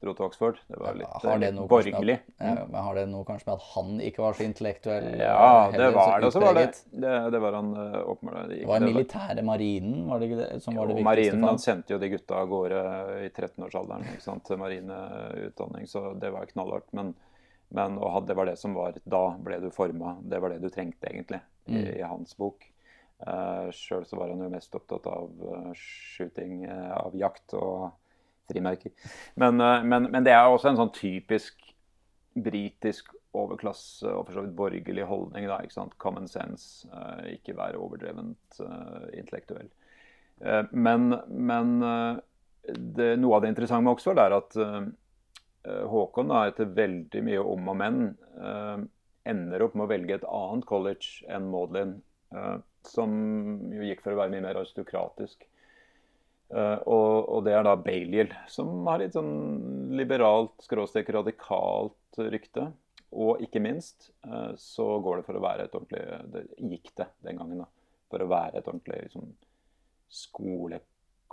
dro 0.03 0.13
til 0.13 0.25
Oxford. 0.27 0.59
Det 0.67 0.79
var 0.79 0.97
litt, 0.97 1.23
ja, 1.23 1.35
det 1.39 1.49
noe 1.55 1.65
kanskje 1.65 1.91
borgerlig. 1.93 2.15
At, 2.35 2.47
ja, 2.59 2.65
men 2.69 2.87
har 2.87 2.97
det 2.99 3.05
noe 3.09 3.25
kanskje 3.27 3.49
med 3.49 3.55
at 3.55 3.67
han 3.73 3.91
ikke 4.05 4.23
var 4.25 4.37
så 4.37 4.45
intellektuell? 4.45 5.07
Ja, 5.21 5.51
det 5.73 5.89
var 5.95 6.21
det. 6.21 6.31
Så 6.35 6.41
var 6.43 6.57
det, 6.59 6.65
det, 6.91 7.13
det 7.33 7.41
var 7.45 7.57
han 7.59 7.71
uh, 7.77 7.99
åpenbart. 8.13 8.51
Det 8.51 8.65
var 8.69 8.85
militære 8.85 9.45
marinen, 9.47 10.01
var 10.09 10.21
det 10.21 10.29
ikke 10.29 10.41
det 10.41 10.49
som 10.65 10.79
var 10.79 10.91
det 10.91 10.97
viktigste 10.99 11.09
marinen, 11.09 11.31
for 11.39 11.47
han 11.47 11.55
han? 11.55 11.63
sendte 11.65 11.95
jo 11.95 12.01
de 12.01 12.11
gutta 12.15 12.41
av 12.41 12.51
gårde 12.51 12.81
i 13.23 13.29
13-årsalderen 13.31 14.09
ikke 14.11 14.25
sant, 14.27 14.45
til 14.49 14.61
marineutdanning, 14.61 15.87
så 15.89 16.09
det 16.21 16.33
var 16.35 16.51
knallhardt. 16.51 16.91
Men, 16.97 17.15
men 17.75 17.97
og 17.99 18.11
had- 18.15 18.27
det 18.29 18.35
var 18.39 18.45
det 18.49 18.55
som 18.61 18.73
var 18.77 18.95
Da 19.05 19.23
ble 19.43 19.59
du 19.61 19.69
forma. 19.75 20.15
Det 20.23 20.39
var 20.41 20.49
det 20.53 20.61
du 20.63 20.69
trengte, 20.71 21.09
egentlig, 21.11 21.41
i, 21.67 21.75
Mm. 21.75 21.91
i 21.97 22.01
hans 22.07 22.33
bok. 22.39 22.63
Uh, 23.25 23.69
Sjøl 23.71 24.03
så 24.05 24.17
var 24.19 24.29
han 24.31 24.41
jo 24.43 24.49
mest 24.51 24.73
opptatt 24.75 25.05
av 25.07 25.29
uh, 25.41 25.69
shooting, 25.73 26.65
uh, 26.67 26.97
av 26.99 27.13
jakt 27.15 27.53
og 27.55 27.91
frimerker. 28.51 28.91
Men, 29.39 29.59
uh, 29.61 29.81
men, 29.83 30.09
men 30.11 30.23
det 30.27 30.33
er 30.35 30.45
også 30.51 30.69
en 30.73 30.79
sånn 30.81 30.91
typisk 30.93 31.71
britisk 32.35 33.13
overklasse 33.35 34.07
og 34.11 34.25
for 34.27 34.35
så 34.35 34.43
vidt 34.45 34.55
borgerlig 34.55 35.05
holdning. 35.07 35.47
da, 35.47 35.57
ikke 35.63 35.75
sant? 35.77 35.95
Common 35.99 36.27
sense, 36.27 36.87
eh, 36.91 37.33
ikke 37.35 37.55
være 37.57 37.79
overdrevent 37.79 38.59
eh, 38.63 39.07
intellektuell. 39.19 39.69
Eh, 40.41 40.63
men 40.71 41.09
men 41.27 41.73
eh, 41.83 42.19
det, 42.75 43.09
noe 43.19 43.35
av 43.37 43.43
det 43.43 43.51
interessante 43.53 43.83
med 43.83 43.93
Oxford 43.95 44.19
er 44.23 44.35
at 44.37 44.55
eh, 44.59 44.87
Håkon, 45.65 46.29
da, 46.31 46.45
etter 46.49 46.69
veldig 46.77 47.23
mye 47.25 47.41
om 47.41 47.71
og 47.71 47.79
men, 47.79 47.99
eh, 48.37 48.85
ender 49.31 49.65
opp 49.65 49.75
med 49.75 49.87
å 49.87 49.91
velge 49.91 50.19
et 50.19 50.29
annet 50.29 50.67
college 50.69 51.25
enn 51.31 51.49
Maudlin, 51.49 51.97
eh, 52.35 52.55
som 52.85 53.11
jo 53.73 53.85
gikk 53.87 54.03
for 54.05 54.13
å 54.13 54.21
være 54.21 54.35
mye 54.35 54.45
mer 54.45 54.59
aristokratisk. 54.61 55.45
Eh, 56.53 56.79
og, 56.85 57.29
og 57.33 57.45
det 57.47 57.55
er 57.57 57.65
da 57.65 57.75
Baliel, 57.79 58.33
som 58.51 58.85
har 58.89 59.01
litt 59.01 59.15
sånn 59.17 59.95
liberalt, 59.97 60.53
skråstrek 60.65 61.09
radikalt 61.15 62.19
rykte. 62.21 62.69
Og 63.15 63.41
ikke 63.45 63.63
minst 63.63 64.11
eh, 64.27 64.51
så 64.59 64.87
går 65.01 65.21
det 65.21 65.27
for 65.27 65.39
å 65.39 65.43
være 65.43 65.65
et 65.65 65.75
ordentlig 65.77 66.03
Det 66.33 66.43
gikk 66.73 66.91
det 66.99 67.09
den 67.25 67.39
gangen, 67.41 67.63
da. 67.63 67.69
For 68.11 68.21
å 68.21 68.29
være 68.29 68.59
et 68.59 68.67
ordentlig 68.69 69.07
liksom, 69.07 69.31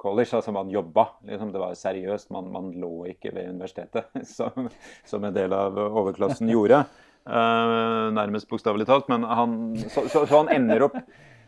skolecollege. 0.03 0.37
Altså 0.37 0.53
man 0.53 0.71
jobba. 0.71 1.07
Liksom, 1.25 1.53
det 1.53 1.61
var 1.61 1.75
seriøst. 1.75 2.31
Man, 2.31 2.51
man 2.53 2.73
lå 2.73 3.07
ikke 3.12 3.33
ved 3.35 3.51
universitetet, 3.55 4.11
som, 4.37 4.69
som 5.05 5.25
en 5.25 5.35
del 5.35 5.53
av 5.53 5.79
overklassen 5.79 6.51
gjorde. 6.55 6.85
Uh, 7.23 8.11
nærmest 8.11 8.49
bokstavelig 8.51 8.87
talt. 8.87 9.09
Men 9.09 9.25
han, 9.25 9.77
så, 9.88 10.09
så, 10.09 10.27
så 10.27 10.43
han 10.43 10.53
ender 10.53 10.88
opp 10.88 10.99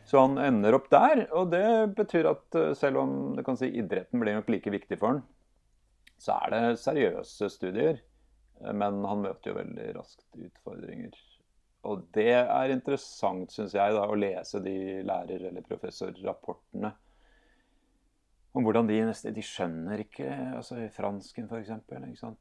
så 0.05 0.21
han 0.21 0.37
ender 0.37 0.75
opp 0.77 0.91
der, 0.93 1.23
og 1.33 1.47
det 1.49 1.95
betyr 1.97 2.27
at 2.29 2.57
eh, 2.61 2.75
selv 2.77 2.99
om 3.01 3.13
det 3.39 3.41
kan 3.47 3.57
si 3.57 3.71
idretten 3.73 4.21
blir 4.21 4.35
nok 4.37 4.51
like 4.53 4.69
viktig 4.69 4.99
for 5.01 5.15
han, 5.15 5.23
så 6.21 6.35
er 6.45 6.53
det 6.53 6.61
seriøse 6.83 7.49
studier. 7.49 8.03
Men 8.61 9.01
han 9.09 9.23
møter 9.25 9.49
jo 9.49 9.57
veldig 9.57 9.87
raskt 9.97 10.27
utfordringer. 10.37 11.17
Og 11.89 12.05
det 12.13 12.35
er 12.37 12.75
interessant, 12.75 13.49
syns 13.57 13.73
jeg, 13.73 13.97
da, 13.97 14.05
å 14.05 14.21
lese 14.21 14.61
de 14.61 14.77
lærer- 15.09 15.49
eller 15.49 15.65
professorrapportene 15.65 16.93
om 18.55 18.63
hvordan 18.63 18.87
de 18.87 18.97
nesten 19.09 19.35
De 19.35 19.43
skjønner 19.43 20.03
ikke 20.05 20.29
altså 20.61 20.77
fransken, 20.95 21.49
f.eks. 21.51 21.73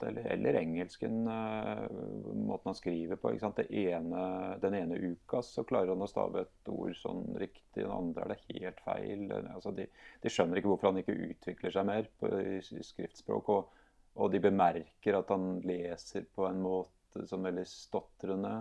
Eller, 0.05 0.27
eller 0.35 0.57
engelsken. 0.59 1.23
eh, 1.33 1.95
måten 2.37 2.69
han 2.69 2.77
skriver 2.77 3.17
på. 3.17 3.31
ene, 3.33 4.25
den 4.61 4.77
ene 4.77 4.99
uka 5.01 5.41
så 5.41 5.65
klarer 5.65 5.93
han 5.95 6.05
å 6.05 6.09
stave 6.09 6.45
et 6.45 6.69
ord 6.69 6.93
sånn 6.99 7.23
riktig, 7.41 7.81
den 7.81 7.91
andre 7.95 8.27
er 8.27 8.33
det 8.35 8.59
helt 8.61 8.83
feil. 8.85 9.25
altså 9.55 9.73
de, 9.73 9.87
de 10.21 10.33
skjønner 10.33 10.61
ikke 10.61 10.69
hvorfor 10.73 10.91
han 10.91 11.01
ikke 11.01 11.17
utvikler 11.31 11.73
seg 11.73 11.89
mer 11.89 12.09
på, 12.19 12.29
i, 12.39 12.59
skriftspråk. 12.61 13.49
Og, 13.49 13.81
og 14.21 14.29
de 14.33 14.43
bemerker 14.43 15.17
at 15.17 15.33
han 15.33 15.57
leser 15.65 16.29
på 16.35 16.45
en 16.45 16.61
måte 16.61 17.25
som 17.29 17.41
veldig 17.45 17.65
stotrende. 17.69 18.53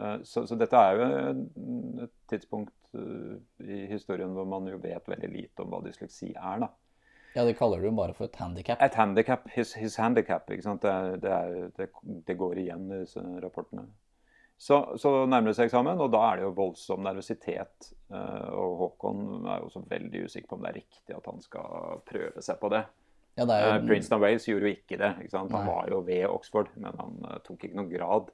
Eh, 0.00 0.18
Så, 0.22 0.46
så 0.46 0.58
dette 0.58 0.76
er 0.82 0.98
jo 0.98 2.06
et 2.06 2.16
tidspunkt 2.30 2.98
eh, 2.98 3.36
historien 3.98 4.32
hvor 4.36 4.46
man 4.48 4.66
jo 4.70 4.78
vet 4.82 5.08
veldig 5.08 5.30
lite 5.32 5.64
om 5.64 5.72
hva 5.74 5.82
dysleksi 5.84 6.32
er. 6.36 6.62
da. 6.66 6.70
Ja, 7.36 7.44
de 7.44 7.52
kaller 7.58 7.82
det 7.82 7.90
jo 7.90 7.96
bare 7.98 8.14
for 8.16 8.30
et 8.30 8.36
handikap. 8.40 8.80
Et 8.80 8.94
handicap, 8.96 9.42
his, 9.52 9.74
his 9.76 9.96
handicap, 10.00 10.48
ikke 10.50 10.64
sant? 10.64 10.80
Det, 10.86 10.88
er, 10.92 11.16
det, 11.20 11.32
er, 11.36 11.70
det, 11.76 11.88
det 12.30 12.36
går 12.40 12.62
igjen 12.62 12.86
i 12.96 13.02
disse 13.02 13.20
rapportene. 13.44 13.84
Så, 14.56 14.78
så 14.96 15.10
nærmer 15.28 15.50
det 15.50 15.58
seg 15.58 15.66
eksamen, 15.68 15.98
og 16.00 16.14
da 16.14 16.22
er 16.30 16.38
det 16.40 16.46
jo 16.46 16.54
voldsom 16.56 17.02
nervøsitet. 17.04 17.90
Eh, 18.08 18.46
Og 18.56 18.78
Håkon 18.80 19.44
er 19.52 19.58
jo 19.60 19.66
også 19.68 19.82
veldig 19.90 20.22
usikker 20.24 20.48
på 20.48 20.56
om 20.56 20.64
det 20.64 20.70
er 20.70 20.78
riktig 20.80 21.16
at 21.18 21.28
han 21.28 21.42
skal 21.44 22.00
prøve 22.08 22.40
seg 22.46 22.56
på 22.62 22.70
det. 22.72 22.80
Ja, 23.36 23.44
det 23.44 23.52
er 23.58 23.66
Eh, 23.66 23.74
jo 23.82 23.90
Princeton 23.90 24.16
of 24.16 24.22
Wales 24.24 24.48
gjorde 24.48 24.70
jo 24.70 24.78
ikke 24.78 24.96
det. 25.02 25.12
Ikke 25.26 25.34
sant? 25.36 25.52
Han 25.52 25.68
var 25.68 25.92
jo 25.92 26.00
ved 26.08 26.24
Oxford, 26.30 26.72
men 26.80 26.96
han 27.02 27.18
eh, 27.28 27.36
tok 27.44 27.68
ikke 27.68 27.76
noen 27.82 27.92
grad. 27.92 28.32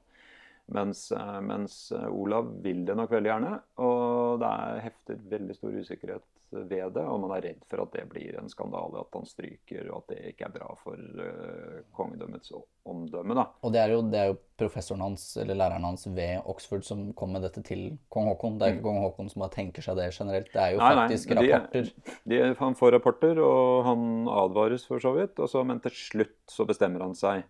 Mens, 0.73 1.11
eh, 1.13 1.41
mens 1.45 1.79
eh, 1.93 2.07
Olav 2.09 2.49
vil 2.65 2.85
det 2.89 2.97
nok 2.97 3.11
veldig 3.13 3.29
gjerne, 3.33 3.57
og 3.85 4.39
det 4.41 4.53
er 4.53 4.85
heftet 4.87 5.27
veldig 5.33 5.57
stor 5.59 5.75
usikkerhet 5.77 6.25
ved 6.53 6.93
det. 6.97 7.05
Og 7.09 7.21
man 7.23 7.33
er 7.37 7.45
redd 7.47 7.63
for 7.69 7.83
at 7.85 7.93
det 7.97 8.07
blir 8.13 8.37
en 8.41 8.49
skandale, 8.53 9.03
at 9.05 9.17
han 9.17 9.29
stryker, 9.29 9.87
og 9.93 10.03
at 10.03 10.15
det 10.15 10.33
ikke 10.33 10.49
er 10.49 10.55
bra 10.57 10.71
for 10.81 10.97
uh, 10.97 11.79
kongedømmets 11.97 12.53
omdømme. 12.89 13.37
da. 13.39 13.47
Og 13.65 13.73
det 13.73 13.81
er, 13.83 13.95
jo, 13.95 14.03
det 14.13 14.21
er 14.21 14.31
jo 14.33 14.37
professoren 14.61 15.05
hans, 15.05 15.25
eller 15.41 15.57
læreren 15.59 15.87
hans 15.89 16.05
ved 16.13 16.45
Oxford 16.49 16.85
som 16.87 17.07
kom 17.17 17.33
med 17.37 17.45
dette 17.47 17.65
til 17.67 17.87
kong 18.13 18.29
Haakon. 18.31 18.59
Det 18.61 18.69
er 18.69 18.77
ikke 18.77 18.85
kong 18.89 19.01
Haakon 19.05 19.33
som 19.33 19.45
bare 19.45 19.57
tenker 19.57 19.85
seg 19.87 19.97
det 20.01 20.11
generelt. 20.17 20.53
Det 20.53 20.61
er 20.61 20.75
jo 20.77 20.83
nei, 20.83 20.93
faktisk 21.01 21.33
nei, 21.33 21.47
de- 21.47 21.55
rapporter. 21.57 21.91
De, 22.33 22.43
han 22.61 22.79
får 22.79 22.95
rapporter, 22.99 23.41
og 23.45 23.89
han 23.89 24.07
advares 24.45 24.85
for 24.89 25.03
så 25.05 25.15
vidt. 25.17 25.41
Og 25.41 25.49
så, 25.53 25.65
men 25.69 25.81
til 25.85 25.97
slutt 25.97 26.39
så 26.53 26.69
bestemmer 26.69 27.05
han 27.09 27.17
seg. 27.19 27.45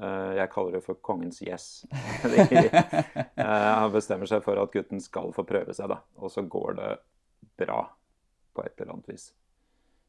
Eh, 0.00 0.32
jeg 0.40 0.52
kaller 0.52 0.78
det 0.78 0.84
for 0.86 1.00
kongens 1.04 1.42
yes. 1.46 1.68
Eh, 3.40 3.46
han 3.46 3.92
bestemmer 3.92 4.28
seg 4.28 4.42
for 4.44 4.60
at 4.60 4.72
gutten 4.74 5.00
skal 5.00 5.30
få 5.32 5.46
prøve 5.48 5.72
seg, 5.76 5.88
da. 5.92 6.00
Og 6.20 6.32
så 6.32 6.44
går 6.44 6.74
det 6.76 6.90
bra 7.60 7.84
på 8.52 8.64
et 8.66 8.82
eller 8.82 8.92
annet 8.96 9.08
vis. 9.14 9.30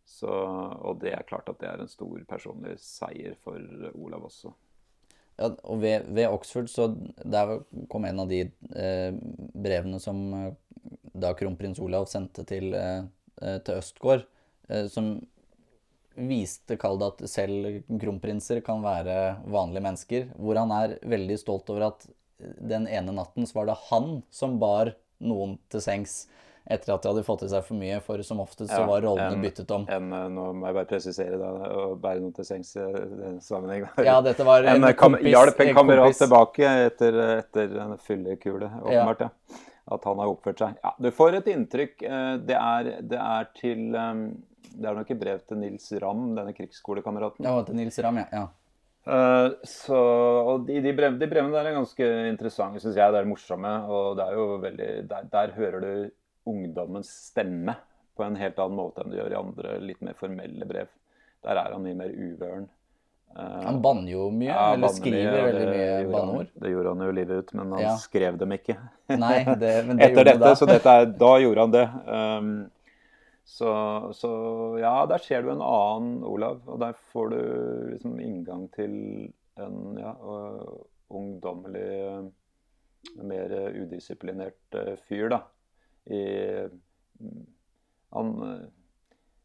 Så, 0.08 0.28
og 0.28 1.00
det 1.00 1.14
er 1.16 1.28
klart 1.28 1.48
at 1.50 1.62
det 1.62 1.70
er 1.70 1.84
en 1.84 1.92
stor 1.92 2.20
personlig 2.28 2.76
seier 2.84 3.38
for 3.40 3.62
Olav 3.96 4.28
også. 4.28 4.52
Ja, 5.40 5.48
og 5.64 5.82
ved, 5.82 6.10
ved 6.12 6.28
Oxford 6.28 6.68
så 6.70 6.90
der 7.24 7.62
kom 7.90 8.06
en 8.06 8.20
av 8.22 8.30
de 8.30 8.44
eh, 8.44 9.16
brevene 9.56 10.02
som 10.04 10.20
eh, 10.38 10.52
da 11.24 11.32
kronprins 11.38 11.80
Olav 11.82 12.08
sendte 12.12 12.44
til, 12.48 12.74
eh, 12.78 13.08
til 13.66 13.80
Østgård, 13.80 14.26
eh, 14.70 14.88
som 14.92 15.16
viste, 16.28 16.78
kall 16.82 17.02
at 17.06 17.22
selv 17.30 17.82
kronprinser 18.02 18.62
kan 18.66 18.82
være 18.84 19.38
vanlige 19.52 19.84
mennesker, 19.86 20.28
hvor 20.38 20.60
han 20.62 20.72
er 20.76 20.98
veldig 21.04 21.38
stolt 21.42 21.70
over 21.74 21.88
at 21.92 22.08
den 22.42 22.88
ene 22.90 23.14
natten 23.14 23.46
så 23.46 23.60
var 23.60 23.68
det 23.72 23.78
han 23.90 24.22
som 24.34 24.56
bar 24.62 24.94
noen 25.22 25.58
til 25.70 25.82
sengs 25.86 26.24
etter 26.72 26.94
at 26.94 27.02
de 27.04 27.10
hadde 27.10 27.24
fått 27.26 27.42
i 27.44 27.50
seg 27.50 27.64
for 27.66 27.74
mye, 27.78 27.98
for 28.06 28.22
som 28.26 28.40
oftest 28.40 28.70
så 28.72 28.84
var 28.86 29.02
rollene 29.02 29.34
en- 29.34 29.42
byttet 29.42 29.72
om. 29.74 29.86
En, 29.90 30.12
eh, 30.14 30.28
nå 30.30 30.44
må 30.54 30.68
jeg 30.70 30.76
bare 30.78 30.90
presisere 30.92 31.38
da, 31.42 31.50
å 31.74 31.96
bære 32.00 32.22
noe 32.22 32.32
til 32.38 32.46
sengs 32.46 32.76
i 32.78 32.86
den 33.18 33.40
sammenheng. 33.42 33.88
Ja, 34.06 34.20
dette 34.22 34.46
var 34.46 34.64
en, 34.70 34.84
en 34.86 34.94
kompis- 34.94 35.26
hjalp 35.34 35.60
en 35.66 35.74
kamerat 35.76 36.06
kompis. 36.14 36.22
tilbake 36.22 36.72
etter, 36.86 37.18
etter 37.40 37.76
en 37.82 37.98
fyllekule, 37.98 38.70
åpenbart. 38.86 39.26
Ja. 39.26 39.58
At 39.92 40.06
han 40.06 40.22
har 40.22 40.30
oppført 40.30 40.62
seg. 40.62 40.78
Ja, 40.84 40.94
du 41.02 41.10
får 41.16 41.40
et 41.40 41.52
inntrykk. 41.52 42.02
eh, 42.06 42.38
Det 42.46 42.58
er, 42.58 42.90
det 43.02 43.20
er 43.20 43.52
til 43.58 43.96
eh, 43.96 44.24
Det 44.72 44.88
er 44.88 44.96
nok 44.96 45.12
et 45.12 45.20
brev 45.20 45.40
til 45.48 45.58
Nils 45.58 45.92
Ramm, 46.02 46.36
denne 46.38 46.54
krigsskolekameraten. 46.56 47.46
Ja, 47.46 47.62
til 47.68 47.76
Nils 47.76 48.00
Ramm, 48.00 48.22
ja. 48.22 48.28
ja. 48.32 48.48
Uh, 49.02 49.58
så, 49.66 49.98
og 49.98 50.68
de, 50.68 50.76
de, 50.86 50.92
brev, 50.94 51.16
de, 51.18 51.26
brevene 51.26 51.56
der 51.56 51.72
er 51.72 51.80
ganske 51.80 52.08
interessante, 52.30 52.80
syns 52.84 53.00
jeg. 53.00 53.14
Det 53.14 53.22
er 53.22 53.30
morsomme. 53.30 53.72
Og 53.90 54.18
det 54.20 54.28
er 54.28 54.38
jo 54.38 54.50
veldig 54.62 54.90
Der, 55.10 55.30
der 55.32 55.56
hører 55.58 55.80
du 55.82 55.94
ungdommens 56.52 57.10
stemme 57.32 57.76
på 58.18 58.26
en 58.26 58.38
helt 58.38 58.60
annen 58.60 58.78
måte 58.78 59.02
enn 59.02 59.12
du 59.14 59.18
gjør 59.18 59.34
i 59.34 59.40
andre 59.40 59.74
litt 59.82 60.02
mer 60.06 60.18
formelle 60.20 60.68
brev. 60.70 60.90
Der 61.42 61.58
er 61.58 61.74
han 61.74 61.84
mye 61.84 61.98
mer 61.98 62.14
uvøren. 62.14 62.70
Uh, 63.32 63.62
han 63.64 63.78
banner 63.82 64.12
jo 64.12 64.26
mye, 64.36 64.50
ja, 64.52 64.74
eller 64.74 64.92
skriver 64.92 65.32
mye, 65.32 65.44
veldig 65.46 65.68
mye 65.70 66.10
banneord. 66.12 66.52
Det 66.64 66.72
gjorde 66.74 66.92
han 66.92 67.04
jo 67.06 67.14
livet 67.16 67.38
ut, 67.40 67.54
men 67.56 67.74
han 67.78 67.84
ja. 67.86 67.94
skrev 68.02 68.38
dem 68.42 68.56
ikke. 68.58 68.76
Nei, 69.24 69.38
det, 69.62 69.72
men 69.88 70.02
det 70.02 70.06
Etter 70.10 70.28
dette, 70.28 70.44
da. 70.44 70.52
så 70.60 70.68
dette 70.68 70.96
er, 71.00 71.08
da 71.22 71.32
gjorde 71.40 71.66
han 71.66 71.76
det. 71.76 71.86
Um, 72.08 72.52
så, 73.48 73.72
så, 74.16 74.32
ja, 74.80 74.94
der 75.10 75.24
ser 75.24 75.46
du 75.46 75.54
en 75.54 75.64
annen 75.64 76.26
Olav, 76.28 76.60
og 76.68 76.82
der 76.84 77.00
får 77.14 77.32
du 77.34 77.40
liksom 77.94 78.20
inngang 78.24 78.68
til 78.76 78.94
en 79.60 79.98
ja, 80.00 80.14
ungdommelig, 81.12 82.32
mer 83.18 83.56
udisiplinert 83.76 84.78
eh, 84.78 84.94
fyr, 85.10 85.32
da. 85.34 85.42
I, 86.06 86.22
han 88.14 88.30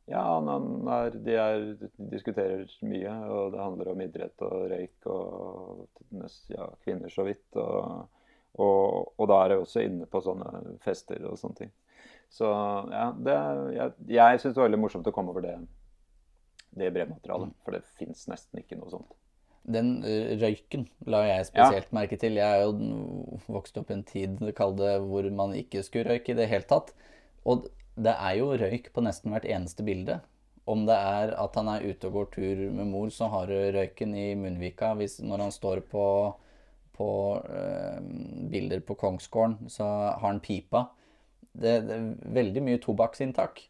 ja, 0.06 0.22
han, 0.22 0.88
er, 0.88 1.16
de, 1.18 1.34
er, 1.34 1.64
de, 1.80 1.88
diskuterer 2.12 2.68
mye, 2.86 3.14
og 3.26 3.54
det 3.54 3.62
handler 3.62 3.90
om 3.90 4.02
idrett 4.04 4.44
og 4.46 4.68
røyk 4.70 5.08
og 5.10 6.20
ja, 6.52 6.68
kvinner 6.84 7.10
så 7.10 7.26
vidt. 7.26 7.48
Og, 7.58 8.06
og, 8.54 9.10
og, 9.16 9.24
da 9.26 9.40
er 9.40 9.52
det 9.52 9.58
også 9.64 9.82
inne 9.82 10.06
på 10.10 10.22
sånne 10.22 10.78
fester 10.84 11.26
og 11.26 11.40
sånne 11.40 11.64
ting. 11.64 11.74
Så 12.30 12.46
ja, 12.92 13.10
det, 13.18 13.36
jeg, 13.74 13.96
jeg 14.14 14.40
syns 14.40 14.54
det 14.54 14.60
var 14.60 14.68
veldig 14.68 14.82
morsomt 14.84 15.10
å 15.10 15.14
komme 15.14 15.34
over 15.34 15.42
det, 15.46 15.56
det 16.78 16.92
brevmaterialet. 16.94 17.54
For 17.66 17.74
det 17.74 17.82
fins 17.98 18.26
nesten 18.30 18.62
ikke 18.62 18.78
noe 18.78 18.92
sånt. 18.94 19.10
Den 19.66 20.04
eh, 20.06 20.36
røyken 20.38 20.86
la 21.10 21.24
jeg 21.26 21.48
spesielt 21.48 21.90
ja. 21.90 21.96
merke 21.98 22.18
til. 22.22 22.38
Jeg 22.38 22.60
er 22.60 22.68
jo 22.68 23.40
vokst 23.50 23.78
opp 23.80 23.90
i 23.90 23.96
en 23.98 24.06
tid 24.06 24.38
kall 24.54 24.78
det, 24.78 25.00
hvor 25.02 25.26
man 25.34 25.56
ikke 25.58 25.82
skulle 25.82 26.14
røyke 26.14 26.34
i 26.34 26.38
det 26.38 26.46
hele 26.52 26.70
tatt. 26.70 26.94
Og 27.46 27.66
det 27.96 28.14
er 28.14 28.38
jo 28.38 28.52
røyk 28.60 28.90
på 28.92 29.04
nesten 29.04 29.32
hvert 29.32 29.46
eneste 29.48 29.84
bilde. 29.86 30.20
Om 30.66 30.82
det 30.88 30.96
er 30.96 31.32
at 31.38 31.54
han 31.56 31.70
er 31.70 31.84
ute 31.86 32.08
og 32.08 32.18
går 32.18 32.28
tur 32.34 32.64
med 32.74 32.90
mor, 32.90 33.08
så 33.14 33.28
har 33.32 33.46
du 33.48 33.54
røyken 33.54 34.16
i 34.18 34.26
munnvika. 34.38 34.92
Hvis, 34.98 35.20
når 35.22 35.46
han 35.46 35.54
står 35.54 35.84
på, 35.92 36.06
på 36.96 37.08
øh, 37.38 38.00
bilder 38.50 38.82
på 38.82 38.98
Kongsgården, 38.98 39.70
så 39.70 39.86
har 39.86 40.26
han 40.26 40.42
pipa. 40.42 40.88
Det, 41.56 41.78
det 41.86 41.96
er 41.96 42.12
veldig 42.36 42.64
mye 42.66 42.82
tobakksinntak. 42.82 43.62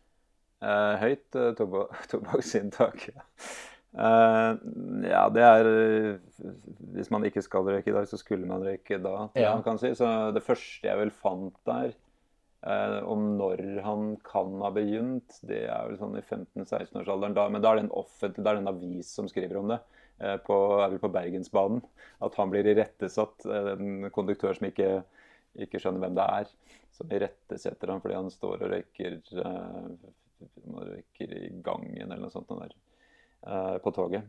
Eh, 0.64 0.94
høyt 1.02 1.36
eh, 1.36 1.52
toba 1.58 1.86
tobakksinntak. 2.10 3.10
Uh, 3.96 4.52
ja, 5.08 5.22
det 5.32 5.40
er 5.40 5.66
Hvis 6.92 7.08
man 7.08 7.24
ikke 7.24 7.40
skal 7.40 7.64
røyke 7.64 7.88
i 7.88 7.94
dag, 7.94 8.08
så 8.08 8.18
skulle 8.20 8.48
man 8.48 8.64
røyke 8.64 8.98
da. 9.00 9.28
Ja. 9.36 9.54
Man 9.54 9.64
kan 9.64 9.78
si. 9.80 9.92
Så 9.96 10.32
det 10.36 10.42
første 10.44 10.88
jeg 10.88 11.00
vel 11.00 11.12
fant 11.12 11.56
der, 11.68 11.94
Eh, 12.66 12.98
om 13.06 13.28
når 13.38 13.60
han 13.84 14.16
kan 14.26 14.56
ha 14.64 14.72
begynt, 14.74 15.38
det 15.46 15.66
er 15.70 15.86
vel 15.86 16.00
sånn 16.00 16.16
i 16.18 16.24
15-16-årsalderen. 16.24 17.36
Men 17.54 17.62
da 17.62 17.72
er 17.72 17.78
det 17.78 17.86
en 17.86 17.94
offentlig, 18.00 18.42
det 18.42 18.52
er 18.52 18.62
en 18.62 18.72
avis 18.72 19.12
som 19.18 19.30
skriver 19.30 19.60
om 19.60 19.70
det. 19.74 19.78
Eh, 20.18 20.36
på, 20.36 20.56
på 21.00 21.08
Bergensbanen. 21.08 21.80
At 22.18 22.34
han 22.34 22.50
blir 22.50 22.66
irettesatt. 22.66 23.44
Eh, 23.44 23.72
en 23.76 24.10
konduktør 24.10 24.56
som 24.56 24.68
ikke, 24.70 24.90
ikke, 25.60 25.80
skjønner 25.82 26.06
hvem 26.06 26.16
det 26.16 26.26
er. 26.40 26.52
Som 26.96 27.12
irettesetter 27.12 27.92
ham 27.92 28.00
fordi 28.04 28.16
han 28.16 28.32
står 28.32 28.64
og 28.64 28.72
røyker, 28.72 29.20
eh, 29.42 29.90
røyker 30.90 31.36
i 31.36 31.50
gangen 31.64 32.06
eller 32.06 32.24
noe 32.24 32.32
sånt 32.32 32.48
der, 32.48 32.72
uh, 33.46 33.76
på 33.84 33.92
toget. 33.96 34.24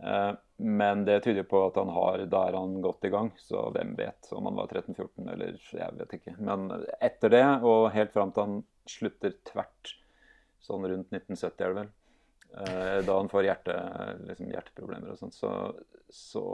Eh, 0.00 0.32
men 0.56 1.04
det 1.04 1.20
tyder 1.24 1.42
på 1.42 1.60
at 1.66 1.76
han 1.76 1.90
har, 1.92 2.22
da 2.30 2.44
er 2.48 2.58
han 2.58 2.76
godt 2.84 3.04
i 3.08 3.12
gang. 3.12 3.32
Så 3.40 3.64
hvem 3.74 3.94
vet 3.98 4.30
om 4.32 4.46
han 4.48 4.60
var 4.60 4.70
13-14 4.70 5.32
eller 5.34 5.58
jeg 5.58 5.98
vet 5.98 6.14
ikke. 6.18 6.36
Men 6.38 6.68
etter 7.00 7.34
det, 7.34 7.44
og 7.66 7.90
helt 7.96 8.14
fram 8.14 8.32
til 8.32 8.46
han 8.46 8.62
slutter 8.88 9.36
tvert, 9.48 9.96
sånn 10.62 10.86
rundt 10.86 11.14
1970 11.14 11.64
er 11.66 11.72
det 11.72 11.78
vel, 11.80 11.92
eh, 12.62 12.98
da 13.06 13.18
han 13.18 13.30
får 13.32 13.48
hjerte, 13.48 13.78
liksom 14.28 14.50
hjerteproblemer 14.54 15.14
og 15.14 15.22
sånt, 15.22 15.38
så, 15.38 15.52
så 16.10 16.44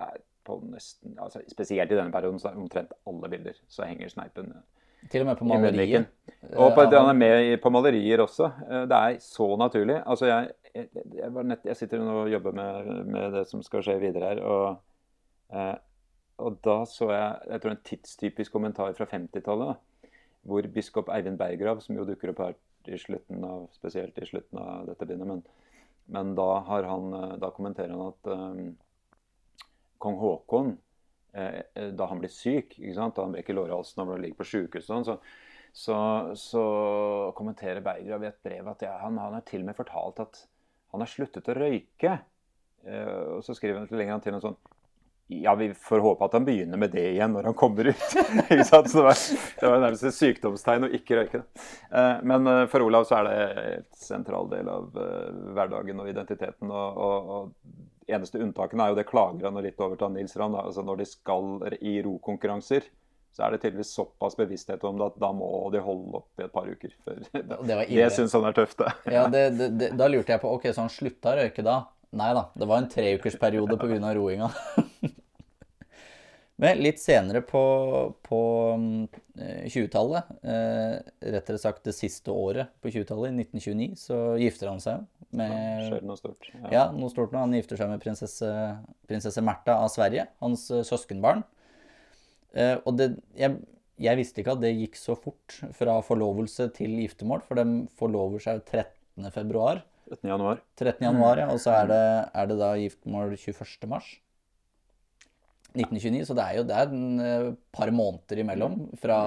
er 0.00 0.20
på 0.46 0.56
nesten 0.70 1.18
altså 1.20 1.42
Spesielt 1.50 1.92
i 1.92 1.96
denne 1.98 2.14
perioden 2.14 2.40
så 2.40 2.48
er 2.50 2.60
omtrent 2.60 2.94
alle 3.08 3.28
bilder 3.28 3.58
så 3.68 3.84
henger 3.84 4.08
sneipen 4.08 4.54
til 5.08 5.24
og 5.24 5.30
med 5.30 5.38
på 5.38 5.46
malerier? 5.48 6.06
Og 6.56 6.72
på, 6.74 6.84
han 6.84 7.10
er 7.10 7.16
med 7.16 7.58
på 7.62 7.70
malerier 7.72 8.22
også. 8.24 8.50
Eh, 8.68 8.86
det 8.90 8.96
er 8.96 9.20
så 9.24 9.46
naturlig. 9.60 10.00
Altså, 10.06 10.26
jeg, 10.26 10.50
jeg, 10.74 10.88
jeg, 11.16 11.44
nett, 11.44 11.64
jeg 11.64 11.76
sitter 11.76 12.02
og 12.04 12.30
jobber 12.32 12.56
med, 12.56 12.90
med, 13.06 13.36
det 13.36 13.44
som 13.48 13.62
skal 13.64 13.84
skje 13.86 13.98
videre 14.02 14.32
her. 14.32 14.42
Og, 14.44 14.82
eh, 15.54 15.76
og 16.40 16.58
da 16.64 16.80
så 16.88 17.10
jeg 17.12 17.52
jeg 17.52 17.62
tror 17.62 17.74
en 17.74 17.86
tidstypisk 17.90 18.52
kommentar 18.52 18.92
fra 18.98 19.08
50-tallet. 19.12 19.86
Hvor 20.42 20.68
biskop 20.74 21.10
Eivind 21.12 21.38
Berggrav, 21.38 21.80
som 21.84 21.96
jo 21.96 22.06
dukker 22.08 22.32
opp 22.32 22.44
her 22.44 22.58
i 22.88 22.98
slutten 22.98 23.44
av, 23.44 23.66
spesielt 23.76 24.16
i 24.18 24.28
slutten 24.28 24.58
av 24.58 24.86
dette 24.88 25.06
bindet, 25.06 25.28
men, 25.28 25.42
men 26.08 26.32
da, 26.38 26.52
han, 26.68 27.10
eh, 27.16 27.34
da, 27.42 27.52
kommenterer 27.52 27.92
han 27.92 28.06
at 28.08 28.30
um, 28.32 28.70
kong 30.00 30.16
Haakon 30.22 30.72
Eh, 30.72 30.76
eh, 30.76 30.89
da 31.30 32.06
han 32.10 32.18
blir 32.18 32.32
syk, 32.32 32.74
da 32.76 33.06
han 33.14 33.34
brekker 33.36 33.54
lårhalsen 33.54 34.02
og 34.02 34.16
ligger 34.18 34.40
på 34.40 34.48
sjukehuset, 34.50 34.88
sånn, 34.90 35.04
så, 35.06 35.16
så, 35.72 35.96
så, 36.38 36.64
kommenterer 37.38 37.84
Berger 37.84 38.24
i 38.24 38.30
et 38.30 38.42
brev 38.42 38.72
at 38.72 38.82
ja, 38.82 38.96
han, 39.04 39.18
han 39.22 39.36
har 39.38 39.44
til 39.46 39.62
og 39.62 39.70
med 39.70 39.78
fortalt 39.78 40.22
at 40.24 40.42
han 40.90 41.04
har 41.04 41.10
sluttet 41.10 41.48
å 41.50 41.54
røyke. 41.54 42.16
Eh, 42.82 43.22
og 43.36 43.44
så 43.46 43.54
skriver 43.54 43.84
han 43.84 44.00
lenger 44.00 44.24
til 44.24 44.34
noe 44.34 44.44
sånn 44.44 44.58
ja, 45.30 45.54
vi 45.58 45.68
får 45.74 46.02
håpe 46.04 46.26
at 46.26 46.36
han 46.38 46.46
begynner 46.46 46.80
med 46.80 46.90
det 46.94 47.06
igjen 47.12 47.34
når 47.36 47.50
han 47.50 47.56
kommer 47.58 47.92
ut. 47.92 48.06
ikke 48.50 48.66
sant? 48.66 48.90
Så 48.90 49.00
det 49.00 49.06
var, 49.06 49.20
det 49.60 49.70
var 49.72 49.84
nærmest 49.84 50.08
et 50.10 50.18
sykdomstegn 50.18 50.88
å 50.88 50.92
ikke 51.00 51.20
røyke. 51.20 51.42
Men 52.26 52.50
for 52.72 52.86
Olav 52.86 53.06
så 53.08 53.20
er 53.20 53.28
det 53.28 53.36
en 53.62 53.86
sentral 53.94 54.50
del 54.50 54.70
av 54.72 54.90
hverdagen 55.54 56.02
og 56.02 56.10
identiteten. 56.10 56.72
Og, 56.74 56.98
og, 57.06 57.30
og 57.36 58.10
eneste 58.14 58.40
unntakene 58.42 58.84
er 58.86 58.92
jo 58.92 58.98
det 58.98 59.08
klager 59.08 59.48
han 59.48 59.60
litt 59.64 59.80
over 59.82 59.98
til 60.00 60.14
Nils 60.14 60.36
Rand. 60.38 60.58
Altså 60.58 60.84
når 60.86 61.02
de 61.02 61.08
skal 61.08 61.76
i 61.78 62.00
rokonkurranser, 62.04 62.88
så 63.36 63.46
er 63.46 63.54
det 63.54 63.62
tydeligvis 63.62 63.92
såpass 63.94 64.36
bevissthet 64.36 64.84
om 64.84 64.98
det 64.98 65.06
at 65.12 65.20
da 65.22 65.30
må 65.34 65.48
de 65.72 65.82
holde 65.84 66.18
opp 66.18 66.40
i 66.40 66.46
et 66.46 66.52
par 66.52 66.66
uker. 66.66 66.94
Før. 67.06 67.22
det, 67.68 67.78
det 67.86 68.10
syns 68.16 68.34
han 68.36 68.48
er 68.50 68.56
tøft, 68.56 68.78
det. 68.82 68.92
Ja, 69.14 69.26
det, 69.30 69.44
det, 69.60 69.92
Da 69.98 70.10
lurte 70.10 70.34
jeg 70.34 70.42
på 70.42 70.52
ok, 70.56 70.70
så 70.74 70.86
han 70.86 70.92
slutta 70.92 71.34
å 71.34 71.40
røyke 71.40 71.66
da? 71.66 71.80
Nei 72.18 72.32
da, 72.34 72.48
det 72.58 72.66
var 72.66 72.80
en 72.82 72.88
treukersperiode 72.90 73.76
pga. 73.78 74.14
roinga. 74.16 74.48
Men 76.60 76.82
litt 76.84 77.00
senere 77.00 77.40
på, 77.46 77.62
på 78.26 78.40
20-tallet, 79.40 80.28
mm, 80.42 80.50
eh, 80.52 81.30
rettere 81.32 81.60
sagt 81.60 81.86
det 81.88 81.94
siste 81.96 82.34
året 82.34 82.68
på 82.84 82.92
20-tallet, 82.92 83.32
i 83.32 83.46
1929, 83.46 83.96
så 83.96 84.18
gifter 84.40 84.68
han 84.68 84.82
seg 84.84 85.06
med 85.36 85.86
Skjer 85.86 86.04
noe 86.04 86.18
stort. 86.20 86.50
Ja. 86.52 86.68
ja, 86.74 86.84
noe 86.92 87.10
stort 87.12 87.32
nå. 87.32 87.40
Han 87.46 87.56
gifter 87.56 87.80
seg 87.80 87.90
med 87.92 88.02
prinsesse, 88.02 88.52
prinsesse 89.08 89.44
Märtha 89.46 89.78
av 89.80 89.88
Sverige, 89.92 90.26
hans 90.44 90.66
uh, 90.74 90.82
søskenbarn. 90.86 91.44
Eh, 92.52 92.76
og 92.82 92.96
det, 92.98 93.12
jeg, 93.38 93.60
jeg, 94.02 94.20
visste 94.20 94.42
ikke 94.42 94.56
at 94.58 94.64
det 94.64 94.74
gikk 94.74 94.98
så 94.98 95.16
fort 95.18 95.60
fra 95.78 96.00
forlovelse 96.04 96.68
til 96.76 96.98
giftermål, 97.04 97.44
for 97.46 97.60
de 97.60 97.84
forlover 98.00 98.42
seg 98.42 98.64
13. 98.66 99.30
februar. 99.32 99.84
13. 100.10 100.26
januar. 100.32 100.64
13. 100.76 101.06
januar, 101.06 101.44
ja, 101.44 101.52
Og 101.54 101.62
så 101.62 101.76
er 101.78 101.92
det, 101.92 102.04
er 102.34 102.50
det 102.50 102.58
da 102.60 102.74
giftermål 102.80 103.36
21. 103.38 103.88
mars. 103.88 104.18
1929, 105.74 106.24
så 106.28 106.36
det 106.36 106.46
er 106.46 106.58
jo 106.58 106.66
det 106.68 106.76
er 106.76 106.88
et 106.88 107.26
eh, 107.26 107.50
par 107.74 107.92
måneder 107.94 108.42
imellom 108.42 108.80
fra, 109.00 109.20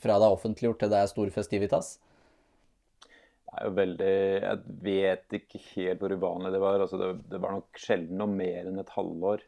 fra 0.00 0.18
det 0.18 0.26
er 0.26 0.34
offentliggjort 0.34 0.82
til 0.82 0.92
det 0.92 1.00
er 1.00 1.12
stor 1.12 1.32
festivitas. 1.34 1.94
Det 3.54 3.60
er 3.60 3.68
jo 3.68 3.74
veldig 3.76 4.14
Jeg 4.42 4.78
vet 4.82 5.34
ikke 5.38 5.60
helt 5.70 6.00
hvor 6.02 6.14
uvanlig 6.14 6.50
det 6.54 6.62
var. 6.62 6.82
Altså 6.82 6.98
det, 6.98 7.10
det 7.30 7.38
var 7.42 7.54
nok 7.54 7.78
sjelden 7.78 8.18
noe 8.18 8.30
mer 8.30 8.66
enn 8.66 8.82
et 8.82 8.94
halvår. 8.96 9.44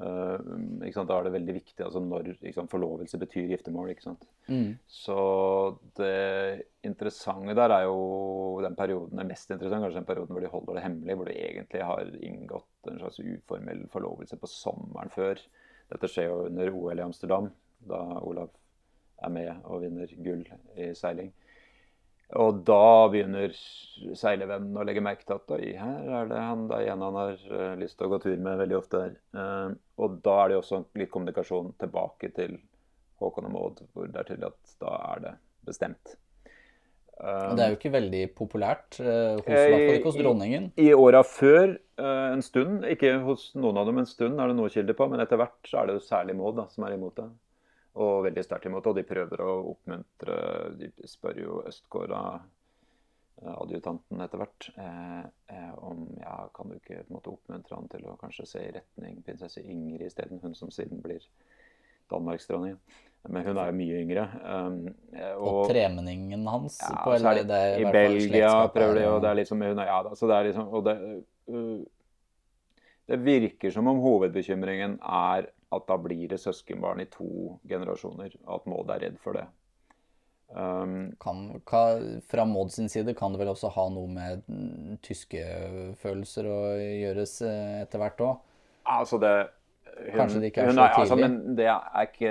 Uh, 0.00 0.38
Da 0.80 1.16
er 1.18 1.26
det 1.26 1.32
veldig 1.34 1.54
viktig 1.56 1.82
altså 1.84 2.00
når 2.00 2.30
sant, 2.54 2.70
forlovelse 2.72 3.20
betyr 3.20 3.50
giftermål. 3.50 3.92
ikke? 3.92 4.14
Mm. 4.48 4.78
Så 4.88 5.18
det 5.98 6.64
interessante 6.86 7.56
der 7.58 7.74
er 7.76 7.88
jo 7.90 8.60
den 8.64 8.78
perioden 8.78 9.20
er 9.20 9.28
mest 9.28 9.50
interessant, 9.50 9.84
kanskje 9.84 10.00
den 10.00 10.08
perioden 10.08 10.32
hvor 10.32 10.46
de 10.46 10.54
holder 10.54 10.78
det 10.78 10.86
hemmelig, 10.86 11.18
hvor 11.18 11.28
de 11.28 11.36
egentlig 11.36 11.88
har 11.90 12.14
inngått 12.22 12.69
en 12.88 13.00
slags 13.02 13.20
uformell 13.20 13.84
forlovelse 13.92 14.38
på 14.40 14.48
sommeren 14.50 15.12
før. 15.12 15.42
Dette 15.90 16.08
skjer 16.08 16.30
jo 16.30 16.46
under 16.46 16.72
OL 16.72 17.02
i 17.02 17.04
Amsterdam, 17.04 17.50
da 17.90 18.00
Olav 18.22 18.52
er 19.20 19.32
med 19.34 19.50
og 19.68 19.82
vinner 19.84 20.12
gull 20.24 20.44
i 20.78 20.92
seiling. 20.96 21.32
Og 22.38 22.60
da 22.62 23.08
begynner 23.10 23.50
seilervennen 24.14 24.78
å 24.78 24.84
legge 24.86 25.02
merke 25.02 25.26
til 25.26 25.34
at 25.40 25.52
oi, 25.56 25.72
her 25.74 26.10
er 26.20 26.28
det 26.30 26.38
han 26.38 26.68
er 26.70 26.84
igjen 26.84 27.02
han 27.02 27.18
har 27.18 27.32
uh, 27.50 27.72
lyst 27.80 27.98
til 27.98 28.06
å 28.06 28.12
gå 28.12 28.20
tur 28.22 28.36
med 28.38 28.60
veldig 28.60 28.78
ofte. 28.78 29.02
her. 29.34 29.76
og 29.98 30.20
da 30.22 30.36
er 30.44 30.52
det 30.52 30.60
også 30.60 30.84
litt 31.00 31.10
kommunikasjon 31.10 31.74
tilbake 31.82 32.30
til 32.36 32.54
Håkon 33.20 33.50
og 33.50 33.56
Maud, 33.56 33.82
hvor 33.92 34.06
det 34.06 34.22
er 34.22 34.28
tydelig 34.30 34.52
at 34.52 34.76
da 34.80 34.94
er 35.10 35.24
det 35.26 35.34
bestemt. 35.66 36.14
Og 37.20 37.58
det 37.58 37.64
er 37.64 37.74
jo 37.74 37.78
ikke 37.78 37.92
veldig 37.92 38.22
populært, 38.36 38.96
uh, 39.02 39.36
hos, 39.44 39.50
ikke 39.50 40.08
hos 40.08 40.16
dronningen. 40.16 40.70
I, 40.76 40.88
i 40.88 40.96
åra 40.96 41.20
før 41.26 41.74
uh, 42.00 42.30
en 42.32 42.44
stund, 42.44 42.86
ikke 42.88 43.16
hos 43.26 43.50
noen 43.58 43.80
av 43.82 43.90
dem 43.90 44.00
en 44.00 44.08
stund, 44.08 44.40
er 44.40 44.50
det 44.50 44.56
noe 44.56 44.72
kilde 44.72 44.96
på, 44.96 45.08
men 45.12 45.20
etter 45.24 45.40
hvert 45.40 45.68
så 45.68 45.82
er 45.82 45.90
det 45.90 45.98
jo 45.98 46.06
særlig 46.06 46.38
Maud 46.38 46.56
da, 46.60 46.68
som 46.72 46.86
er 46.88 46.96
imot 46.96 47.20
det. 47.20 47.28
Og 48.00 48.24
veldig 48.24 48.46
sterkt 48.46 48.70
imot. 48.70 48.86
Og 48.86 48.96
de 48.96 49.02
prøver 49.04 49.40
å 49.42 49.52
oppmuntre 49.72 50.34
De 50.78 50.92
spør 51.10 51.40
jo 51.42 51.56
Østgård 51.66 52.14
adjutanten 53.40 54.20
etter 54.20 54.40
hvert 54.40 54.68
eh, 54.76 55.72
om 55.80 56.04
ja, 56.20 56.34
kan 56.54 56.70
du 56.70 56.76
ikke 56.76 57.04
måte, 57.08 57.32
oppmuntre 57.32 57.76
han 57.76 57.88
til 57.92 58.06
å 58.08 58.16
kanskje 58.20 58.48
se 58.48 58.64
i 58.66 58.72
retning 58.74 59.20
prinsesse 59.24 59.62
Ingrid 59.64 60.10
isteden, 60.10 60.42
hun 60.42 60.56
som 60.58 60.72
siden 60.74 61.00
blir 61.04 61.24
danmarksdronning. 62.10 62.76
Men 63.28 63.44
hun 63.44 63.58
er 63.60 63.68
jo 63.68 63.76
mye 63.76 64.00
yngre. 64.00 64.26
Um, 64.40 64.76
og, 65.36 65.46
og 65.46 65.62
tremenningen 65.68 66.46
hans 66.48 66.78
ja, 66.80 66.94
på, 67.04 67.14
eller, 67.18 67.42
det, 67.44 67.62
I 67.82 67.92
Belgia 67.92 68.52
prøver 68.72 68.96
de, 68.96 69.06
og 69.10 69.20
det 69.20 69.30
er 69.30 69.40
liksom 69.42 69.64
hun, 69.66 69.82
ja, 69.84 69.98
så 70.16 70.30
det 70.30 70.36
er 70.38 70.48
liksom 70.48 70.70
og 70.72 70.86
det, 70.88 70.96
uh, 71.52 71.82
det 73.10 73.18
virker 73.26 73.74
som 73.74 73.90
om 73.90 74.00
hovedbekymringen 74.00 74.98
er 75.02 75.50
at 75.70 75.86
da 75.86 75.96
blir 76.02 76.30
det 76.32 76.40
søskenbarn 76.42 77.02
i 77.02 77.08
to 77.10 77.58
generasjoner. 77.68 78.32
At 78.50 78.66
Maud 78.70 78.90
er 78.90 79.04
redd 79.04 79.18
for 79.22 79.38
det. 79.38 79.46
Um, 80.50 81.12
kan, 81.22 81.60
kan, 81.66 82.22
fra 82.26 82.44
Maud 82.48 82.72
sin 82.74 82.88
side 82.90 83.14
kan 83.14 83.34
det 83.34 83.38
vel 83.42 83.52
også 83.52 83.70
ha 83.76 83.86
noe 83.92 84.10
med 84.10 84.42
tyske 85.04 85.44
følelser 86.00 86.48
å 86.50 86.58
gjøres 86.74 87.36
eh, 87.46 87.76
etter 87.84 88.02
hvert 88.02 88.24
òg? 88.26 88.40
Altså 88.90 89.20
det 89.22 89.34
hun, 89.98 90.16
Kanskje 90.16 90.40
det 90.40 90.50
ikke 90.50 90.64
er 90.64 90.70
så 90.70 90.74
tidlig? 90.74 90.98
Altså, 90.98 91.16
men 91.16 91.56
det 91.58 91.66
er 91.70 92.04
ikke 92.06 92.30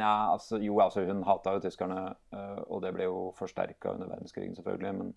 ja, 0.00 0.32
altså, 0.32 0.58
Jo, 0.62 0.80
altså, 0.80 1.04
hun 1.04 1.22
hata 1.26 1.54
jo 1.56 1.62
tyskerne, 1.64 2.02
uh, 2.32 2.58
og 2.66 2.82
det 2.82 2.92
ble 2.94 3.08
jo 3.08 3.22
forsterka 3.38 3.94
under 3.94 4.10
verdenskrigen, 4.10 4.54
selvfølgelig. 4.56 4.94
Men, 4.94 5.14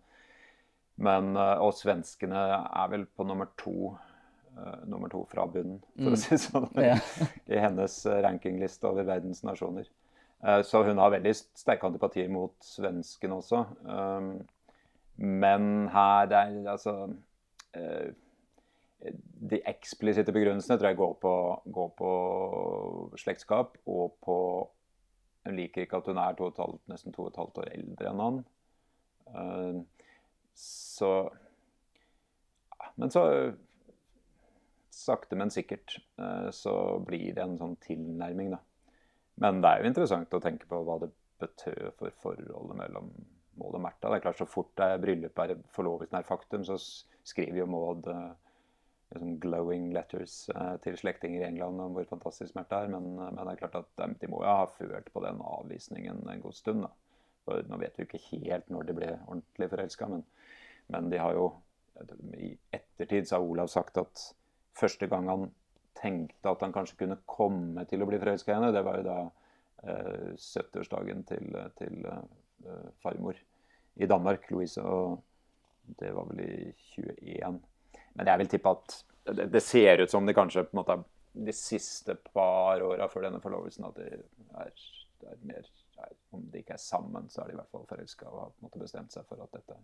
men 0.97 1.35
uh, 1.37 1.61
Og 1.65 1.73
svenskene 1.77 2.45
er 2.61 2.93
vel 2.93 3.05
på 3.05 3.27
nummer 3.27 3.51
to, 3.59 3.93
uh, 4.57 4.79
nummer 4.85 5.11
to 5.11 5.25
fra 5.31 5.45
bunnen, 5.45 5.81
for 5.97 6.13
mm. 6.13 6.17
å 6.17 6.21
si 6.23 6.33
det 6.35 6.41
sånn, 6.45 6.69
ja. 6.81 6.97
i 7.53 7.61
hennes 7.61 7.99
rankingliste 8.27 8.89
over 8.89 9.07
verdens 9.07 9.43
nasjoner. 9.47 9.89
så 10.65 10.79
hun 10.83 10.97
har 10.97 11.11
veldig 11.13 11.35
sterke 11.37 11.85
antipatier 11.85 12.29
mot 12.33 12.55
svenskene 12.65 13.35
også. 13.37 13.59
Men 15.21 15.67
her 15.93 16.25
det 16.31 16.37
er 16.39 16.71
altså 16.71 16.95
de 19.01 19.61
eksplisitte 19.69 20.33
begrunnelsene 20.35 20.77
tror 20.77 20.91
jeg 20.91 20.99
går 20.99 21.15
på, 21.21 21.33
går 21.73 21.89
på 21.97 22.11
slektskap 23.21 23.79
og 23.89 24.15
på 24.25 24.37
Hun 25.41 25.55
liker 25.57 25.87
ikke 25.87 25.97
at 25.97 26.05
hun 26.05 26.19
er 26.21 26.35
to 26.37 26.51
halvt, 26.53 26.83
nesten 26.91 27.13
to 27.15 27.23
og 27.25 27.31
et 27.31 27.37
halvt 27.41 27.55
år 27.63 27.69
eldre 27.73 28.09
enn 28.11 28.19
han. 28.21 28.35
Uh, 29.33 29.79
så 30.53 31.31
Men 32.95 33.09
så 33.09 33.23
Sakte, 34.91 35.37
men 35.39 35.49
sikkert 35.49 35.95
uh, 36.19 36.51
så 36.53 36.99
blir 37.07 37.33
det 37.33 37.41
en 37.41 37.57
sånn 37.57 37.77
tilnærming, 37.81 38.51
da. 38.53 38.59
Men 39.41 39.63
det 39.63 39.69
er 39.69 39.81
jo 39.81 39.89
interessant 39.89 40.35
å 40.35 40.41
tenke 40.43 40.67
på 40.69 40.81
hva 40.85 40.99
det 41.01 41.09
betød 41.41 41.95
for 41.97 42.13
forholdet 42.21 42.77
mellom 42.77 43.07
Maud 43.57 43.79
og 43.79 43.81
Märtha. 43.81 44.11
Det 44.11 44.19
er 44.19 44.25
klart 44.27 44.37
Så 44.37 44.45
fort 44.45 44.69
det 44.77 44.89
er 44.91 45.01
bryllup 45.01 45.39
er 45.41 45.55
forlovelsen 45.73 46.19
er 46.19 46.27
faktum, 46.27 46.67
så 46.67 46.77
skriver 46.77 47.63
jo 47.63 47.69
Maud 47.71 48.11
uh, 48.11 48.35
liksom 49.11 49.39
glowing 49.39 49.91
letters 49.93 50.49
eh, 50.49 50.75
til 50.83 50.97
slektninger 50.97 51.41
i 51.41 51.47
England 51.47 51.81
om 51.83 51.95
hvor 51.95 52.07
fantastisk 52.09 52.53
smerte 52.53 52.79
er. 52.79 52.91
Men, 52.91 53.07
eh, 53.17 53.31
men, 53.31 53.41
det 53.43 53.53
er 53.53 53.61
klart 53.63 53.79
at 53.81 53.89
de, 53.99 54.09
de, 54.21 54.29
må 54.31 54.43
jo 54.43 54.57
ha 54.61 54.67
følt 54.77 55.11
på 55.13 55.23
den 55.25 55.41
avvisningen 55.43 56.23
en 56.29 56.43
god 56.43 56.57
stund. 56.57 56.85
da. 56.85 56.91
For 57.45 57.63
Nå 57.67 57.79
vet 57.81 57.97
vi 57.97 58.07
ikke 58.07 58.23
helt 58.29 58.69
når 58.69 58.87
de 58.87 58.97
ble 58.97 59.11
ordentlig 59.27 59.69
forelska, 59.71 60.07
men, 60.11 60.23
men, 60.93 61.09
de 61.11 61.19
har 61.21 61.37
jo 61.37 61.49
I 62.37 62.53
ettertid 62.73 63.27
så 63.27 63.37
har 63.37 63.45
Olav 63.45 63.67
sagt 63.69 63.97
at 63.97 64.21
første 64.77 65.07
gang 65.11 65.27
han 65.29 65.49
tenkte 65.97 66.49
at 66.49 66.61
han 66.63 66.73
kanskje 66.73 66.97
kunne 67.01 67.19
komme 67.29 67.83
til 67.89 68.01
å 68.01 68.07
bli 68.09 68.19
forelska 68.21 68.53
i 68.53 68.55
henne, 68.55 68.71
det 68.73 68.83
var 68.87 69.01
jo 69.01 69.07
da 69.09 69.17
eh, 69.83 70.29
70-årsdagen 70.37 71.25
til, 71.27 71.51
til 71.77 72.05
eh, 72.07 72.87
farmor 73.03 73.37
i 73.95 74.07
Danmark, 74.07 74.47
Louise. 74.49 74.81
Og 74.81 75.19
det 75.99 76.13
var 76.15 76.29
vel 76.31 76.41
i 76.45 76.71
21. 76.95 77.59
Men 78.13 78.31
jeg 78.31 78.41
vil 78.41 78.51
tippe 78.51 78.73
at 78.75 78.97
det, 79.31 79.47
det, 79.53 79.61
ser 79.63 80.03
ut 80.03 80.11
som 80.11 80.25
det 80.25 80.35
kanskje 80.37 80.65
på 80.67 80.75
en 80.75 80.81
måte 80.81 80.97
de 81.31 81.53
siste 81.55 82.17
par 82.33 82.81
åra 82.83 83.07
før 83.11 83.27
denne 83.27 83.39
forlovelsen 83.43 83.87
at 83.87 83.99
de 84.01 84.07
er, 84.11 84.73
er 85.31 85.43
mer 85.47 85.61
er, 86.01 86.13
Om 86.35 86.47
de 86.51 86.63
ikke 86.63 86.75
er 86.75 86.81
sammen, 86.81 87.29
så 87.29 87.43
er 87.43 87.51
de 87.51 87.55
i 87.55 87.59
hvert 87.59 87.71
fall 87.71 87.87
forelska 87.87 88.27
og 88.27 88.39
har 88.39 88.51
på 88.51 88.59
en 88.59 88.67
måte 88.67 88.83
bestemt 88.83 89.15
seg 89.15 89.27
for 89.29 89.43
at 89.43 89.53
dette 89.55 89.77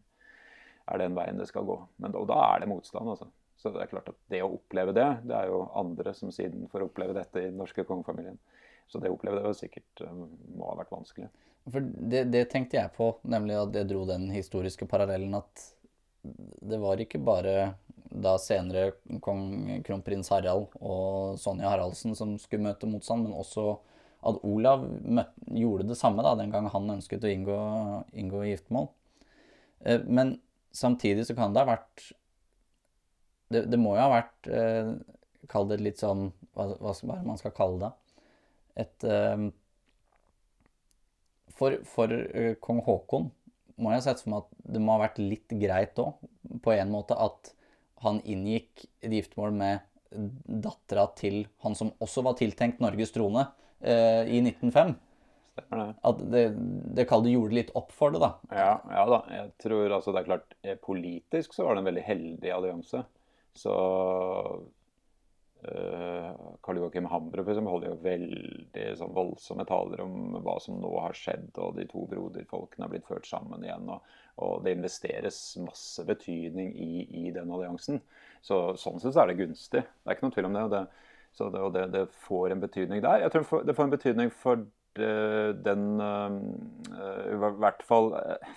er 0.88 1.02
den 1.02 1.16
veien 1.18 1.40
det 1.40 1.50
skal 1.50 1.66
gå. 1.68 1.78
Men, 2.02 2.16
og 2.16 2.28
da 2.30 2.38
er 2.54 2.64
det 2.64 2.70
motstand, 2.72 3.10
altså. 3.12 3.28
Så 3.58 3.72
det 3.74 3.82
er 3.82 3.90
klart 3.92 4.12
at 4.12 4.20
det 4.32 4.44
å 4.46 4.52
oppleve 4.54 4.94
det, 4.94 5.08
det 5.28 5.36
er 5.36 5.50
jo 5.50 5.64
andre 5.76 6.14
som 6.16 6.32
siden 6.34 6.68
får 6.72 6.86
oppleve 6.86 7.16
dette 7.18 7.42
i 7.42 7.50
den 7.50 7.58
norske 7.60 7.84
kongefamilien. 7.88 8.38
Så 8.88 9.02
det 9.02 9.10
å 9.12 9.18
oppleve 9.18 9.42
det 9.44 9.56
sikkert 9.58 10.04
um, 10.06 10.28
må 10.56 10.70
ha 10.70 10.78
vært 10.78 10.94
vanskelig. 10.94 11.28
For 11.68 11.84
det, 11.84 12.28
det, 12.32 12.46
tenkte 12.52 12.78
jeg 12.78 12.94
på, 12.96 13.10
nemlig 13.28 13.58
at 13.60 13.76
jeg 13.76 13.90
dro 13.90 14.06
den 14.08 14.30
historiske 14.32 14.88
parallellen 14.88 15.34
at 15.36 15.66
det 16.36 16.80
var 16.82 17.02
ikke 17.02 17.22
bare 17.24 17.76
da 18.08 18.38
senere 18.40 18.94
kong 19.22 19.82
kronprins 19.86 20.30
Harald 20.32 20.72
og 20.80 21.38
Sonja 21.42 21.70
Haraldsen 21.72 22.16
som 22.18 22.36
skulle 22.42 22.66
møte 22.70 22.90
motstand, 22.90 23.28
men 23.28 23.36
også 23.36 23.76
at 24.28 24.40
Olav 24.48 24.86
gjorde 25.46 25.88
det 25.88 25.98
samme 26.00 26.24
da, 26.26 26.34
den 26.40 26.52
gang 26.54 26.70
han 26.74 26.96
ønsket 26.98 27.26
å 27.26 27.32
inngå, 27.32 27.58
inngå 28.18 28.44
giftermål. 28.48 28.90
Eh, 29.86 30.02
men 30.04 30.38
samtidig 30.76 31.28
så 31.28 31.36
kan 31.38 31.54
det 31.54 31.64
ha 31.64 31.76
vært 31.76 32.10
Det, 33.48 33.62
det 33.72 33.78
må 33.80 33.94
jo 33.96 34.02
ha 34.02 34.10
vært 34.12 34.50
eh, 34.52 34.90
Kall 35.48 35.70
det 35.70 35.78
litt 35.80 36.02
sånn 36.02 36.32
hva, 36.58 36.74
hva 36.82 37.20
man 37.24 37.38
skal 37.40 37.54
kalle 37.56 37.78
det. 37.86 37.92
Et 38.84 39.06
eh, 39.08 39.46
For, 41.56 41.78
for 41.88 42.12
kong 42.62 42.82
Haakon 42.86 43.30
må 43.82 43.94
jeg 43.94 44.06
sette 44.06 44.26
for 44.26 44.34
meg 44.34 44.46
at 44.46 44.74
det 44.76 44.82
må 44.84 44.96
ha 44.96 45.04
vært 45.06 45.22
litt 45.22 45.54
greit 45.62 46.00
òg, 46.02 46.18
på 46.64 46.74
en 46.74 46.94
måte 46.94 47.18
at 47.18 47.54
han 48.04 48.22
inngikk 48.30 48.86
et 49.02 49.14
giftermål 49.14 49.56
med 49.58 49.86
dattera 50.48 51.08
til 51.18 51.44
han 51.66 51.76
som 51.78 51.92
også 52.04 52.24
var 52.26 52.38
tiltenkt 52.40 52.82
Norges 52.84 53.12
trone 53.16 53.44
eh, 53.82 54.24
i 54.30 54.40
1905. 54.44 54.96
Stemmer 55.58 55.82
det. 55.82 55.88
At 56.10 56.24
det, 56.32 56.44
det 56.98 57.08
kalde 57.10 57.34
gjorde 57.34 57.58
litt 57.58 57.74
opp 57.78 57.92
for 57.96 58.14
det, 58.14 58.22
da. 58.22 58.32
Ja, 58.54 58.72
ja 58.94 59.06
da. 59.10 59.22
Jeg 59.34 59.52
tror 59.64 59.98
altså 59.98 60.14
det 60.14 60.22
er 60.22 60.30
klart 60.30 60.58
eh, 60.62 60.78
Politisk 60.80 61.56
så 61.58 61.66
var 61.66 61.76
det 61.76 61.84
en 61.84 61.90
veldig 61.90 62.06
heldig 62.08 62.54
allianse. 62.54 63.04
Så 63.58 63.74
Karl 65.64 66.80
Joakim 66.80 67.08
Hambro 67.10 67.44
for 67.44 67.70
holder 67.72 67.90
jo 67.90 67.98
veldig 68.04 68.86
sånn 69.00 69.16
voldsomme 69.16 69.66
taler 69.68 70.04
om 70.04 70.38
hva 70.46 70.60
som 70.64 70.78
nå 70.82 70.92
har 71.02 71.18
skjedd, 71.18 71.50
og 71.58 71.80
de 71.80 71.88
to 71.90 72.06
broderfolkene 72.12 72.86
har 72.86 72.94
blitt 72.94 73.10
ført 73.10 73.30
sammen 73.30 73.66
igjen. 73.66 73.90
og 73.90 74.06
og 74.38 74.62
det 74.66 74.76
investeres 74.76 75.38
masse 75.66 76.04
betydning 76.06 76.74
i, 76.78 77.08
i 77.26 77.32
den 77.34 77.50
alliansen. 77.54 78.02
Så, 78.46 78.76
sånn 78.78 79.02
sett 79.02 79.16
så 79.16 79.24
er 79.24 79.32
det 79.32 79.40
gunstig. 79.40 79.82
Det 79.82 80.06
er 80.06 80.18
ikke 80.18 80.28
noen 80.28 80.36
tvil 80.36 80.50
om 80.50 80.58
det. 80.58 80.66
Og 80.68 80.74
det, 80.76 80.84
det, 81.56 81.64
det, 81.74 81.86
det 81.96 82.04
får 82.28 82.54
en 82.54 82.62
betydning 82.62 83.02
der. 83.02 83.24
Jeg 83.26 83.34
tror 83.34 83.66
det 83.66 83.76
får 83.78 83.88
en 83.88 83.96
betydning 83.96 84.34
for 84.44 84.62
eh, 84.62 84.68
den 84.98 86.02
uh, 86.02 86.28
I 87.32 87.38
hvert 87.62 87.84
fall 87.88 88.12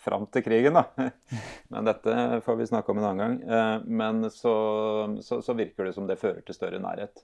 fram 0.04 0.26
til 0.32 0.44
krigen, 0.46 0.78
da. 0.78 1.10
Men 1.72 1.88
dette 1.88 2.40
får 2.46 2.58
vi 2.60 2.68
snakke 2.70 2.92
om 2.92 3.00
en 3.00 3.08
annen 3.10 3.22
gang. 3.22 3.84
Men 3.86 4.30
så, 4.32 4.54
så, 5.22 5.40
så, 5.44 5.56
virker 5.58 5.88
det 5.88 5.94
som 5.96 6.08
det 6.08 6.18
fører 6.20 6.42
til 6.46 6.56
større 6.56 6.80
nærhet. 6.82 7.22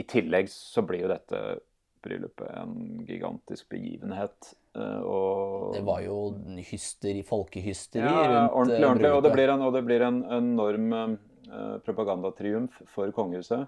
I 0.00 0.04
tillegg 0.08 0.50
så 0.52 0.82
blir 0.86 1.04
jo 1.04 1.12
dette 1.12 1.42
bryllupet 2.02 2.48
en 2.56 3.04
gigantisk 3.08 3.68
begivenhet. 3.68 4.52
Eh, 4.76 5.00
og 5.00 5.74
det 5.74 5.82
var 5.86 6.04
jo 6.04 6.18
hysteri, 6.70 7.24
folkehysteri 7.26 8.04
ja, 8.06 8.12
rundt 8.14 8.52
eh, 8.52 8.56
ordentlig, 8.56 8.86
ordentlig. 8.86 9.12
Og 9.16 9.24
det 9.26 9.34
blir 9.34 9.52
en, 9.54 9.66
det 9.74 9.84
blir 9.88 10.06
en 10.06 10.22
enorm 10.38 11.18
propagandatriumf 11.84 12.76
for 12.92 13.10
kongehuset. 13.14 13.66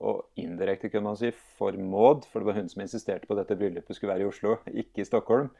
Og 0.00 0.22
indirekte, 0.40 0.88
kunne 0.88 1.10
man 1.10 1.18
si, 1.20 1.32
for 1.58 1.76
Maud. 1.76 2.24
For 2.30 2.40
det 2.40 2.48
var 2.48 2.60
hun 2.60 2.70
som 2.72 2.84
insisterte 2.84 3.28
på 3.28 3.36
at 3.36 3.42
dette 3.42 3.58
bryllupet 3.60 3.96
skulle 3.96 4.14
være 4.14 4.24
i 4.24 4.30
Oslo, 4.30 4.56
ikke 4.72 5.02
i 5.02 5.08
Stockholm. 5.08 5.50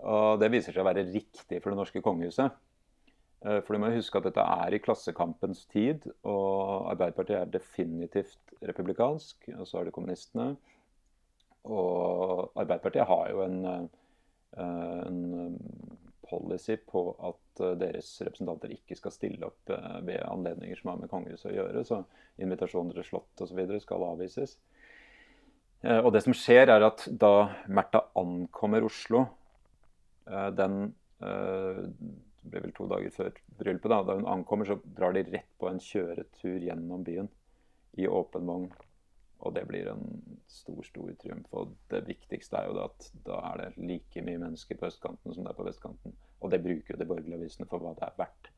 Og 0.00 0.40
det 0.40 0.50
viser 0.50 0.74
seg 0.74 0.82
å 0.82 0.88
være 0.88 1.06
riktig 1.12 1.60
for 1.60 1.70
det 1.70 1.78
norske 1.78 2.02
kongehuset. 2.02 2.56
For 3.40 3.72
du 3.72 3.80
må 3.80 3.88
huske 3.94 4.20
at 4.20 4.26
dette 4.26 4.42
er 4.42 4.74
i 4.76 4.80
Klassekampens 4.84 5.62
tid, 5.70 6.04
og 6.28 6.90
Arbeiderpartiet 6.90 7.38
er 7.38 7.52
definitivt 7.54 8.52
republikansk. 8.68 9.48
Og 9.54 9.68
så 9.68 9.80
er 9.80 9.88
det 9.88 9.94
kommunistene. 9.96 10.50
Og 11.64 12.50
Arbeiderpartiet 12.56 13.08
har 13.08 13.30
jo 13.30 13.42
en, 13.44 13.64
eh, 13.64 15.00
en 15.06 15.18
eh, 15.40 16.09
policy 16.30 16.78
på 16.86 17.04
at 17.30 17.64
eh, 17.64 17.76
deres 17.80 18.12
representanter 18.24 18.72
ikke 18.76 18.98
skal 18.98 19.14
stille 19.14 19.50
opp 19.50 19.74
ved 20.06 20.22
anledninger 20.24 20.78
som 20.78 20.94
har 20.94 21.02
med 21.02 21.12
kongehuset 21.12 21.50
å 21.50 21.56
gjøre. 21.56 21.84
Så 21.84 22.02
invitasjoner 22.40 22.96
til 22.96 23.08
slott 23.10 23.44
osv. 23.44 23.60
skal 23.82 24.06
avvises. 24.06 24.56
Og 25.80 26.10
det 26.12 26.20
som 26.20 26.34
skjer, 26.36 26.68
er 26.68 26.84
at 26.84 27.06
da 27.08 27.54
Märtha 27.72 28.02
ankommer 28.20 28.84
Oslo 28.84 29.22
Eh, 30.30 30.50
den 30.50 30.94
eh, 31.18 31.84
det 32.42 32.50
blir 32.50 32.64
vel 32.64 32.72
to 32.72 32.86
dager 32.88 33.12
før 33.14 33.32
bryllupet. 33.60 33.90
Da 33.90 34.02
Da 34.02 34.16
hun 34.16 34.26
ankommer, 34.26 34.64
så 34.64 34.78
drar 34.96 35.12
de 35.12 35.24
rett 35.28 35.50
på 35.58 35.68
en 35.68 35.80
kjøretur 35.80 36.60
gjennom 36.60 37.04
byen 37.04 37.28
i 37.98 38.08
åpen 38.08 38.46
vogn. 38.46 38.70
Og 39.40 39.54
det 39.56 39.64
blir 39.68 39.88
en 39.88 40.04
stor, 40.50 40.80
stor 40.84 41.10
triumf. 41.22 41.48
Og 41.56 41.74
det 41.92 42.02
viktigste 42.08 42.60
er 42.60 42.68
jo 42.68 42.76
da 42.76 42.86
at 42.90 43.10
da 43.26 43.40
er 43.52 43.62
det 43.62 43.88
like 43.90 44.24
mye 44.26 44.42
mennesker 44.42 44.78
på 44.78 44.88
østkanten 44.90 45.34
som 45.34 45.46
det 45.46 45.52
er 45.52 45.58
på 45.58 45.66
vestkanten. 45.68 46.16
Og 46.40 46.52
det 46.52 46.62
bruker 46.64 46.94
jo 46.94 47.00
de 47.00 47.08
borgerlige 47.08 47.40
avisene 47.40 47.68
for 47.70 47.82
hva 47.82 47.94
det 47.96 48.06
er 48.08 48.16
verdt. 48.20 48.50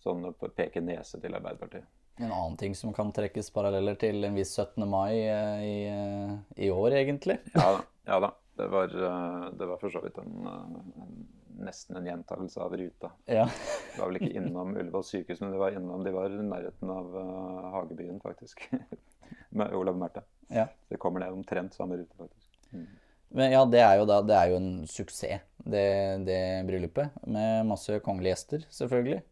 Sånn 0.00 0.24
å 0.24 0.32
peke 0.32 0.80
nese 0.80 1.20
til 1.20 1.36
Arbeiderpartiet. 1.36 1.88
En 2.20 2.32
annen 2.32 2.56
ting 2.60 2.74
som 2.76 2.92
kan 2.92 3.12
trekkes 3.16 3.48
paralleller 3.52 3.96
til 4.00 4.24
en 4.28 4.36
viss 4.36 4.52
17. 4.56 4.84
mai 4.88 5.14
eh, 5.22 5.60
i, 5.64 5.76
eh, 5.88 6.64
i 6.66 6.70
år, 6.72 6.96
egentlig. 7.00 7.38
Ja 7.54 7.68
da. 7.76 7.84
Ja, 8.08 8.18
da. 8.20 8.32
Det, 8.60 8.66
var, 8.68 8.92
eh, 8.92 9.44
det 9.56 9.68
var 9.70 9.78
for 9.80 9.92
så 9.92 10.02
vidt 10.04 10.18
en, 10.20 10.34
en, 10.44 11.22
nesten 11.64 11.96
en 11.96 12.08
gjentakelse 12.08 12.60
av 12.60 12.76
ruta. 12.76 13.12
Ja. 13.24 13.46
De 13.94 14.00
var 14.00 14.10
vel 14.10 14.20
ikke 14.20 14.34
innom 14.40 14.74
Ullevål 14.74 15.06
sykehus, 15.06 15.40
men 15.40 15.54
de 15.54 15.60
var 15.62 15.76
innom, 15.76 16.04
de 16.04 16.12
var 16.12 16.32
i 16.32 16.44
nærheten 16.44 16.92
av 16.92 17.16
uh, 17.16 17.70
Hagebyen, 17.76 18.20
faktisk. 18.20 18.66
Olav 19.50 19.96
Marte. 19.98 20.22
Ja. 20.50 20.66
Det 20.88 20.98
kommer 20.98 21.22
ned 21.22 21.34
omtrent 21.34 21.74
samme 21.74 21.98
rute, 22.00 22.16
faktisk. 22.18 22.48
Mm. 22.72 22.86
Men 23.30 23.52
ja, 23.54 23.62
det 23.70 23.80
er 23.82 23.96
jo 24.00 24.06
da 24.10 24.20
Det 24.26 24.34
er 24.34 24.50
jo 24.50 24.58
en 24.58 24.70
suksess, 24.90 25.44
det, 25.62 25.86
det 26.26 26.40
bryllupet. 26.66 27.14
Med 27.30 27.66
masse 27.68 28.00
kongelige 28.04 28.34
gjester, 28.34 28.66
selvfølgelig. 28.74 29.22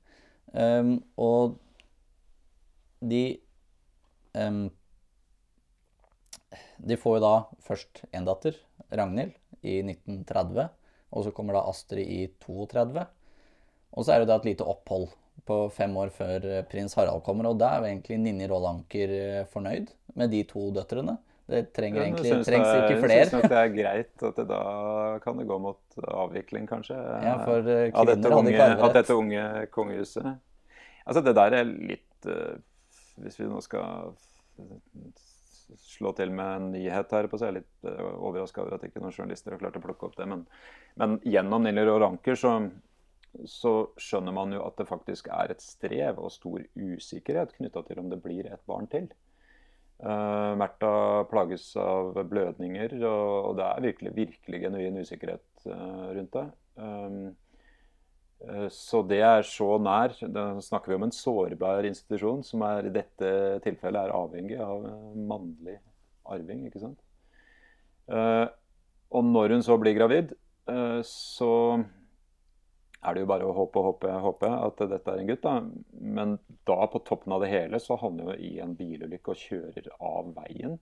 Um, 0.55 0.95
og 1.21 1.59
de 3.05 3.39
um, 4.33 4.71
De 6.79 6.97
får 6.97 7.19
jo 7.19 7.25
da 7.27 7.35
først 7.66 8.05
en 8.14 8.25
datter, 8.25 8.57
Ragnhild, 8.95 9.35
i 9.61 9.81
1930. 9.83 10.69
Og 11.11 11.25
så 11.25 11.33
kommer 11.35 11.57
da 11.57 11.66
Astrid 11.69 12.07
i 12.07 12.21
32. 12.45 13.05
Og 13.93 14.05
så 14.05 14.14
er 14.14 14.23
det 14.23 14.31
da 14.31 14.39
et 14.39 14.47
lite 14.47 14.66
opphold 14.69 15.11
på 15.49 15.62
fem 15.74 15.96
år 15.99 16.12
før 16.14 16.44
prins 16.70 16.94
Harald 16.99 17.24
kommer. 17.26 17.49
Og 17.51 17.59
da 17.61 17.72
er 17.72 17.82
jo 17.82 17.90
egentlig 17.92 18.20
Ninni 18.20 18.49
Rollanker 18.51 19.14
fornøyd 19.53 19.90
med 20.18 20.30
de 20.34 20.44
to 20.49 20.68
døtrene. 20.76 21.16
Det 21.49 21.62
trenger 21.72 22.03
egentlig, 22.03 22.28
synes 22.28 22.49
trengs 22.51 22.66
det, 22.68 22.80
ikke 22.82 23.05
flere. 23.07 23.20
Jeg 23.22 23.28
syns 23.30 23.44
det 23.49 23.57
er 23.57 23.70
greit 23.72 24.24
at 24.28 24.36
det 24.36 24.44
da 24.51 24.64
kan 25.22 25.38
det 25.40 25.46
gå 25.49 25.57
mot 25.64 26.03
avvikling, 26.12 26.66
kanskje. 26.68 26.99
Ja, 27.24 27.38
for 27.40 27.64
uh, 27.64 27.86
av 27.88 28.11
dette 28.11 28.20
kvinner 28.20 28.36
hadde 28.36 28.42
unge, 28.42 28.53
ikke 28.53 28.66
av 28.66 28.74
arverett. 28.74 28.99
dette 28.99 29.16
unge 29.16 29.44
kongehuset. 29.72 30.28
Altså, 31.09 31.22
det 31.24 31.34
der 31.38 31.57
er 31.62 31.70
litt 31.72 32.28
Hvis 33.22 33.38
vi 33.38 33.49
nå 33.49 33.62
skal 33.64 34.12
slå 35.78 36.12
til 36.16 36.34
med 36.36 36.51
en 36.59 36.68
nyhet 36.74 37.16
her, 37.16 37.28
på, 37.30 37.38
så 37.40 37.49
er 37.49 37.55
jeg 37.55 37.62
litt 37.62 37.88
uh, 37.88 38.12
overraska 38.28 38.62
over 38.66 38.76
at 38.76 38.84
ikke 38.84 39.01
noen 39.01 39.14
journalister 39.16 39.55
har 39.55 39.62
klart 39.62 39.80
å 39.80 39.84
plukke 39.84 40.09
opp 40.11 40.20
det. 40.20 40.28
Men, 40.28 40.44
men 41.01 41.16
gjennom 41.24 41.64
Niller 41.64 41.88
og 41.94 42.03
Ranker 42.05 42.36
så, 42.36 42.59
så 43.47 43.72
skjønner 44.01 44.35
man 44.35 44.53
jo 44.55 44.62
at 44.66 44.79
det 44.81 44.89
faktisk 44.89 45.29
er 45.33 45.53
et 45.53 45.62
strev 45.62 46.20
og 46.20 46.33
stor 46.35 46.62
usikkerhet 46.74 47.55
knytta 47.59 47.85
til 47.87 48.01
om 48.03 48.11
det 48.11 48.20
blir 48.24 48.49
et 48.49 48.62
barn 48.68 48.89
til. 48.91 49.09
Uh, 49.99 50.55
Märtha 50.59 51.24
plages 51.26 51.72
av 51.83 52.14
blødninger, 52.31 52.95
og, 53.03 53.33
og 53.49 53.59
det 53.59 53.66
er 53.66 53.85
virkelig, 53.89 54.14
virkelig 54.14 54.61
genuin 54.62 55.01
usikkerhet 55.03 55.66
uh, 55.66 56.09
rundt 56.14 56.39
det. 56.39 56.47
Um, 56.79 57.20
så 58.70 59.01
det 59.03 59.18
er 59.26 59.43
så 59.43 59.72
nær. 59.83 60.12
Da 60.31 60.45
snakker 60.62 60.93
vi 60.93 60.95
om 60.95 61.09
en 61.09 61.14
sårbar 61.14 61.89
institusjon 61.89 62.45
som 62.47 62.62
er, 62.62 62.87
i 62.87 62.95
dette 62.95 63.31
tilfellet 63.64 63.99
er 63.99 64.14
avhengig 64.14 64.61
av 64.62 64.87
mannlig 65.18 65.74
arving. 66.22 66.61
ikke 66.68 66.85
sant? 66.85 67.03
Og 69.11 69.26
når 69.26 69.57
hun 69.57 69.64
så 69.66 69.74
blir 69.83 69.99
gravid, 69.99 70.37
så 71.03 71.51
er 72.99 73.14
det 73.14 73.22
jo 73.22 73.30
bare 73.30 73.46
å 73.46 73.55
håpe 73.55 73.78
og 73.78 73.92
håpe, 73.92 74.14
håpe 74.24 74.49
at 74.51 74.80
dette 74.90 75.12
er 75.12 75.22
en 75.22 75.28
gutt. 75.30 75.44
da. 75.44 75.59
Men 76.18 76.38
da, 76.66 76.78
på 76.90 77.03
toppen 77.07 77.34
av 77.36 77.44
det 77.44 77.53
hele, 77.53 77.78
så 77.82 77.99
havner 78.01 78.32
jo 78.32 78.38
i 78.49 78.57
en 78.62 78.74
bilulykke 78.78 79.34
og 79.34 79.44
kjører 79.44 79.92
av 80.03 80.32
veien. 80.38 80.78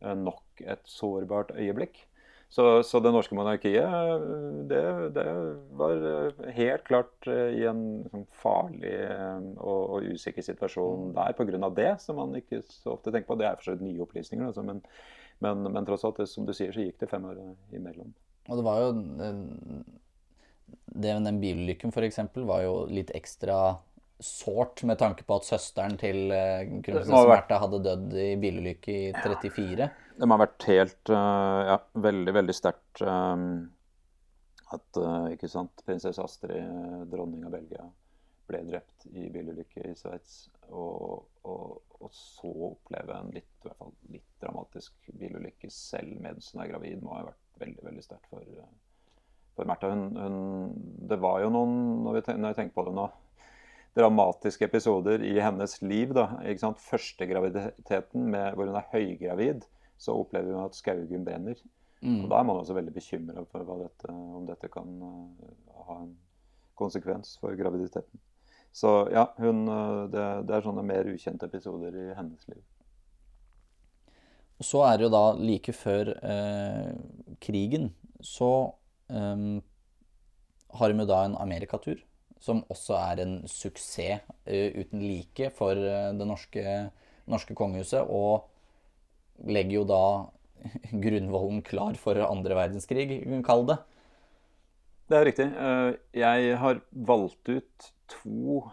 Eh, 0.00 0.14
Nok 0.14 0.62
et 0.62 0.86
sårbart 0.86 1.50
øyeblikk. 1.56 2.04
Så, 2.48 2.62
så 2.82 2.96
det 3.04 3.10
norske 3.12 3.36
monarkiet, 3.36 4.22
det, 4.70 4.84
det 5.12 5.24
var 5.76 5.98
helt 6.56 6.84
klart 6.86 7.26
eh, 7.28 7.58
i 7.58 7.66
en 7.68 7.82
sånn 8.08 8.24
farlig 8.40 8.94
eh, 9.04 9.50
og, 9.58 9.98
og 9.98 10.06
usikker 10.14 10.46
situasjon 10.46 11.10
der 11.18 11.36
pga. 11.36 11.68
det, 11.76 11.90
som 12.00 12.16
man 12.16 12.32
ikke 12.38 12.62
så 12.64 12.94
ofte 12.94 13.12
tenker 13.12 13.28
på. 13.28 13.36
Det 13.36 13.50
er 13.50 13.58
for 13.58 13.68
så 13.68 13.76
vidt 13.76 13.84
nye 13.90 14.06
opplysninger, 14.06 14.48
altså, 14.48 14.64
men, 14.64 14.80
men, 15.44 15.68
men 15.74 15.90
tross 15.90 16.06
alt, 16.08 16.22
det, 16.22 16.30
som 16.32 16.48
du 16.48 16.54
sier, 16.56 16.72
så 16.72 16.86
gikk 16.86 17.02
det 17.02 17.10
fem 17.12 17.28
år 17.28 17.42
imellom. 17.76 18.16
Og 18.48 18.56
det 18.56 18.64
var 18.64 18.80
jo 18.80 18.94
eh, 20.68 21.20
med 21.20 21.28
Den 21.28 21.40
bilulykken 21.42 21.94
eksempel 22.08 22.44
var 22.48 22.64
jo 22.66 22.74
litt 22.90 23.14
ekstra 23.16 23.78
sårt 24.18 24.82
med 24.82 24.98
tanke 24.98 25.22
på 25.22 25.36
at 25.38 25.46
søsteren 25.46 25.94
til 25.98 26.24
Det 26.32 26.82
kronprinsesse 26.82 27.28
Märtha 27.30 27.60
hadde 27.62 27.82
dødd 27.84 28.14
i 28.18 28.30
bilulykke 28.42 28.94
i 28.94 29.12
34. 29.14 29.90
Det 30.18 30.26
må 30.26 30.34
ha 30.34 30.42
vært 30.42 30.64
helt 30.72 31.12
eh, 31.14 31.58
Ja, 31.70 31.80
veldig, 32.08 32.34
veldig 32.40 32.56
sterkt 32.56 33.02
eh, 33.06 33.44
at 34.74 35.00
eh, 35.00 35.32
ikke 35.34 35.48
sant, 35.50 35.84
prinsesse 35.86 36.22
Astrid, 36.22 36.56
eh, 36.58 37.04
dronning 37.12 37.46
av 37.48 37.54
Belgia, 37.56 37.86
ble 38.48 38.62
drept 38.68 39.06
i 39.12 39.28
bilulykke 39.32 39.86
i 39.88 39.94
Sveits. 39.96 40.48
Og, 40.68 41.24
og, 41.48 41.94
og 41.98 42.10
så 42.12 42.50
oppleve 42.72 43.16
en 43.16 43.32
litt, 43.32 43.54
i 43.62 43.68
hvert 43.68 43.80
fall 43.80 43.94
litt 44.12 44.28
dramatisk 44.42 45.08
bilulykke 45.20 45.70
selv 45.72 46.20
mens 46.24 46.52
hun 46.52 46.64
er 46.64 46.72
gravid, 46.74 47.00
må 47.04 47.16
ha 47.16 47.24
vært 47.30 47.62
veldig, 47.62 47.86
veldig 47.88 48.04
sterkt 48.04 48.28
for, 48.32 48.44
eh, 48.44 48.74
for 49.58 49.68
Märtha. 49.68 49.90
Hun, 49.92 50.04
hun, 50.16 50.36
det 51.10 51.18
var 51.22 51.42
jo 51.42 51.50
noen, 51.54 51.80
når, 52.06 52.20
vi 52.20 52.36
når 52.38 52.52
jeg 52.52 52.60
tenker 52.60 52.78
på 52.78 52.86
det 52.88 52.94
nå, 52.98 53.08
dramatiske 53.98 54.68
episoder 54.68 55.24
i 55.26 55.34
hennes 55.42 55.74
liv. 55.82 56.14
da, 56.16 56.28
ikke 56.46 56.62
sant? 56.62 56.80
Første 56.82 57.26
graviditeten 57.26 58.30
med, 58.30 58.54
hvor 58.54 58.70
hun 58.70 58.78
er 58.78 58.92
høygravid, 58.94 59.66
så 59.98 60.14
opplever 60.14 60.54
hun 60.54 60.68
at 60.68 60.78
Skaugum 60.78 61.26
brenner. 61.26 61.58
Og 61.98 62.28
Da 62.30 62.38
er 62.38 62.46
man 62.46 62.60
også 62.60 62.76
veldig 62.76 62.94
bekymra 62.94 63.42
for 63.50 63.66
dette, 63.82 64.12
om 64.14 64.46
dette 64.46 64.70
kan 64.70 64.90
uh, 65.02 65.84
ha 65.88 65.96
en 66.04 66.12
konsekvens 66.78 67.34
for 67.42 67.58
graviditeten. 67.58 68.20
Så 68.72 69.08
ja, 69.10 69.24
hun, 69.42 69.64
eh, 69.66 70.02
det, 70.12 70.24
det 70.46 70.54
er 70.54 70.62
sånne 70.62 70.84
mer 70.86 71.08
ukjente 71.10 71.48
episoder 71.48 71.94
i 71.98 72.10
hennes 72.14 72.44
liv. 72.46 72.60
Og 74.58 74.66
så 74.66 74.82
er 74.86 74.98
det 74.98 75.06
jo 75.06 75.14
da 75.14 75.22
like 75.38 75.72
før 75.74 76.12
eh, 76.18 76.92
krigen, 77.42 77.88
så 78.20 78.50
eh, 79.10 79.44
har 80.78 80.92
vi 80.92 81.08
da 81.08 81.24
en 81.24 81.36
amerikatur, 81.40 82.00
som 82.40 82.62
også 82.70 82.96
er 83.00 83.22
en 83.24 83.34
suksess 83.50 84.22
uh, 84.46 84.70
uten 84.78 85.02
like 85.02 85.50
for 85.56 85.78
eh, 85.78 86.10
det 86.14 86.26
norske, 86.28 86.64
norske 87.26 87.56
kongehuset, 87.58 88.04
og 88.04 88.48
legger 89.48 89.80
jo 89.80 89.84
da 89.88 90.02
grunnvollen 91.04 91.62
klar 91.66 91.98
for 92.00 92.18
andre 92.26 92.58
verdenskrig, 92.58 93.22
kall 93.46 93.66
det. 93.68 93.78
Det 95.08 95.16
er 95.16 95.24
riktig. 95.24 95.46
Eh, 95.56 95.92
Jeg 96.20 96.58
har 96.60 96.82
valgt 96.92 97.48
ut 97.48 97.92
to 98.12 98.64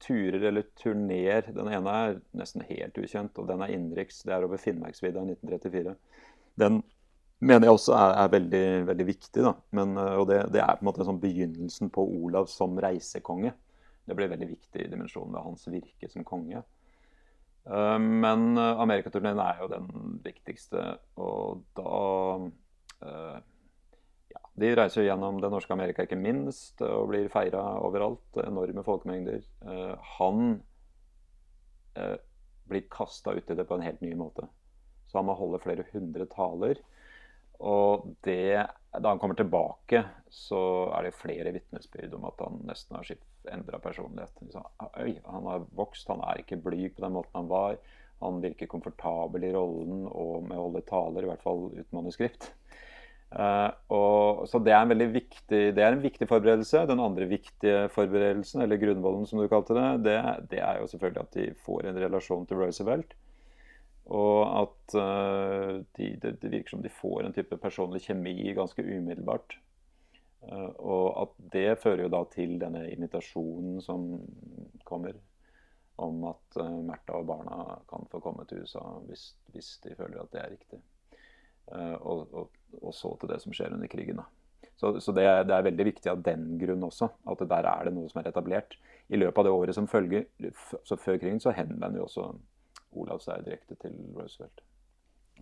turer 0.00 0.48
eller 0.48 0.64
turneer. 0.80 1.46
Den 1.54 1.68
ene 1.70 1.96
er 2.04 2.16
nesten 2.34 2.64
helt 2.66 2.96
ukjent, 2.98 3.36
og 3.38 3.46
den 3.50 3.62
er 3.62 3.74
innenriks. 3.74 4.24
Det 4.26 4.34
er 4.34 4.46
over 4.46 4.58
Finnmarksvidda 4.58 5.22
i 5.22 5.36
1934. 5.36 5.94
Den 6.58 6.82
mener 7.40 7.66
jeg 7.66 7.76
også 7.76 7.94
er, 7.96 8.14
er 8.22 8.32
veldig, 8.34 8.64
veldig 8.90 9.06
viktig. 9.08 9.44
Da. 9.44 9.54
Men, 9.76 9.96
eh, 10.00 10.16
og 10.20 10.28
det, 10.30 10.42
det 10.54 10.62
er 10.62 10.76
på 10.76 10.84
en 10.84 10.90
måte 10.90 11.06
sånn 11.08 11.22
begynnelsen 11.22 11.92
på 11.92 12.04
Olav 12.04 12.50
som 12.52 12.76
reisekonge. 12.80 13.54
Det 14.08 14.16
ble 14.18 14.28
veldig 14.32 14.50
viktig 14.50 14.84
i 14.84 14.90
dimensjonen 14.90 15.34
ved 15.36 15.46
hans 15.46 15.68
virke 15.70 16.10
som 16.12 16.26
konge. 16.26 16.62
Eh, 17.64 17.98
Men 17.98 18.50
eh, 18.58 18.84
amerikaturneen 18.84 19.40
er 19.44 19.62
jo 19.62 19.70
den 19.72 20.18
viktigste, 20.24 20.86
og 21.20 21.64
da 21.78 22.50
ja, 23.00 24.40
De 24.60 24.68
reiser 24.76 25.06
gjennom 25.06 25.38
det 25.40 25.48
norske 25.48 25.72
Amerika, 25.72 26.04
ikke 26.04 26.18
minst, 26.20 26.82
og 26.84 27.08
blir 27.08 27.30
feira 27.32 27.62
overalt. 27.80 28.42
Enorme 28.44 28.84
folkemengder. 28.84 29.40
Han 30.18 30.58
blir 32.68 32.84
kasta 32.92 33.32
uti 33.32 33.56
det 33.56 33.64
på 33.64 33.78
en 33.78 33.86
helt 33.86 34.04
ny 34.04 34.12
måte. 34.20 34.44
Så 35.08 35.16
han 35.18 35.30
må 35.30 35.38
holde 35.38 35.62
flere 35.64 35.88
hundre 35.94 36.28
taler. 36.28 36.78
Og 37.60 38.06
det, 38.24 38.66
da 38.96 39.10
han 39.10 39.20
kommer 39.20 39.36
tilbake, 39.36 40.04
så 40.32 40.60
er 40.96 41.06
det 41.06 41.16
flere 41.18 41.52
vitnesbyrd 41.52 42.14
om 42.16 42.28
at 42.30 42.40
han 42.40 42.60
nesten 42.68 42.96
har 42.96 43.10
endra 43.52 43.80
personlighet. 43.82 44.32
Han 45.26 45.48
har 45.50 45.66
vokst, 45.76 46.08
han 46.08 46.22
er 46.24 46.40
ikke 46.40 46.60
blyg 46.64 46.94
på 46.96 47.04
den 47.04 47.18
måten 47.18 47.36
han 47.36 47.50
var. 47.50 47.76
Han 48.20 48.40
virker 48.40 48.68
komfortabel 48.68 49.44
i 49.48 49.52
rollen 49.52 50.06
og 50.08 50.48
med 50.48 50.56
å 50.56 50.66
holde 50.66 50.84
taler, 50.88 51.24
i 51.24 51.30
hvert 51.30 51.44
fall 51.44 51.68
uten 51.72 51.92
manuskript. 51.96 52.50
Uh, 53.30 53.70
og, 53.94 54.40
så 54.50 54.58
det 54.58 54.72
er, 54.74 54.82
en 54.90 55.12
viktig, 55.14 55.60
det 55.76 55.82
er 55.84 55.94
en 55.94 56.02
viktig 56.02 56.26
forberedelse. 56.28 56.82
Den 56.90 57.02
andre 57.02 57.28
viktige 57.30 57.86
forberedelsen, 57.94 58.64
eller 58.64 58.80
grunnvollen 58.80 59.28
som 59.28 59.40
du 59.40 59.48
kalte 59.52 59.76
det, 59.76 59.88
det, 60.08 60.16
det 60.50 60.62
er 60.64 60.80
jo 60.80 60.88
selvfølgelig 60.90 61.26
at 61.26 61.36
de 61.36 61.50
får 61.66 61.90
en 61.90 62.00
relasjon 62.04 62.48
til 62.48 62.60
Roosevelt. 62.60 63.14
Og 64.10 64.38
at 64.42 64.94
eh, 64.98 65.74
de, 65.96 66.06
det, 66.18 66.38
virker 66.42 66.74
som 66.74 66.82
de 66.82 66.90
får 66.90 67.24
en 67.24 67.34
type 67.34 67.58
personlig 67.62 68.02
kjemi 68.08 68.34
ganske 68.56 68.82
umiddelbart. 68.82 69.58
Uh, 70.40 70.72
og 70.80 71.06
at 71.20 71.32
det 71.52 71.66
fører 71.82 72.06
jo 72.06 72.12
da 72.14 72.22
til 72.32 72.54
denne 72.62 72.86
invitasjonen 72.88 73.82
som 73.84 74.06
kommer 74.88 75.18
om 76.00 76.22
at 76.30 76.56
uh, 76.56 76.78
Märtha 76.80 77.18
og 77.18 77.26
barna 77.28 77.76
kan 77.90 78.08
få 78.08 78.22
komme 78.24 78.46
til 78.48 78.62
USA 78.64 78.80
hvis, 79.04 79.34
hvis 79.52 79.68
de 79.84 79.92
føler 79.98 80.22
at 80.22 80.32
det 80.32 80.40
er 80.40 80.54
riktig. 80.54 80.80
Og, 81.70 82.24
og, 82.34 82.56
og, 82.80 82.94
så 82.96 83.12
til 83.20 83.30
det 83.30 83.36
som 83.44 83.52
skjer 83.54 83.76
under 83.76 83.86
krigen. 83.86 84.18
da. 84.18 84.24
Så, 84.80 84.96
så 85.04 85.12
det, 85.14 85.22
er, 85.28 85.44
det, 85.46 85.54
er, 85.54 85.66
veldig 85.68 85.84
viktig 85.86 86.10
av 86.10 86.24
den 86.24 86.56
grunn 86.58 86.82
også, 86.82 87.06
at 87.30 87.44
der 87.52 87.68
er 87.68 87.86
det 87.86 87.92
noe 87.94 88.10
som 88.10 88.18
er 88.18 88.30
etablert. 88.32 88.74
I 89.12 89.20
løpet 89.20 89.38
av 89.38 89.46
det 89.46 89.52
året 89.54 89.76
som 89.76 89.86
følger, 89.86 90.24
før 90.88 91.20
krigen, 91.20 91.38
så 91.38 91.52
henvender 91.54 92.00
jo 92.00 92.08
også 92.08 92.24
Olav 92.98 93.22
seg 93.22 93.46
direkte 93.46 93.76
til 93.80 93.94
Roosevelt. 94.16 94.64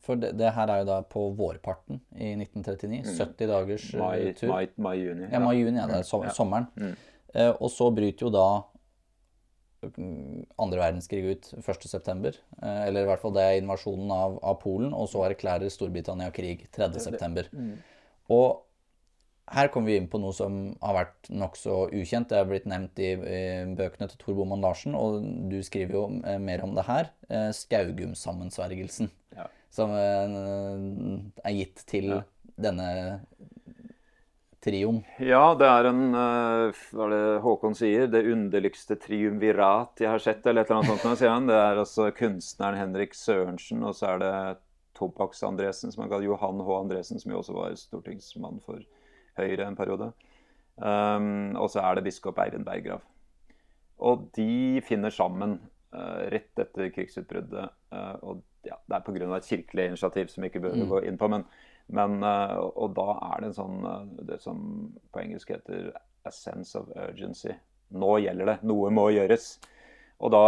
For 0.05 0.21
det, 0.21 0.35
det, 0.39 0.53
her 0.55 0.71
er 0.71 0.83
jo 0.83 0.89
da 0.89 0.99
på 1.11 1.25
vårparten 1.39 2.01
i 2.15 2.33
1939. 2.37 3.03
Mm. 3.03 3.15
70 3.19 3.51
dagers 3.51 3.87
eh, 3.95 4.01
mai, 4.01 4.33
tur. 4.39 4.51
Mai, 4.53 4.65
mai, 4.77 4.97
juni. 5.01 5.29
Ja, 5.33 5.41
mai-juni, 5.43 5.81
ja, 5.81 5.87
det 5.91 6.03
er 6.03 6.07
som, 6.07 6.25
ja. 6.27 6.35
sommeren. 6.37 6.69
Mm. 6.79 6.93
Eh, 7.35 7.51
og 7.51 7.71
så 7.75 7.91
bryter 7.95 8.29
jo 8.29 8.31
da 8.33 8.47
mm, 9.89 10.47
andre 10.63 10.81
verdenskrig 10.85 11.25
ut 11.33 11.51
1.9., 11.59 12.31
eh, 12.63 12.81
eller 12.87 13.05
i 13.05 13.11
hvert 13.11 13.25
fall 13.25 13.35
det 13.37 13.45
er 13.45 13.59
invasjonen 13.59 14.15
av, 14.15 14.39
av, 14.39 14.61
Polen, 14.63 14.95
og 14.95 15.11
så 15.11 15.25
erklærer 15.27 15.73
Storbritannia 15.73 16.31
krig 16.35 16.69
3.9. 16.77 17.49
Mm. 17.53 17.75
Og 18.39 18.68
her 19.55 19.71
kommer 19.73 19.93
vi 19.93 19.99
inn 20.01 20.09
på 20.11 20.21
noe 20.23 20.35
som 20.37 20.59
har 20.83 20.97
vært 20.97 21.31
nokså 21.33 21.89
ukjent. 21.97 22.31
Det 22.31 22.39
er 22.41 22.49
blitt 22.49 22.69
nevnt 22.71 23.01
i, 23.03 23.13
i 23.17 23.43
bøkene 23.79 24.09
til 24.11 24.21
Tor 24.21 24.37
Boman 24.39 24.65
Larsen, 24.65 24.97
og 24.99 25.23
du 25.51 25.59
skriver 25.65 25.99
jo 25.99 26.05
eh, 26.23 26.41
mer 26.43 26.65
om 26.67 26.75
det 26.77 26.87
her. 26.89 27.13
Skaugumsammensvergelsen. 27.29 29.09
Skaugum-sammensvergelsen. 29.09 29.13
Ja. 29.37 29.49
Som 29.75 29.95
eh, 29.97 31.51
er 31.51 31.57
gitt 31.57 31.85
til 31.91 32.13
ja. 32.17 32.23
denne 32.69 32.89
trioen. 34.65 35.03
Ja, 35.23 35.55
det 35.59 35.69
er 35.71 35.89
en 35.91 36.07
Hva 36.13 37.05
er 37.07 37.13
det 37.15 37.25
Håkon 37.45 37.77
sier? 37.79 38.09
Det 38.11 38.25
underligste 38.27 38.99
triumvirat 39.01 40.03
jeg 40.03 40.11
har 40.11 40.23
sett, 40.23 40.47
eller 40.47 40.67
et 40.67 40.73
eller 40.73 40.83
annet 40.83 41.05
sånt. 41.05 41.21
sier 41.21 41.35
han. 41.35 41.47
Det 41.51 41.59
er 41.59 41.83
altså 41.85 42.09
kunstneren 42.17 42.81
Henrik 42.81 43.15
Sørensen, 43.17 43.85
og 43.87 43.95
så 43.97 44.15
er 44.15 44.25
det 44.25 44.33
Tobakks-Andresen, 44.99 45.93
som 45.93 46.03
han 46.03 46.11
kaller 46.11 46.27
Johan 46.27 46.61
H. 46.61 46.79
Andresen, 46.81 47.21
som 47.23 47.33
jo 47.33 47.39
også 47.39 47.55
var 47.55 47.77
stortingsmann 47.79 48.59
for 48.67 48.83
Høyre 49.39 49.69
en 49.69 49.79
periode. 49.79 50.13
Um, 50.79 51.57
og 51.59 51.71
så 51.73 51.83
er 51.83 51.99
det 51.99 52.05
biskop 52.07 52.39
Eivind 52.39 52.67
Berggrav. 52.67 53.03
Og 53.99 54.29
de 54.37 54.81
finner 54.87 55.11
sammen 55.11 55.57
uh, 55.95 56.27
rett 56.31 56.61
etter 56.63 56.93
krigsutbruddet. 56.95 57.73
Uh, 57.91 58.15
og 58.23 58.43
ja, 58.67 58.77
Det 58.87 58.97
er 58.97 59.07
pga. 59.07 59.37
et 59.37 59.49
kirkelig 59.49 59.87
initiativ 59.87 60.29
som 60.29 60.43
vi 60.43 60.53
ikke 60.53 60.63
bør 60.63 60.77
mm. 60.77 60.89
gå 60.89 61.01
inn 61.09 61.19
på. 61.19 61.29
Men, 61.29 61.47
men 61.89 62.23
uh, 62.23 62.59
og 62.77 62.95
da 62.95 63.09
er 63.33 63.41
det 63.41 63.51
en 63.51 63.59
sånn 63.59 63.79
det 64.29 64.41
som 64.43 64.61
på 65.13 65.23
engelsk 65.23 65.51
heter 65.57 65.91
a 66.25 66.31
sense 66.31 66.79
of 66.79 66.91
urgency. 66.95 67.55
Nå 67.91 68.19
gjelder 68.23 68.53
det. 68.53 68.59
Noe 68.69 68.93
må 68.95 69.09
gjøres. 69.11 69.57
Og 70.23 70.31
da 70.35 70.45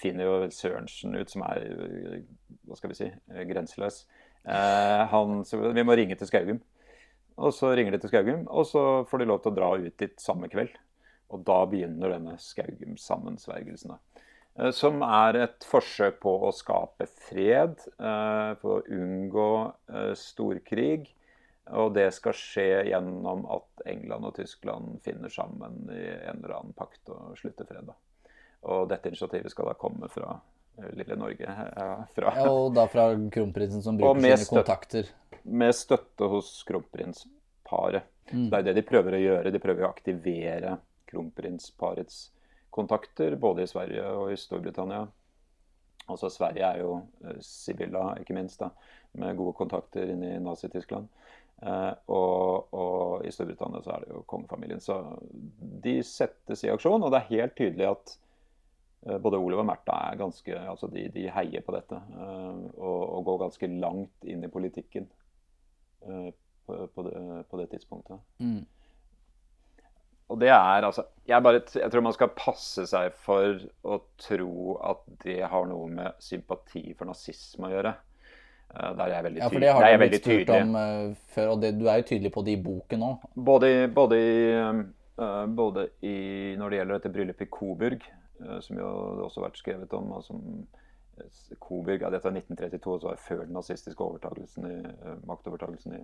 finner 0.00 0.24
jo 0.24 0.36
Sørensen 0.52 1.16
ut, 1.16 1.30
som 1.30 1.44
er 1.44 2.22
hva 2.64 2.76
skal 2.76 2.92
vi 2.92 2.96
si, 2.96 3.08
grenseløs. 3.50 4.06
han, 4.48 5.42
vi 5.76 5.84
må 5.84 5.96
ringe 5.98 6.16
til 6.16 6.26
Skaugum. 6.30 6.62
Og 7.38 7.54
så 7.54 7.74
ringer 7.76 7.94
de 7.94 8.00
til 8.02 8.12
Skaugum, 8.12 8.46
og 8.48 8.66
så 8.68 8.84
får 9.08 9.22
de 9.22 9.28
lov 9.30 9.42
til 9.42 9.52
å 9.52 9.58
dra 9.58 9.70
ut 9.78 9.96
dit 10.00 10.16
samme 10.20 10.50
kveld. 10.52 10.74
Og 11.30 11.44
da 11.46 11.60
begynner 11.70 12.16
denne 12.16 12.34
Skaugum-sammensvergelsen. 12.42 13.94
Eh, 14.58 14.70
som 14.70 15.02
er 15.06 15.38
et 15.44 15.66
forsøk 15.68 16.20
på 16.24 16.34
å 16.48 16.52
skape 16.54 17.06
fred, 17.28 17.78
eh, 17.98 18.52
på 18.60 18.76
å 18.76 18.84
unngå 18.96 19.50
eh, 19.94 20.12
storkrig. 20.18 21.10
Og 21.70 21.92
det 21.94 22.08
skal 22.16 22.34
skje 22.34 22.68
gjennom 22.88 23.44
at 23.54 23.84
England 23.86 24.26
og 24.26 24.34
Tyskland 24.40 24.96
finner 25.04 25.30
sammen 25.30 25.84
i 25.94 26.02
en 26.02 26.40
eller 26.40 26.56
annen 26.56 26.74
pakt 26.74 27.12
og 27.14 27.36
slutter 27.38 27.68
fred. 27.68 27.86
Da. 27.86 28.32
Og 28.66 28.88
dette 28.90 29.12
initiativet 29.12 29.52
skal 29.52 29.70
da 29.70 29.76
komme 29.78 30.08
fra 30.10 30.34
lille 30.96 31.14
Norge. 31.20 31.46
Fra. 32.16 32.32
Ja, 32.34 32.48
og 32.50 32.74
da 32.74 32.88
fra 32.90 33.06
kronprinsen 33.30 33.84
som 33.84 34.00
bruker 34.00 34.18
sine 34.18 34.48
kontakter. 34.50 35.12
Med 35.42 35.74
støtte 35.76 36.28
hos 36.30 36.60
kronprinsparet. 36.68 38.08
Mm. 38.30 38.46
det 38.50 38.58
er 38.58 38.66
det 38.68 38.74
de 38.78 38.86
prøver 38.86 39.16
å 39.16 39.20
gjøre. 39.20 39.50
De 39.50 39.62
prøver 39.62 39.86
å 39.86 39.90
aktivere 39.90 40.76
kronprinsparets 41.10 42.28
kontakter, 42.70 43.34
både 43.34 43.64
i 43.64 43.70
Sverige 43.70 44.04
og 44.14 44.30
i 44.30 44.38
Storbritannia. 44.38 45.02
Altså 46.10 46.30
Sverige 46.30 46.68
er 46.68 46.84
jo 46.84 46.92
Sibilla, 47.42 48.12
ikke 48.22 48.36
minst, 48.36 48.62
da, 48.62 48.70
med 49.18 49.34
gode 49.38 49.56
kontakter 49.58 50.12
inn 50.12 50.22
i 50.26 50.36
Nazi-Tyskland. 50.42 51.10
Eh, 51.60 51.92
og, 52.14 52.70
og, 52.70 53.26
i 53.26 53.34
Storbritannia 53.34 53.82
så 53.82 53.96
er 53.96 54.04
det 54.04 54.14
jo 54.14 54.22
kongefamilien. 54.30 54.82
Så 54.82 55.00
de 55.82 55.98
settes 56.06 56.62
i 56.66 56.70
aksjon, 56.70 57.02
og 57.02 57.10
det 57.10 57.24
er 57.24 57.32
helt 57.34 57.58
tydelig 57.58 57.90
at 57.90 58.14
Eh, 59.06 59.18
både 59.18 59.38
Olav 59.38 59.62
og 59.62 59.68
Märtha 59.68 59.96
er 60.10 60.18
ganske, 60.20 60.56
altså 60.68 60.88
de, 60.92 61.06
de, 61.14 61.28
heier 61.32 61.64
på 61.64 61.74
dette. 61.76 61.96
Eh, 61.96 62.58
og, 62.76 63.00
og, 63.00 63.24
går 63.28 63.42
ganske 63.46 63.70
langt 63.80 64.28
inn 64.28 64.44
i 64.44 64.52
politikken 64.52 65.06
eh, 65.06 65.19
på, 66.00 66.76
på, 66.94 67.06
det, 67.06 67.14
på 67.50 67.60
det, 67.60 67.70
tidspunktet. 67.74 68.20
Mm. 68.38 68.62
Og 70.30 70.38
det 70.38 70.50
er 70.54 70.86
altså 70.86 71.02
jeg, 71.26 71.42
bare, 71.42 71.62
jeg 71.74 71.90
tror 71.90 72.04
man 72.06 72.14
skal 72.14 72.30
passe 72.36 72.84
seg 72.86 73.16
for 73.24 73.58
å 73.82 73.98
tro 74.20 74.76
at 74.92 75.02
det 75.24 75.40
har 75.42 75.66
noe 75.70 75.88
med 75.90 76.22
sympati 76.22 76.92
for 76.94 77.10
nazisme 77.10 77.66
å 77.66 77.74
gjøre. 77.74 77.94
Der 78.70 79.02
er 79.02 79.14
jeg 79.16 79.24
veldig 79.26 79.40
tydelig. 79.42 79.66
Ja, 79.66 79.74
for 79.74 79.82
det 79.82 79.90
har 79.90 79.96
du 79.98 80.02
blitt 80.04 80.20
spurt 80.22 80.50
om 80.54 80.76
uh, 80.78 81.14
før, 81.34 81.48
og 81.54 81.62
det, 81.64 81.72
du 81.80 81.88
er 81.90 82.00
jo 82.00 82.06
tydelig 82.12 82.30
på 82.36 82.44
det 82.46 82.54
i 82.54 82.60
boken 82.62 83.02
òg. 83.02 83.24
Både, 83.50 83.70
både, 83.94 84.18
uh, 85.18 85.46
både 85.50 85.88
i, 86.06 86.18
når 86.58 86.70
det 86.70 86.78
gjelder 86.78 87.00
dette 87.00 87.12
bryllupet 87.16 87.48
i 87.48 87.50
Coburg, 87.50 88.06
uh, 88.44 88.60
som 88.62 88.78
jo 88.78 88.92
også 89.26 89.40
har 89.40 89.48
vært 89.48 89.58
skrevet 89.64 89.98
om. 89.98 90.12
og 90.14 90.22
som 90.28 90.44
Koberg, 91.60 92.02
ja, 92.02 92.10
Dette 92.12 92.30
er 92.30 92.38
1932, 92.38 93.00
så 93.00 93.10
var 93.10 93.22
før 93.24 93.44
den 93.44 93.56
nazistiske 93.56 94.06
eh, 94.06 95.10
maktovertagelsen 95.28 95.98
i, 96.00 96.02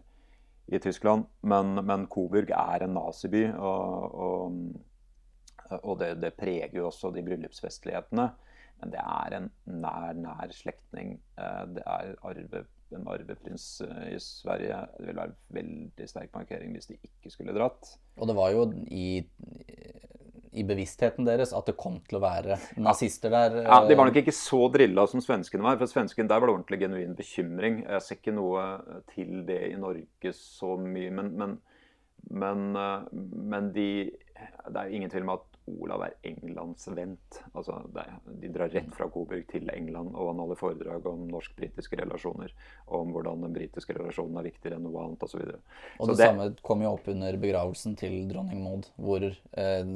i 0.76 0.80
Tyskland. 0.82 1.26
Men, 1.42 1.74
men, 1.86 2.06
Koberg 2.12 2.52
er 2.54 2.84
en 2.84 2.96
naziby, 2.96 3.44
og, 3.54 4.14
og, 4.26 5.80
og 5.82 5.98
det, 6.00 6.16
det, 6.22 6.34
preger 6.38 6.78
jo 6.78 6.88
også 6.90 7.12
de 7.14 7.24
bryllupsfestlighetene. 7.26 8.30
Men 8.80 8.92
det 8.92 9.00
er 9.00 9.36
en 9.38 9.50
nær, 9.80 10.16
nær 10.20 10.52
slektning. 10.52 11.16
Eh, 11.38 11.62
det 11.76 11.84
er 11.86 12.16
arve, 12.22 12.66
en 12.94 13.08
arveprins 13.10 13.68
i 14.12 14.18
Sverige. 14.22 14.82
Det 14.98 15.08
ville 15.08 15.22
være 15.22 15.38
veldig 15.60 16.10
sterk 16.10 16.34
markering 16.36 16.76
hvis 16.76 16.92
de 16.92 17.00
ikke 17.02 17.32
skulle 17.34 17.56
dratt. 17.56 17.96
Og 18.20 18.28
det 18.28 18.36
var 18.38 18.52
jo 18.54 18.68
i 18.86 19.24
i 20.56 20.64
bevisstheten 20.66 21.26
deres 21.26 21.52
at 21.56 21.68
det 21.68 21.76
kom 21.78 21.98
til 22.08 22.18
å 22.18 22.22
være 22.24 22.58
nazister 22.80 23.32
der. 23.32 23.58
Ja, 23.66 23.80
De 23.86 23.96
var 23.98 24.08
nok 24.08 24.20
ikke 24.22 24.34
så 24.34 24.66
drilla 24.72 25.06
som 25.10 25.22
svenskene 25.24 25.66
var. 25.66 25.78
For 25.80 25.90
svensken 25.90 26.30
der 26.30 26.40
var 26.40 26.48
det 26.48 26.56
ordentlig 26.56 26.80
genuin 26.84 27.16
bekymring. 27.18 27.82
Jeg 27.84 28.04
ser 28.04 28.20
ikke 28.20 28.36
noe 28.36 28.66
til 29.12 29.42
det 29.48 29.60
i 29.70 29.76
Norge 29.80 30.32
så 30.36 30.76
mye. 30.80 31.12
Men, 31.18 31.32
men, 31.40 31.58
men, 32.44 32.64
eh, 32.80 33.10
men 33.52 33.70
de, 33.76 33.90
det 34.12 34.80
er 34.82 34.96
ingen 34.96 35.12
tvil 35.12 35.28
om 35.28 35.36
at 35.36 35.55
Olav 35.66 36.04
er 36.06 36.14
englandsvendt. 36.30 37.40
Altså, 37.52 37.80
de 38.40 38.50
drar 38.54 38.70
rett 38.70 38.92
fra 38.94 39.08
Coburg 39.10 39.46
til 39.50 39.70
England, 39.72 40.14
og 40.14 40.30
han 40.30 40.42
holder 40.42 40.60
foredrag 40.60 41.06
om 41.10 41.26
norsk-britiske 41.30 41.98
relasjoner. 42.00 42.54
Om 42.86 43.14
hvordan 43.14 43.46
den 43.46 43.56
britiske 43.56 43.96
relasjonen 43.96 44.38
er 44.40 44.46
viktigere 44.46 44.78
enn 44.78 44.86
noe 44.86 45.02
annet 45.04 45.26
osv. 45.26 45.42
Og, 45.42 45.50
så 45.50 45.98
og 45.98 46.10
det, 46.12 46.18
det, 46.20 46.28
samme 46.30 46.48
kom 46.66 46.84
jo 46.84 46.92
opp 46.94 47.10
under 47.10 47.40
begravelsen 47.42 47.96
til 47.98 48.18
dronning 48.30 48.62
Maud, 48.62 48.90
hvor 49.00 49.26
eh, 49.26 49.94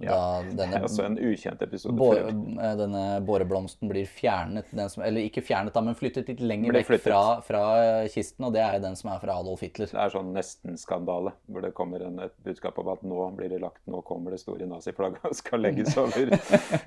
ja, 0.00 0.20
denne, 0.52 0.82
altså 0.84 1.06
en 1.06 1.18
ukjent 1.18 1.62
episode. 1.66 1.96
Bo, 1.98 2.12
eh, 2.14 2.74
denne 2.78 3.04
båreblomsten 3.26 3.90
blir 3.90 4.06
fjernet, 4.10 4.70
som, 4.92 5.02
eller 5.06 5.26
ikke 5.26 5.42
fjernet, 5.44 5.74
da, 5.74 5.82
men 5.84 5.96
flyttet 5.98 6.30
litt 6.30 6.42
lenger 6.44 6.76
vekk 6.78 6.94
fra, 7.08 7.22
fra, 7.46 7.64
kisten. 8.12 8.46
Og 8.46 8.54
det 8.54 8.62
er 8.64 8.78
den 8.84 8.98
som 8.98 9.10
er 9.14 9.22
fra 9.22 9.38
Adolf 9.40 9.64
Hitler. 9.64 9.90
Det 9.90 10.02
er 10.02 10.12
sånn 10.12 10.32
nesten-skandale, 10.36 11.34
hvor 11.50 11.64
det 11.64 11.72
kommer 11.76 12.04
en, 12.06 12.20
et 12.26 12.36
budskap 12.46 12.78
om 12.82 12.92
at 12.92 13.04
nå 13.06 13.30
blir 13.38 13.52
det 13.52 13.62
lagt, 13.64 13.82
nå 13.90 14.02
kommer 14.06 14.36
det 14.36 14.42
store 14.42 14.68
naziflagget 14.76 15.36
skal 15.40 15.64
legges 15.64 15.96
over 15.98 16.36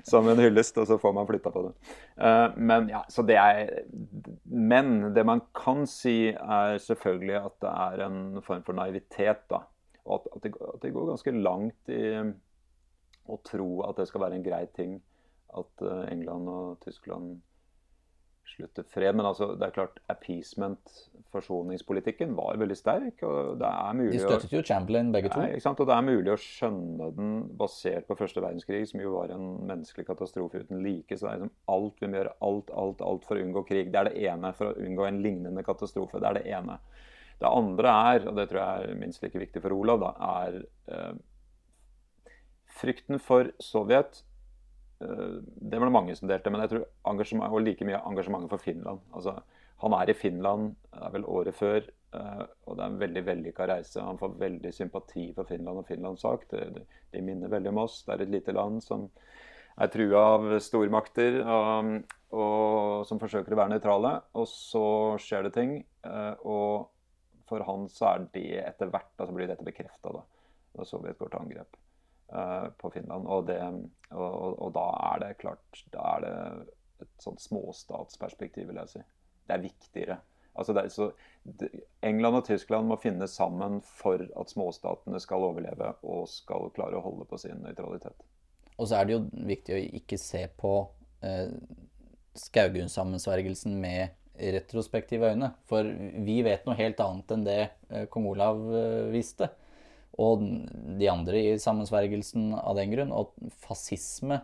som 0.06 0.28
en 0.30 0.40
hyllest, 0.40 0.78
og 0.80 0.88
så 0.88 0.98
får 1.00 1.14
man 1.16 1.28
flytta 1.28 1.52
på 1.54 1.64
det. 1.66 1.74
Uh, 2.16 2.56
men 2.56 2.88
ja, 2.92 3.02
så 3.10 3.24
det 3.26 3.36
er 3.40 3.82
Men 4.44 5.12
det 5.14 5.26
man 5.26 5.42
kan 5.56 5.84
si, 5.90 6.32
er 6.32 6.78
selvfølgelig 6.82 7.36
at 7.42 7.58
det 7.62 7.74
er 7.74 8.06
en 8.06 8.22
form 8.46 8.64
for 8.66 8.76
naivitet, 8.78 9.44
da. 9.50 9.64
Og 10.06 10.26
at, 10.34 10.42
det, 10.42 10.54
at 10.56 10.82
det 10.82 10.94
går 10.94 11.12
ganske 11.12 11.36
langt 11.36 11.92
i 11.92 12.02
å 13.30 13.36
tro 13.46 13.70
at 13.86 14.00
det 14.00 14.08
skal 14.08 14.24
være 14.24 14.40
en 14.40 14.46
grei 14.46 14.64
ting 14.74 14.98
at 15.58 15.84
uh, 15.84 16.06
England 16.10 16.48
og 16.50 16.80
Tyskland 16.84 17.40
slutter 18.50 18.86
fred. 18.86 19.16
Men 19.16 19.28
altså, 19.30 19.52
det 19.58 19.66
er 19.66 19.74
klart, 19.74 20.00
appeasement, 20.12 20.92
forsoningspolitikken, 21.30 22.32
var 22.38 22.58
veldig 22.60 22.76
sterk. 22.78 23.22
og 23.26 23.58
det 23.60 23.68
er 23.70 23.98
mulig... 23.98 24.12
De 24.16 24.22
støttet 24.24 24.54
jo 24.56 24.62
Chamberlain, 24.66 25.12
begge 25.14 25.32
to. 25.32 25.40
Nei, 25.42 25.54
ikke 25.54 25.66
sant? 25.66 25.82
Og 25.82 25.90
det 25.90 25.96
er 25.96 26.06
mulig 26.06 26.32
å 26.34 26.38
skjønne 26.40 27.10
den 27.16 27.32
basert 27.60 28.08
på 28.08 28.18
første 28.18 28.42
verdenskrig, 28.42 28.82
som 28.90 29.02
jo 29.02 29.14
var 29.16 29.34
en 29.34 29.46
menneskelig 29.70 30.08
katastrofe 30.10 30.64
uten 30.64 30.82
like. 30.84 31.16
Så 31.16 31.26
det 31.26 31.32
er 31.32 31.42
liksom 31.44 31.54
alt 31.76 32.02
vi 32.02 32.10
må 32.10 32.20
gjøre, 32.20 32.36
alt, 32.50 32.74
alt, 32.84 33.04
alt 33.12 33.28
for 33.28 33.38
å 33.38 33.46
unngå 33.46 33.64
krig. 33.68 33.92
Det 33.92 34.02
er 34.02 34.10
det 34.10 34.26
ene. 34.30 34.54
For 34.58 34.72
å 34.72 34.88
unngå 34.88 35.06
en 35.08 35.22
lignende 35.24 35.66
katastrofe. 35.66 36.22
Det 36.22 36.30
er 36.30 36.40
det 36.40 36.46
ene. 36.58 36.80
Det 37.40 37.48
andre 37.48 37.92
er, 38.12 38.26
og 38.28 38.36
det 38.36 38.50
tror 38.50 38.60
jeg 38.60 38.88
er 38.90 38.98
minst 39.00 39.22
like 39.24 39.40
viktig 39.40 39.62
for 39.64 39.72
Olav, 39.72 40.02
da, 40.02 40.10
er 40.44 40.58
eh, 40.92 41.14
frykten 42.80 43.20
for 43.22 43.48
Sovjet. 43.64 44.20
Eh, 45.00 45.40
det 45.42 45.78
var 45.78 45.86
det 45.86 45.96
mange 45.96 46.16
som 46.16 46.28
delte, 46.28 46.52
men 46.52 46.64
jeg 46.64 46.74
tror 46.74 46.86
engasjement, 47.12 47.52
og 47.52 47.64
like 47.64 47.86
mye 47.88 48.02
engasjementet 48.10 48.52
for 48.52 48.64
Finland. 48.64 49.02
Altså, 49.16 49.38
han 49.80 49.96
er 49.96 50.12
i 50.12 50.16
Finland, 50.16 50.74
det 50.92 51.02
er 51.06 51.14
vel 51.14 51.26
året 51.32 51.56
før, 51.56 51.86
eh, 52.18 52.44
og 52.66 52.76
det 52.76 52.84
er 52.84 52.92
en 52.92 53.00
veldig 53.00 53.24
vellykka 53.26 53.68
reise. 53.70 54.04
Han 54.04 54.20
får 54.20 54.38
veldig 54.42 54.72
sympati 54.76 55.30
for 55.36 55.48
Finland 55.48 55.82
og 55.82 55.88
Finlands 55.88 56.24
sak. 56.26 56.46
De, 56.52 56.84
de 57.14 57.24
minner 57.24 57.52
veldig 57.52 57.72
om 57.72 57.84
oss. 57.86 58.02
Det 58.04 58.16
er 58.16 58.26
et 58.26 58.34
lite 58.36 58.56
land 58.56 58.82
som 58.84 59.08
er 59.80 59.88
trua 59.88 60.24
av 60.34 60.48
stormakter 60.60 61.38
og, 61.40 61.92
og 62.36 63.06
som 63.08 63.20
forsøker 63.22 63.54
å 63.56 63.60
være 63.62 63.76
nøytrale. 63.76 64.16
Og 64.36 64.48
så 64.50 64.86
skjer 65.22 65.48
det 65.48 65.54
ting. 65.56 65.78
Eh, 66.04 66.34
og 66.44 66.90
for 67.48 67.64
han 67.66 67.88
så 67.90 68.12
er 68.12 68.26
det 68.34 68.48
etter 68.62 68.92
hvert 68.92 69.14
altså 69.16 69.34
blir 69.34 69.48
dette 69.50 69.66
bekrefta, 69.66 70.12
da. 70.12 70.26
Da 70.76 70.84
Sovjet 70.86 71.18
går 71.18 71.32
til 71.32 71.40
angrep 71.40 71.80
på 72.30 72.90
Finland. 72.94 73.26
Og, 73.26 73.46
det, 73.48 73.58
og, 74.10 74.26
og, 74.28 74.52
og, 74.54 74.68
da 74.76 74.84
er 75.10 75.22
det 75.24 75.30
klart 75.40 75.80
Da 75.90 76.04
er 76.16 76.24
det 76.24 76.34
et 77.02 77.24
sånt 77.24 77.42
småstatsperspektiv, 77.42 78.68
vil 78.68 78.78
jeg 78.82 78.92
si. 78.92 79.02
Det 79.48 79.56
er 79.56 79.64
viktigere. 79.64 80.18
Altså 80.54 80.74
det 80.76 80.90
så, 80.92 81.10
England 82.02 82.40
og 82.40 82.44
Tyskland 82.44 82.90
må 82.90 82.98
finne 83.00 83.28
sammen 83.30 83.80
for 83.86 84.20
at 84.20 84.52
småstatene 84.52 85.20
skal 85.22 85.46
overleve 85.50 85.94
og 86.02 86.26
skal 86.28 86.70
klare 86.76 86.98
å 86.98 87.04
holde 87.04 87.26
på 87.30 87.38
sin 87.40 87.62
nøytralitet. 87.64 88.26
Og 88.80 88.88
så 88.88 88.98
er 88.98 89.06
det 89.06 89.16
jo 89.16 89.22
viktig 89.48 89.76
å 89.76 89.82
ikke 90.00 90.18
se 90.20 90.46
på 90.60 90.74
eh, 91.24 91.52
Skaugum-sammensvergelsen 92.40 93.76
med 93.80 94.16
retrospektive 94.40 95.32
øyne. 95.32 95.52
For 95.68 95.86
vi 96.24 96.40
vet 96.46 96.64
noe 96.66 96.78
helt 96.78 97.00
annet 97.04 97.34
enn 97.34 97.46
det 97.46 97.60
eh, 97.90 98.06
kong 98.12 98.28
Olav 98.32 98.62
eh, 98.72 99.10
visste. 99.12 99.50
Og 100.20 100.44
de 101.00 101.08
andre 101.10 101.40
i 101.40 101.58
sammensvergelsen 101.60 102.52
av 102.58 102.76
den 102.78 102.92
grunn. 102.92 103.14
Og 103.16 103.32
fascisme 103.64 104.42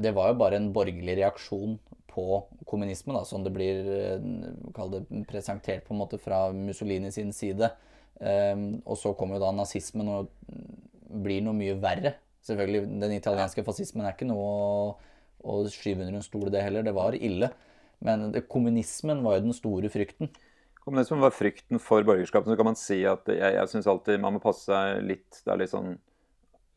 det 0.00 0.14
var 0.16 0.30
jo 0.30 0.40
bare 0.40 0.56
en 0.60 0.70
borgerlig 0.72 1.18
reaksjon 1.18 1.76
på 2.10 2.24
kommunisme, 2.66 3.14
da, 3.14 3.22
som 3.26 3.44
det 3.44 3.52
blir 3.54 3.86
eh, 3.94 4.24
det, 4.24 5.02
presentert 5.30 5.84
på 5.86 5.94
en 5.94 6.00
måte 6.00 6.18
fra 6.20 6.48
Mussolini 6.56 7.12
sin 7.14 7.34
side. 7.36 7.70
Um, 8.20 8.82
og 8.84 8.98
så 9.00 9.14
kommer 9.16 9.38
jo 9.38 9.44
da 9.46 9.52
nazismen 9.56 10.08
og 10.12 10.32
blir 11.24 11.40
noe 11.44 11.56
mye 11.56 11.76
verre. 11.80 12.18
Selvfølgelig, 12.44 12.98
Den 13.00 13.14
italienske 13.16 13.64
fascismen 13.64 14.04
er 14.04 14.16
ikke 14.16 14.28
noe 14.28 14.44
å, 14.44 14.90
å 15.40 15.56
skyve 15.72 16.04
under 16.04 16.18
en 16.18 16.26
stol, 16.26 16.50
det 16.52 16.64
heller. 16.64 16.84
Det 16.84 16.96
var 16.96 17.16
ille. 17.16 17.48
Men 18.04 18.30
det, 18.34 18.46
kommunismen 18.50 19.22
var 19.24 19.38
jo 19.38 19.46
den 19.48 19.56
store 19.56 19.92
frykten. 19.92 20.32
Kommunismen 20.84 21.20
var 21.20 21.34
frykten 21.36 21.80
for 21.82 22.04
borgerskapet. 22.08 22.52
Så 22.52 22.56
kan 22.56 22.70
man 22.70 22.78
si 22.78 23.02
at 23.08 23.28
jeg, 23.28 23.56
jeg 23.56 23.72
syns 23.72 23.88
alltid 23.90 24.22
man 24.22 24.36
må 24.36 24.42
passe 24.42 24.64
seg 24.70 25.02
litt 25.04 25.42
Det 25.44 25.52
er 25.52 25.60
litt 25.60 25.74
sånn 25.74 25.98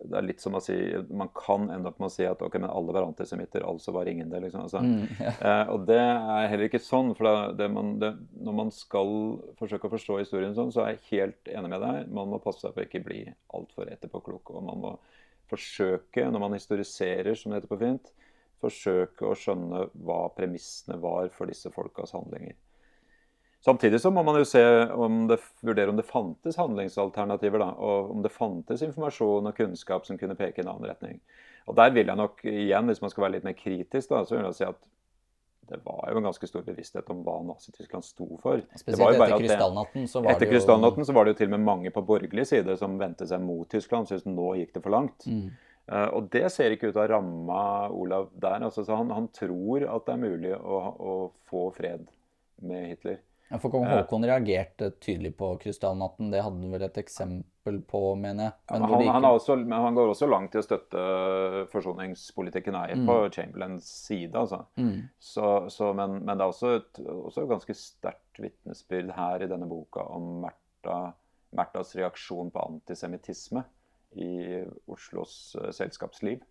det 0.03 0.17
er 0.17 0.25
litt 0.25 0.41
som 0.43 0.55
å 0.57 0.61
si 0.63 0.75
Man 1.15 1.29
kan 1.37 1.69
ende 1.71 1.89
opp 1.89 1.99
med 2.01 2.09
å 2.09 2.13
si 2.13 2.25
at 2.27 2.41
ok, 2.43 2.57
men 2.59 2.71
alle 2.71 2.95
var 2.95 3.05
antisemitter, 3.07 3.63
altså 3.67 3.93
var 3.95 4.09
ingen 4.09 4.31
det. 4.31 4.41
liksom. 4.45 4.65
Altså, 4.65 4.81
mm, 4.83 5.21
ja. 5.23 5.33
eh, 5.49 5.71
og 5.73 5.85
det 5.87 5.99
er 6.01 6.49
heller 6.51 6.67
ikke 6.67 6.81
sånn. 6.83 7.13
for 7.17 7.27
det, 7.29 7.35
det 7.61 7.69
man, 7.71 7.93
det, 8.01 8.13
Når 8.43 8.57
man 8.57 8.73
skal 8.75 9.13
forsøke 9.59 9.87
å 9.87 9.93
forstå 9.93 10.19
historien 10.19 10.55
sånn, 10.57 10.73
så 10.75 10.83
er 10.83 10.95
jeg 10.95 11.05
helt 11.11 11.53
enig 11.53 11.71
med 11.71 11.85
deg. 11.85 12.11
Man 12.19 12.33
må 12.33 12.41
passe 12.43 12.65
seg 12.65 12.75
på 12.75 12.83
å 12.83 12.87
ikke 12.87 13.05
bli 13.05 13.23
altfor 13.55 13.91
etterpåklok. 13.93 14.51
Og 14.57 14.67
man 14.67 14.83
må 14.83 14.93
forsøke, 15.51 16.27
når 16.31 16.45
man 16.47 16.57
historiserer, 16.57 17.35
som 17.37 17.51
det 17.51 17.61
heter 17.61 17.71
på 17.71 17.81
fint, 17.81 18.13
forsøke 18.63 19.27
å 19.27 19.35
skjønne 19.37 19.87
hva 20.07 20.21
premissene 20.35 20.99
var 21.03 21.27
for 21.35 21.51
disse 21.51 21.71
folkas 21.73 22.15
handlinger. 22.15 22.55
Samtidig 23.63 24.01
så 24.03 24.11
må 24.11 24.25
man 24.27 24.35
jo 24.35 24.47
se 24.47 24.61
om 24.91 25.21
det, 25.29 25.37
vurdere 25.63 25.93
om 25.93 25.99
det 25.99 26.03
fantes 26.03 26.57
handlingsalternativer. 26.59 27.61
Da, 27.63 27.69
og 27.79 28.11
om 28.11 28.25
det 28.25 28.33
fantes 28.33 28.83
informasjon 28.83 29.47
og 29.47 29.55
kunnskap 29.55 30.07
som 30.07 30.19
kunne 30.19 30.35
peke 30.35 30.59
i 30.59 30.65
en 30.65 30.73
annen 30.73 30.89
retning. 30.91 31.21
Og 31.71 31.77
Der 31.79 31.93
vil 31.95 32.11
jeg 32.11 32.19
nok 32.19 32.43
igjen, 32.43 32.89
hvis 32.91 32.99
man 33.01 33.13
skal 33.13 33.23
være 33.23 33.37
litt 33.37 33.47
mer 33.47 33.55
kritisk, 33.55 34.09
da, 34.11 34.25
så 34.27 34.35
vil 34.35 34.43
jeg 34.49 34.59
si 34.59 34.67
at 34.67 34.81
det 35.69 35.79
var 35.85 36.09
jo 36.11 36.19
en 36.19 36.27
ganske 36.27 36.47
stor 36.47 36.63
bevissthet 36.67 37.07
om 37.13 37.21
hva 37.23 37.37
Nazi-Tyskland 37.47 38.03
sto 38.03 38.27
for. 38.43 38.59
Spesielt 38.75 39.15
etter 39.15 39.37
krystallnatten 39.39 40.09
så 40.11 40.19
var 40.19 40.33
etter 40.33 40.43
det 40.43 40.49
jo 40.49 40.57
krystallnatten 40.57 41.07
så 41.07 41.15
var 41.15 41.23
det 41.23 41.33
jo 41.33 41.37
til 41.39 41.47
og 41.47 41.53
med 41.55 41.67
mange 41.69 41.93
på 41.95 42.03
borgerlig 42.03 42.45
side 42.49 42.75
som 42.81 42.97
vendte 42.99 43.27
seg 43.29 43.41
mot 43.41 43.69
Tyskland, 43.71 44.11
syntes 44.11 44.27
nå 44.27 44.49
gikk 44.59 44.75
det 44.75 44.83
for 44.83 44.93
langt. 44.93 45.23
Mm. 45.23 45.53
Uh, 45.87 46.09
og 46.17 46.27
det 46.35 46.49
ser 46.51 46.75
ikke 46.75 46.91
ut 46.91 46.99
ha 46.99 47.07
ramma 47.11 47.63
Olav 47.95 48.27
der. 48.35 48.59
Altså, 48.59 48.83
han, 48.91 49.11
han, 49.15 49.31
tror 49.35 49.87
at 49.87 50.05
det 50.07 50.17
er 50.17 50.21
mulig 50.21 50.53
å, 50.59 50.81
å 50.99 51.15
få 51.47 51.69
fred 51.75 52.05
med 52.63 52.91
Hitler. 52.91 53.23
Ja, 53.53 53.59
for 53.61 53.69
Kong 53.69 53.83
Haakon 53.85 54.23
reagerte 54.25 54.87
tydelig 54.97 55.35
på 55.37 55.51
krystallnatten. 55.61 56.31
Det 56.33 56.39
hadde 56.41 56.57
han 56.57 56.71
vel 56.73 56.85
et 56.87 56.95
eksempel 56.97 57.75
på, 57.85 57.99
mener 58.17 58.47
jeg. 58.47 58.53
Men, 58.71 58.85
ja, 58.87 58.97
han, 58.97 59.09
han, 59.13 59.27
også, 59.29 59.57
han, 59.69 59.93
går 59.93 60.09
også 60.09 60.29
langt 60.31 60.57
i 60.57 60.57
å 60.57 60.63
støtte 60.65 61.03
forsoningspolitikken 61.69 62.79
eier 62.79 62.97
mm. 62.97 63.05
på 63.05 63.17
Chamberlains 63.35 63.91
side. 64.07 64.33
Altså. 64.33 64.63
Mm. 64.81 65.05
Så, 65.21 65.51
så, 65.69 65.91
men, 65.93 66.17
men, 66.23 66.33
det 66.33 66.47
er 66.47 66.55
også 66.55 66.73
et 66.79 67.01
også 67.13 67.45
ganske 67.51 67.77
sterkt 67.77 68.41
vitnesbyrd 68.41 69.13
her 69.19 69.45
i 69.45 69.51
denne 69.53 69.69
boka 69.69 70.07
om 70.17 70.39
Märtha, 70.47 70.97
Märthas 71.53 71.93
reaksjon 71.99 72.49
på 72.55 72.67
antisemittisme 72.71 73.61
i 74.17 74.63
Oslos 74.89 75.35
uh, 75.61 75.69
selskapsliv. 75.77 76.41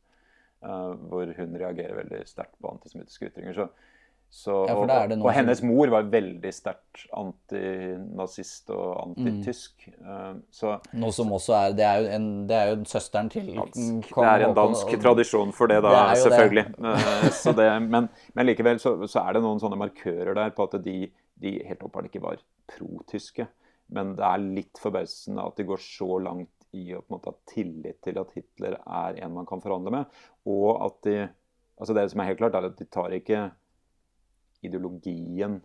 Uh, 0.63 0.95
hvor 1.11 1.27
hun 1.35 1.59
reagerer 1.59 1.99
veldig 2.05 2.23
sterkt 2.31 2.55
på 2.63 2.71
antisemittiske 2.77 3.33
ytringer. 3.33 3.59
Så 3.59 3.73
så, 4.33 4.55
ja, 4.65 4.75
og, 4.81 4.89
og, 5.19 5.27
hennes 5.37 5.61
mor 5.61 5.91
var 5.93 6.07
veldig 6.09 6.51
sterkt 6.57 7.03
antinazist 7.21 8.71
og 8.73 8.95
antitysk. 9.03 9.85
Mm. 10.01 10.39
Så, 10.49 10.73
Noe 10.97 11.13
som 11.13 11.35
også 11.37 11.53
er 11.59 11.75
Det 11.77 11.85
er 11.85 12.01
jo, 12.01 12.07
en, 12.17 12.29
det 12.49 12.57
er 12.57 12.71
jo 12.71 12.79
søsteren 12.89 13.29
til 13.35 13.51
dansk, 13.59 14.09
Det 14.09 14.31
er 14.31 14.47
en 14.47 14.57
dansk 14.57 14.89
og, 14.89 15.03
tradisjon 15.05 15.53
for 15.53 15.69
det, 15.69 15.83
da, 15.85 15.93
det 16.15 16.25
selvfølgelig. 16.25 16.65
Det. 16.79 17.55
det, 17.61 17.69
men, 17.93 18.09
men, 18.33 18.49
likevel 18.49 18.81
så, 18.81 18.95
så, 19.05 19.27
er 19.27 19.37
det 19.37 19.45
noen 19.45 19.61
sånne 19.61 19.83
markører 19.85 20.33
der 20.41 20.57
på 20.57 20.65
at 20.65 20.81
de, 20.89 20.97
de 21.45 21.55
helt 21.69 21.85
åpenbart 21.85 22.09
ikke 22.09 22.25
var 22.25 22.41
pro-tyske. 22.73 23.51
Men 23.93 24.17
det 24.17 24.25
er 24.33 24.49
litt 24.49 24.81
forbausende 24.81 25.45
at 25.45 25.61
de 25.61 25.69
går 25.69 25.89
så 25.91 26.09
langt 26.25 26.71
i 26.73 26.89
å 26.97 27.05
på 27.05 27.13
en 27.13 27.19
måte 27.19 27.37
ha 27.37 27.53
tillit 27.53 28.01
til 28.01 28.17
at 28.17 28.33
Hitler 28.33 28.81
er 28.81 29.21
en 29.27 29.37
man 29.37 29.45
kan 29.45 29.61
forhandle 29.61 29.93
med. 29.93 30.21
Og 30.49 30.71
at 30.89 31.03
de 31.05 31.19
altså 31.77 31.95
Det 31.97 32.11
som 32.13 32.21
er 32.23 32.33
helt 32.33 32.41
klart, 32.41 32.57
er 32.57 32.69
at 32.69 32.79
de 32.79 32.87
tar 32.87 33.13
ikke 33.17 33.51
ideologien 34.63 35.61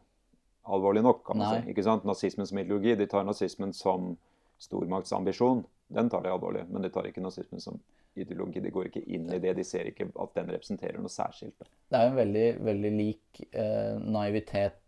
alvorlig 0.68 1.04
nok. 1.06 1.24
kan 1.26 1.38
man 1.38 1.48
Nei. 1.54 1.62
si. 1.62 1.74
Ikke 1.74 1.86
sant? 1.86 2.08
Nazismen 2.08 2.48
som 2.50 2.60
ideologi. 2.60 2.95
De 3.00 3.08
tar 3.10 3.24
nazismen 3.28 3.74
som 3.74 4.16
stormaktsambisjon. 4.60 5.64
Den 5.93 6.10
tar 6.10 6.26
de 6.26 6.34
alvorlig. 6.34 6.66
Men 6.70 6.84
de 6.84 6.91
tar 6.91 7.08
ikke 7.08 7.24
nazismen 7.24 7.64
som 7.64 7.80
ideologi. 8.18 8.64
De 8.64 8.74
går 8.74 8.89
ikke 8.89 9.06
inn 9.06 9.30
i 9.32 9.39
det. 9.43 9.56
De 9.58 9.64
ser 9.68 9.88
ikke 9.91 10.10
at 10.10 10.34
den 10.36 10.52
representerer 10.52 11.00
noe 11.00 11.14
særskilt. 11.14 11.70
Det 11.88 12.00
er 12.02 12.10
en 12.10 12.18
veldig, 12.20 12.48
veldig 12.68 12.91
lik 12.98 13.45
eh, 13.52 13.95
naivitet 14.02 14.82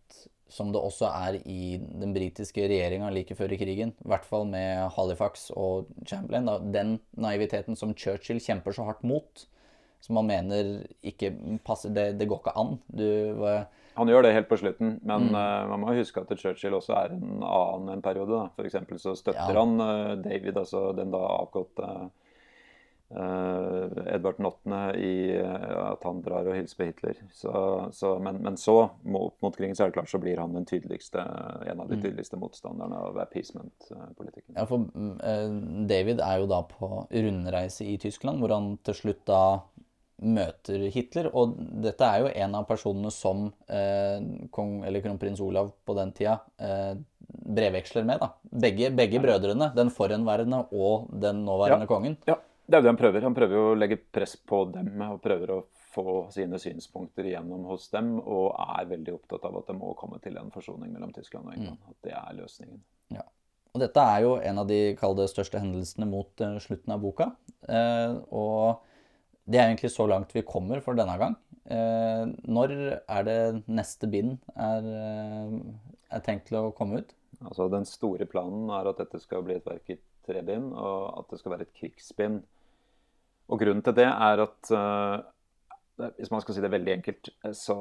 som 0.49 0.71
det 0.73 0.81
også 0.81 1.05
er 1.13 1.35
i 1.45 1.77
den 1.77 2.13
britiske 2.15 2.63
regjeringa 2.71 3.11
like 3.13 3.35
før 3.37 3.53
i 3.53 3.59
krigen. 3.61 3.93
I 4.01 4.09
hvert 4.09 4.25
fall 4.25 4.47
med 4.49 4.89
Halifax 4.95 5.51
og 5.53 5.91
Chamberlain. 6.09 6.49
Da. 6.49 6.57
Den 6.73 6.95
naiviteten 7.21 7.77
som 7.77 7.93
Churchill 7.93 8.41
kjemper 8.41 8.73
så 8.73 8.87
hardt 8.87 9.05
mot, 9.05 9.45
som 10.01 10.17
han 10.17 10.29
mener 10.29 10.71
ikke 11.05 11.33
passer 11.67 11.93
Det, 11.93 12.07
det 12.17 12.27
går 12.31 12.41
ikke 12.41 12.55
an. 12.57 12.79
Du, 12.87 13.05
han 13.99 14.09
gjør 14.11 14.25
det 14.25 14.35
helt 14.35 14.49
på 14.49 14.59
slutten, 14.61 14.95
men 15.03 15.29
mm. 15.29 15.35
uh, 15.35 15.67
man 15.73 15.83
må 15.83 15.97
huske 15.97 16.23
at 16.23 16.31
Churchill 16.39 16.77
også 16.77 16.95
er 16.95 17.17
en 17.17 17.43
annen 17.43 17.91
en 17.97 18.05
periode. 18.05 18.45
F.eks. 18.55 18.79
så 19.01 19.15
støtter 19.17 19.51
ja. 19.51 19.59
han 19.59 19.75
uh, 19.81 20.15
David, 20.23 20.57
altså 20.61 20.89
den 20.95 21.11
da 21.11 21.19
avgåtte 21.19 21.87
uh, 23.11 23.99
Edvard 24.13 24.39
Nottene 24.39 24.81
i 24.95 25.11
at 25.35 26.05
han 26.07 26.21
drar 26.23 26.47
og 26.47 26.55
hilser 26.55 26.79
på 26.79 26.87
Hitler. 26.87 27.19
Så, 27.35 27.51
så, 27.97 28.13
men, 28.23 28.39
men, 28.45 28.59
så, 28.61 28.77
opp 28.87 29.43
mot 29.43 29.57
krigen, 29.57 29.75
så 29.75 29.85
er 29.85 29.91
det 29.91 29.97
klart, 29.97 30.11
så 30.13 30.21
blir 30.23 30.39
han 30.39 30.55
den 30.55 30.67
tydeligste, 30.69 31.25
en 31.65 31.83
av 31.83 31.91
de 31.91 31.99
mm. 31.99 32.05
tydeligste 32.05 32.39
motstanderne 32.39 33.03
av 33.09 33.19
appeasement-politikken. 33.25 34.55
Ja, 34.55 34.67
for 34.69 34.87
David 35.89 36.23
er 36.23 36.43
jo 36.43 36.47
da 36.53 36.63
på 36.69 37.03
rundreise 37.09 37.89
i 37.89 37.99
Tyskland, 37.99 38.39
hvor 38.39 38.55
han 38.55 38.77
til 38.87 39.01
slutt 39.03 39.25
da 39.27 39.43
møter 40.19 40.87
Hitler. 40.93 41.29
Og 41.33 41.55
dette 41.83 42.07
er 42.07 42.23
jo 42.23 42.33
en 42.45 42.57
av 42.59 42.67
personene 42.69 43.11
som 43.13 43.47
eh, 43.67 44.19
kong, 44.55 44.79
eller 44.87 45.03
kronprins 45.05 45.41
Olav 45.43 45.71
på 45.85 45.95
den 45.97 46.13
tida 46.17 46.39
eh, 46.59 46.93
brevveksler 47.29 48.07
med. 48.07 48.21
da. 48.21 48.33
Begge, 48.67 48.91
begge 48.95 49.21
brødrene, 49.23 49.71
den 49.75 49.91
forhenværende 49.93 50.65
og 50.71 51.09
den 51.21 51.43
nåværende 51.47 51.87
ja. 51.87 51.91
kongen. 51.91 52.17
Ja, 52.29 52.39
det 52.65 52.77
er 52.77 52.81
jo 52.81 52.87
det 52.87 52.93
han 52.93 53.01
prøver. 53.01 53.27
Han 53.27 53.37
prøver 53.37 53.59
jo 53.59 53.67
å 53.71 53.77
legge 53.79 53.99
press 54.13 54.35
på 54.37 54.63
dem 54.73 55.03
og 55.09 55.21
prøver 55.23 55.55
å 55.55 55.59
få 55.89 56.27
sine 56.33 56.59
synspunkter 56.61 57.25
igjennom 57.25 57.65
hos 57.71 57.87
dem, 57.93 58.13
og 58.19 58.53
er 58.77 58.89
veldig 58.91 59.15
opptatt 59.15 59.47
av 59.49 59.57
at 59.61 59.71
det 59.71 59.77
må 59.79 59.95
komme 59.97 60.19
til 60.21 60.37
en 60.37 60.51
forsoning 60.53 60.91
mellom 60.93 61.13
Tyskland 61.15 61.49
og 61.49 61.55
England. 61.57 61.79
Mm. 61.81 61.93
At 61.93 62.05
det 62.05 62.15
er 62.19 62.37
løsningen. 62.37 62.81
Ja. 63.15 63.25
Og 63.73 63.81
dette 63.83 64.03
er 64.13 64.21
jo 64.25 64.35
en 64.41 64.61
av 64.61 64.69
de 64.69 64.79
det, 64.97 65.27
største 65.29 65.61
hendelsene 65.61 66.07
mot 66.09 66.45
uh, 66.45 66.57
slutten 66.61 66.93
av 66.93 67.01
boka. 67.03 67.31
Uh, 67.65 68.21
og 68.33 68.85
det 69.49 69.59
er 69.59 69.67
egentlig 69.67 69.91
så 69.93 70.05
langt 70.09 70.33
vi 70.35 70.45
kommer 70.45 70.81
for 70.85 70.97
denne 70.97 71.15
gang. 71.17 71.37
Eh, 71.69 72.25
når 72.49 72.75
er 72.97 73.25
det 73.25 73.39
neste 73.69 74.09
bind 74.09 74.37
er, 74.55 74.85
eh, 74.85 75.57
er 76.13 76.23
tenkt 76.25 76.47
til 76.49 76.59
å 76.61 76.75
komme 76.75 77.01
ut? 77.01 77.15
Altså 77.39 77.69
Den 77.71 77.85
store 77.85 78.25
planen 78.29 78.69
er 78.73 78.89
at 78.89 78.99
dette 78.99 79.19
skal 79.21 79.43
bli 79.45 79.55
et 79.57 79.65
verk 79.65 79.89
i 79.89 79.97
tre 80.27 80.41
bind, 80.45 80.73
og 80.73 81.19
at 81.21 81.29
det 81.31 81.39
skal 81.39 81.55
være 81.55 81.67
et 81.67 81.75
krigsbind. 81.77 82.41
Og 83.49 83.59
grunnen 83.59 83.83
til 83.85 83.95
det 83.97 84.07
er 84.09 84.43
at 84.45 84.71
eh, 84.75 86.09
hvis 86.17 86.31
man 86.31 86.41
skal 86.41 86.55
si 86.55 86.61
det 86.63 86.71
veldig 86.71 86.93
enkelt, 86.93 87.29
så 87.57 87.77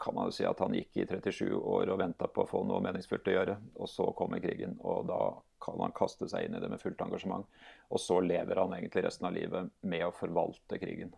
kan 0.00 0.16
man 0.16 0.28
jo 0.28 0.34
si 0.34 0.46
at 0.48 0.58
han 0.64 0.74
gikk 0.74 0.96
i 0.98 1.06
37 1.06 1.52
år 1.54 1.92
og 1.92 2.00
venta 2.00 2.26
på 2.26 2.42
å 2.42 2.48
få 2.50 2.64
noe 2.66 2.82
meningsfullt 2.82 3.28
å 3.30 3.36
gjøre. 3.36 3.58
Og 3.78 3.90
så 3.90 4.08
kommer 4.18 4.42
krigen, 4.42 4.74
og 4.82 5.06
da 5.10 5.20
kan 5.62 5.80
han 5.80 5.94
kaste 5.96 6.28
seg 6.30 6.46
inn 6.46 6.56
i 6.56 6.62
det 6.62 6.70
med 6.72 6.80
fullt 6.82 7.00
engasjement. 7.04 7.46
Og 7.90 8.02
så 8.02 8.18
lever 8.24 8.60
han 8.60 8.74
egentlig 8.76 9.06
resten 9.06 9.28
av 9.28 9.36
livet 9.36 9.70
med 9.86 10.04
å 10.06 10.14
forvalte 10.14 10.80
krigen. 10.82 11.14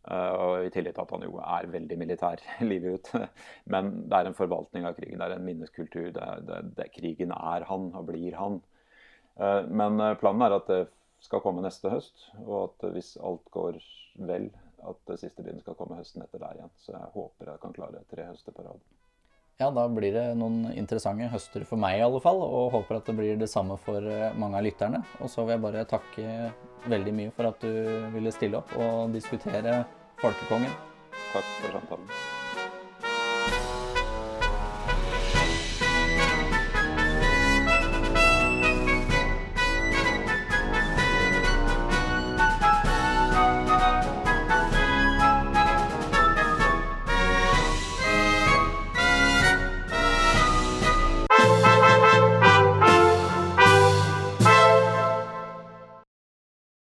Uh, 0.00 0.64
I 0.64 0.70
tillegg 0.72 0.94
til 0.96 1.02
at 1.02 1.10
han 1.12 1.24
jo 1.26 1.34
er 1.44 1.66
veldig 1.68 1.96
militær 2.00 2.40
livet 2.70 2.96
ut. 2.96 3.26
Men 3.72 3.92
det 4.08 4.16
er 4.16 4.30
en 4.30 4.38
forvaltning 4.38 4.88
av 4.88 4.96
krigen, 4.96 5.20
det 5.20 5.28
er 5.28 5.36
en 5.36 5.44
minneskultur. 5.46 6.08
Det 6.16 6.24
er, 6.24 6.46
det, 6.48 6.62
det, 6.78 6.88
krigen 6.96 7.34
er 7.36 7.66
han 7.68 7.90
og 7.92 8.08
blir 8.08 8.38
han. 8.38 8.60
Uh, 9.40 9.62
men 9.68 10.00
eh, 10.02 10.16
planen 10.20 10.42
er 10.44 10.56
at 10.56 10.66
det 10.68 10.80
skal 11.24 11.42
komme 11.44 11.62
neste 11.64 11.92
høst, 11.92 12.30
og 12.46 12.56
at 12.62 12.88
hvis 12.94 13.14
alt 13.20 13.46
går 13.52 13.76
vel, 14.28 14.48
at 14.88 15.00
det 15.08 15.18
siste 15.20 15.44
bindet 15.44 15.62
skal 15.64 15.76
komme 15.76 15.98
høsten 15.98 16.24
etter 16.24 16.40
der 16.40 16.56
igjen. 16.56 16.72
Så 16.80 16.94
jeg 16.94 17.12
håper 17.14 17.52
jeg 17.52 17.62
kan 17.62 17.76
klare 17.76 18.00
tre 18.08 18.24
høster 18.30 18.56
på 18.56 18.64
rad. 18.64 18.80
Ja, 19.60 19.68
da 19.68 19.82
blir 19.92 20.14
det 20.14 20.22
noen 20.40 20.70
interessante 20.72 21.28
høster 21.28 21.66
for 21.68 21.80
meg 21.80 21.98
i 21.98 22.04
alle 22.06 22.20
fall, 22.24 22.40
og 22.40 22.70
håper 22.78 22.96
at 22.96 23.10
det 23.10 23.16
blir 23.18 23.36
det 23.36 23.50
samme 23.52 23.76
for 23.84 24.00
eh, 24.08 24.32
mange 24.40 24.56
av 24.56 24.64
lytterne. 24.64 25.02
Og 25.20 25.28
så 25.28 25.44
vil 25.44 25.58
jeg 25.58 25.64
bare 25.66 25.84
takke 25.90 26.26
veldig 26.88 27.16
mye 27.18 27.36
for 27.36 27.50
at 27.52 27.60
du 27.60 28.08
ville 28.16 28.32
stille 28.32 28.62
opp 28.62 28.72
og 28.80 29.12
diskutere 29.12 29.82
Folkekongen. 30.20 30.72
Takk 31.30 31.56
for 31.60 31.76
samtalen. 31.76 32.29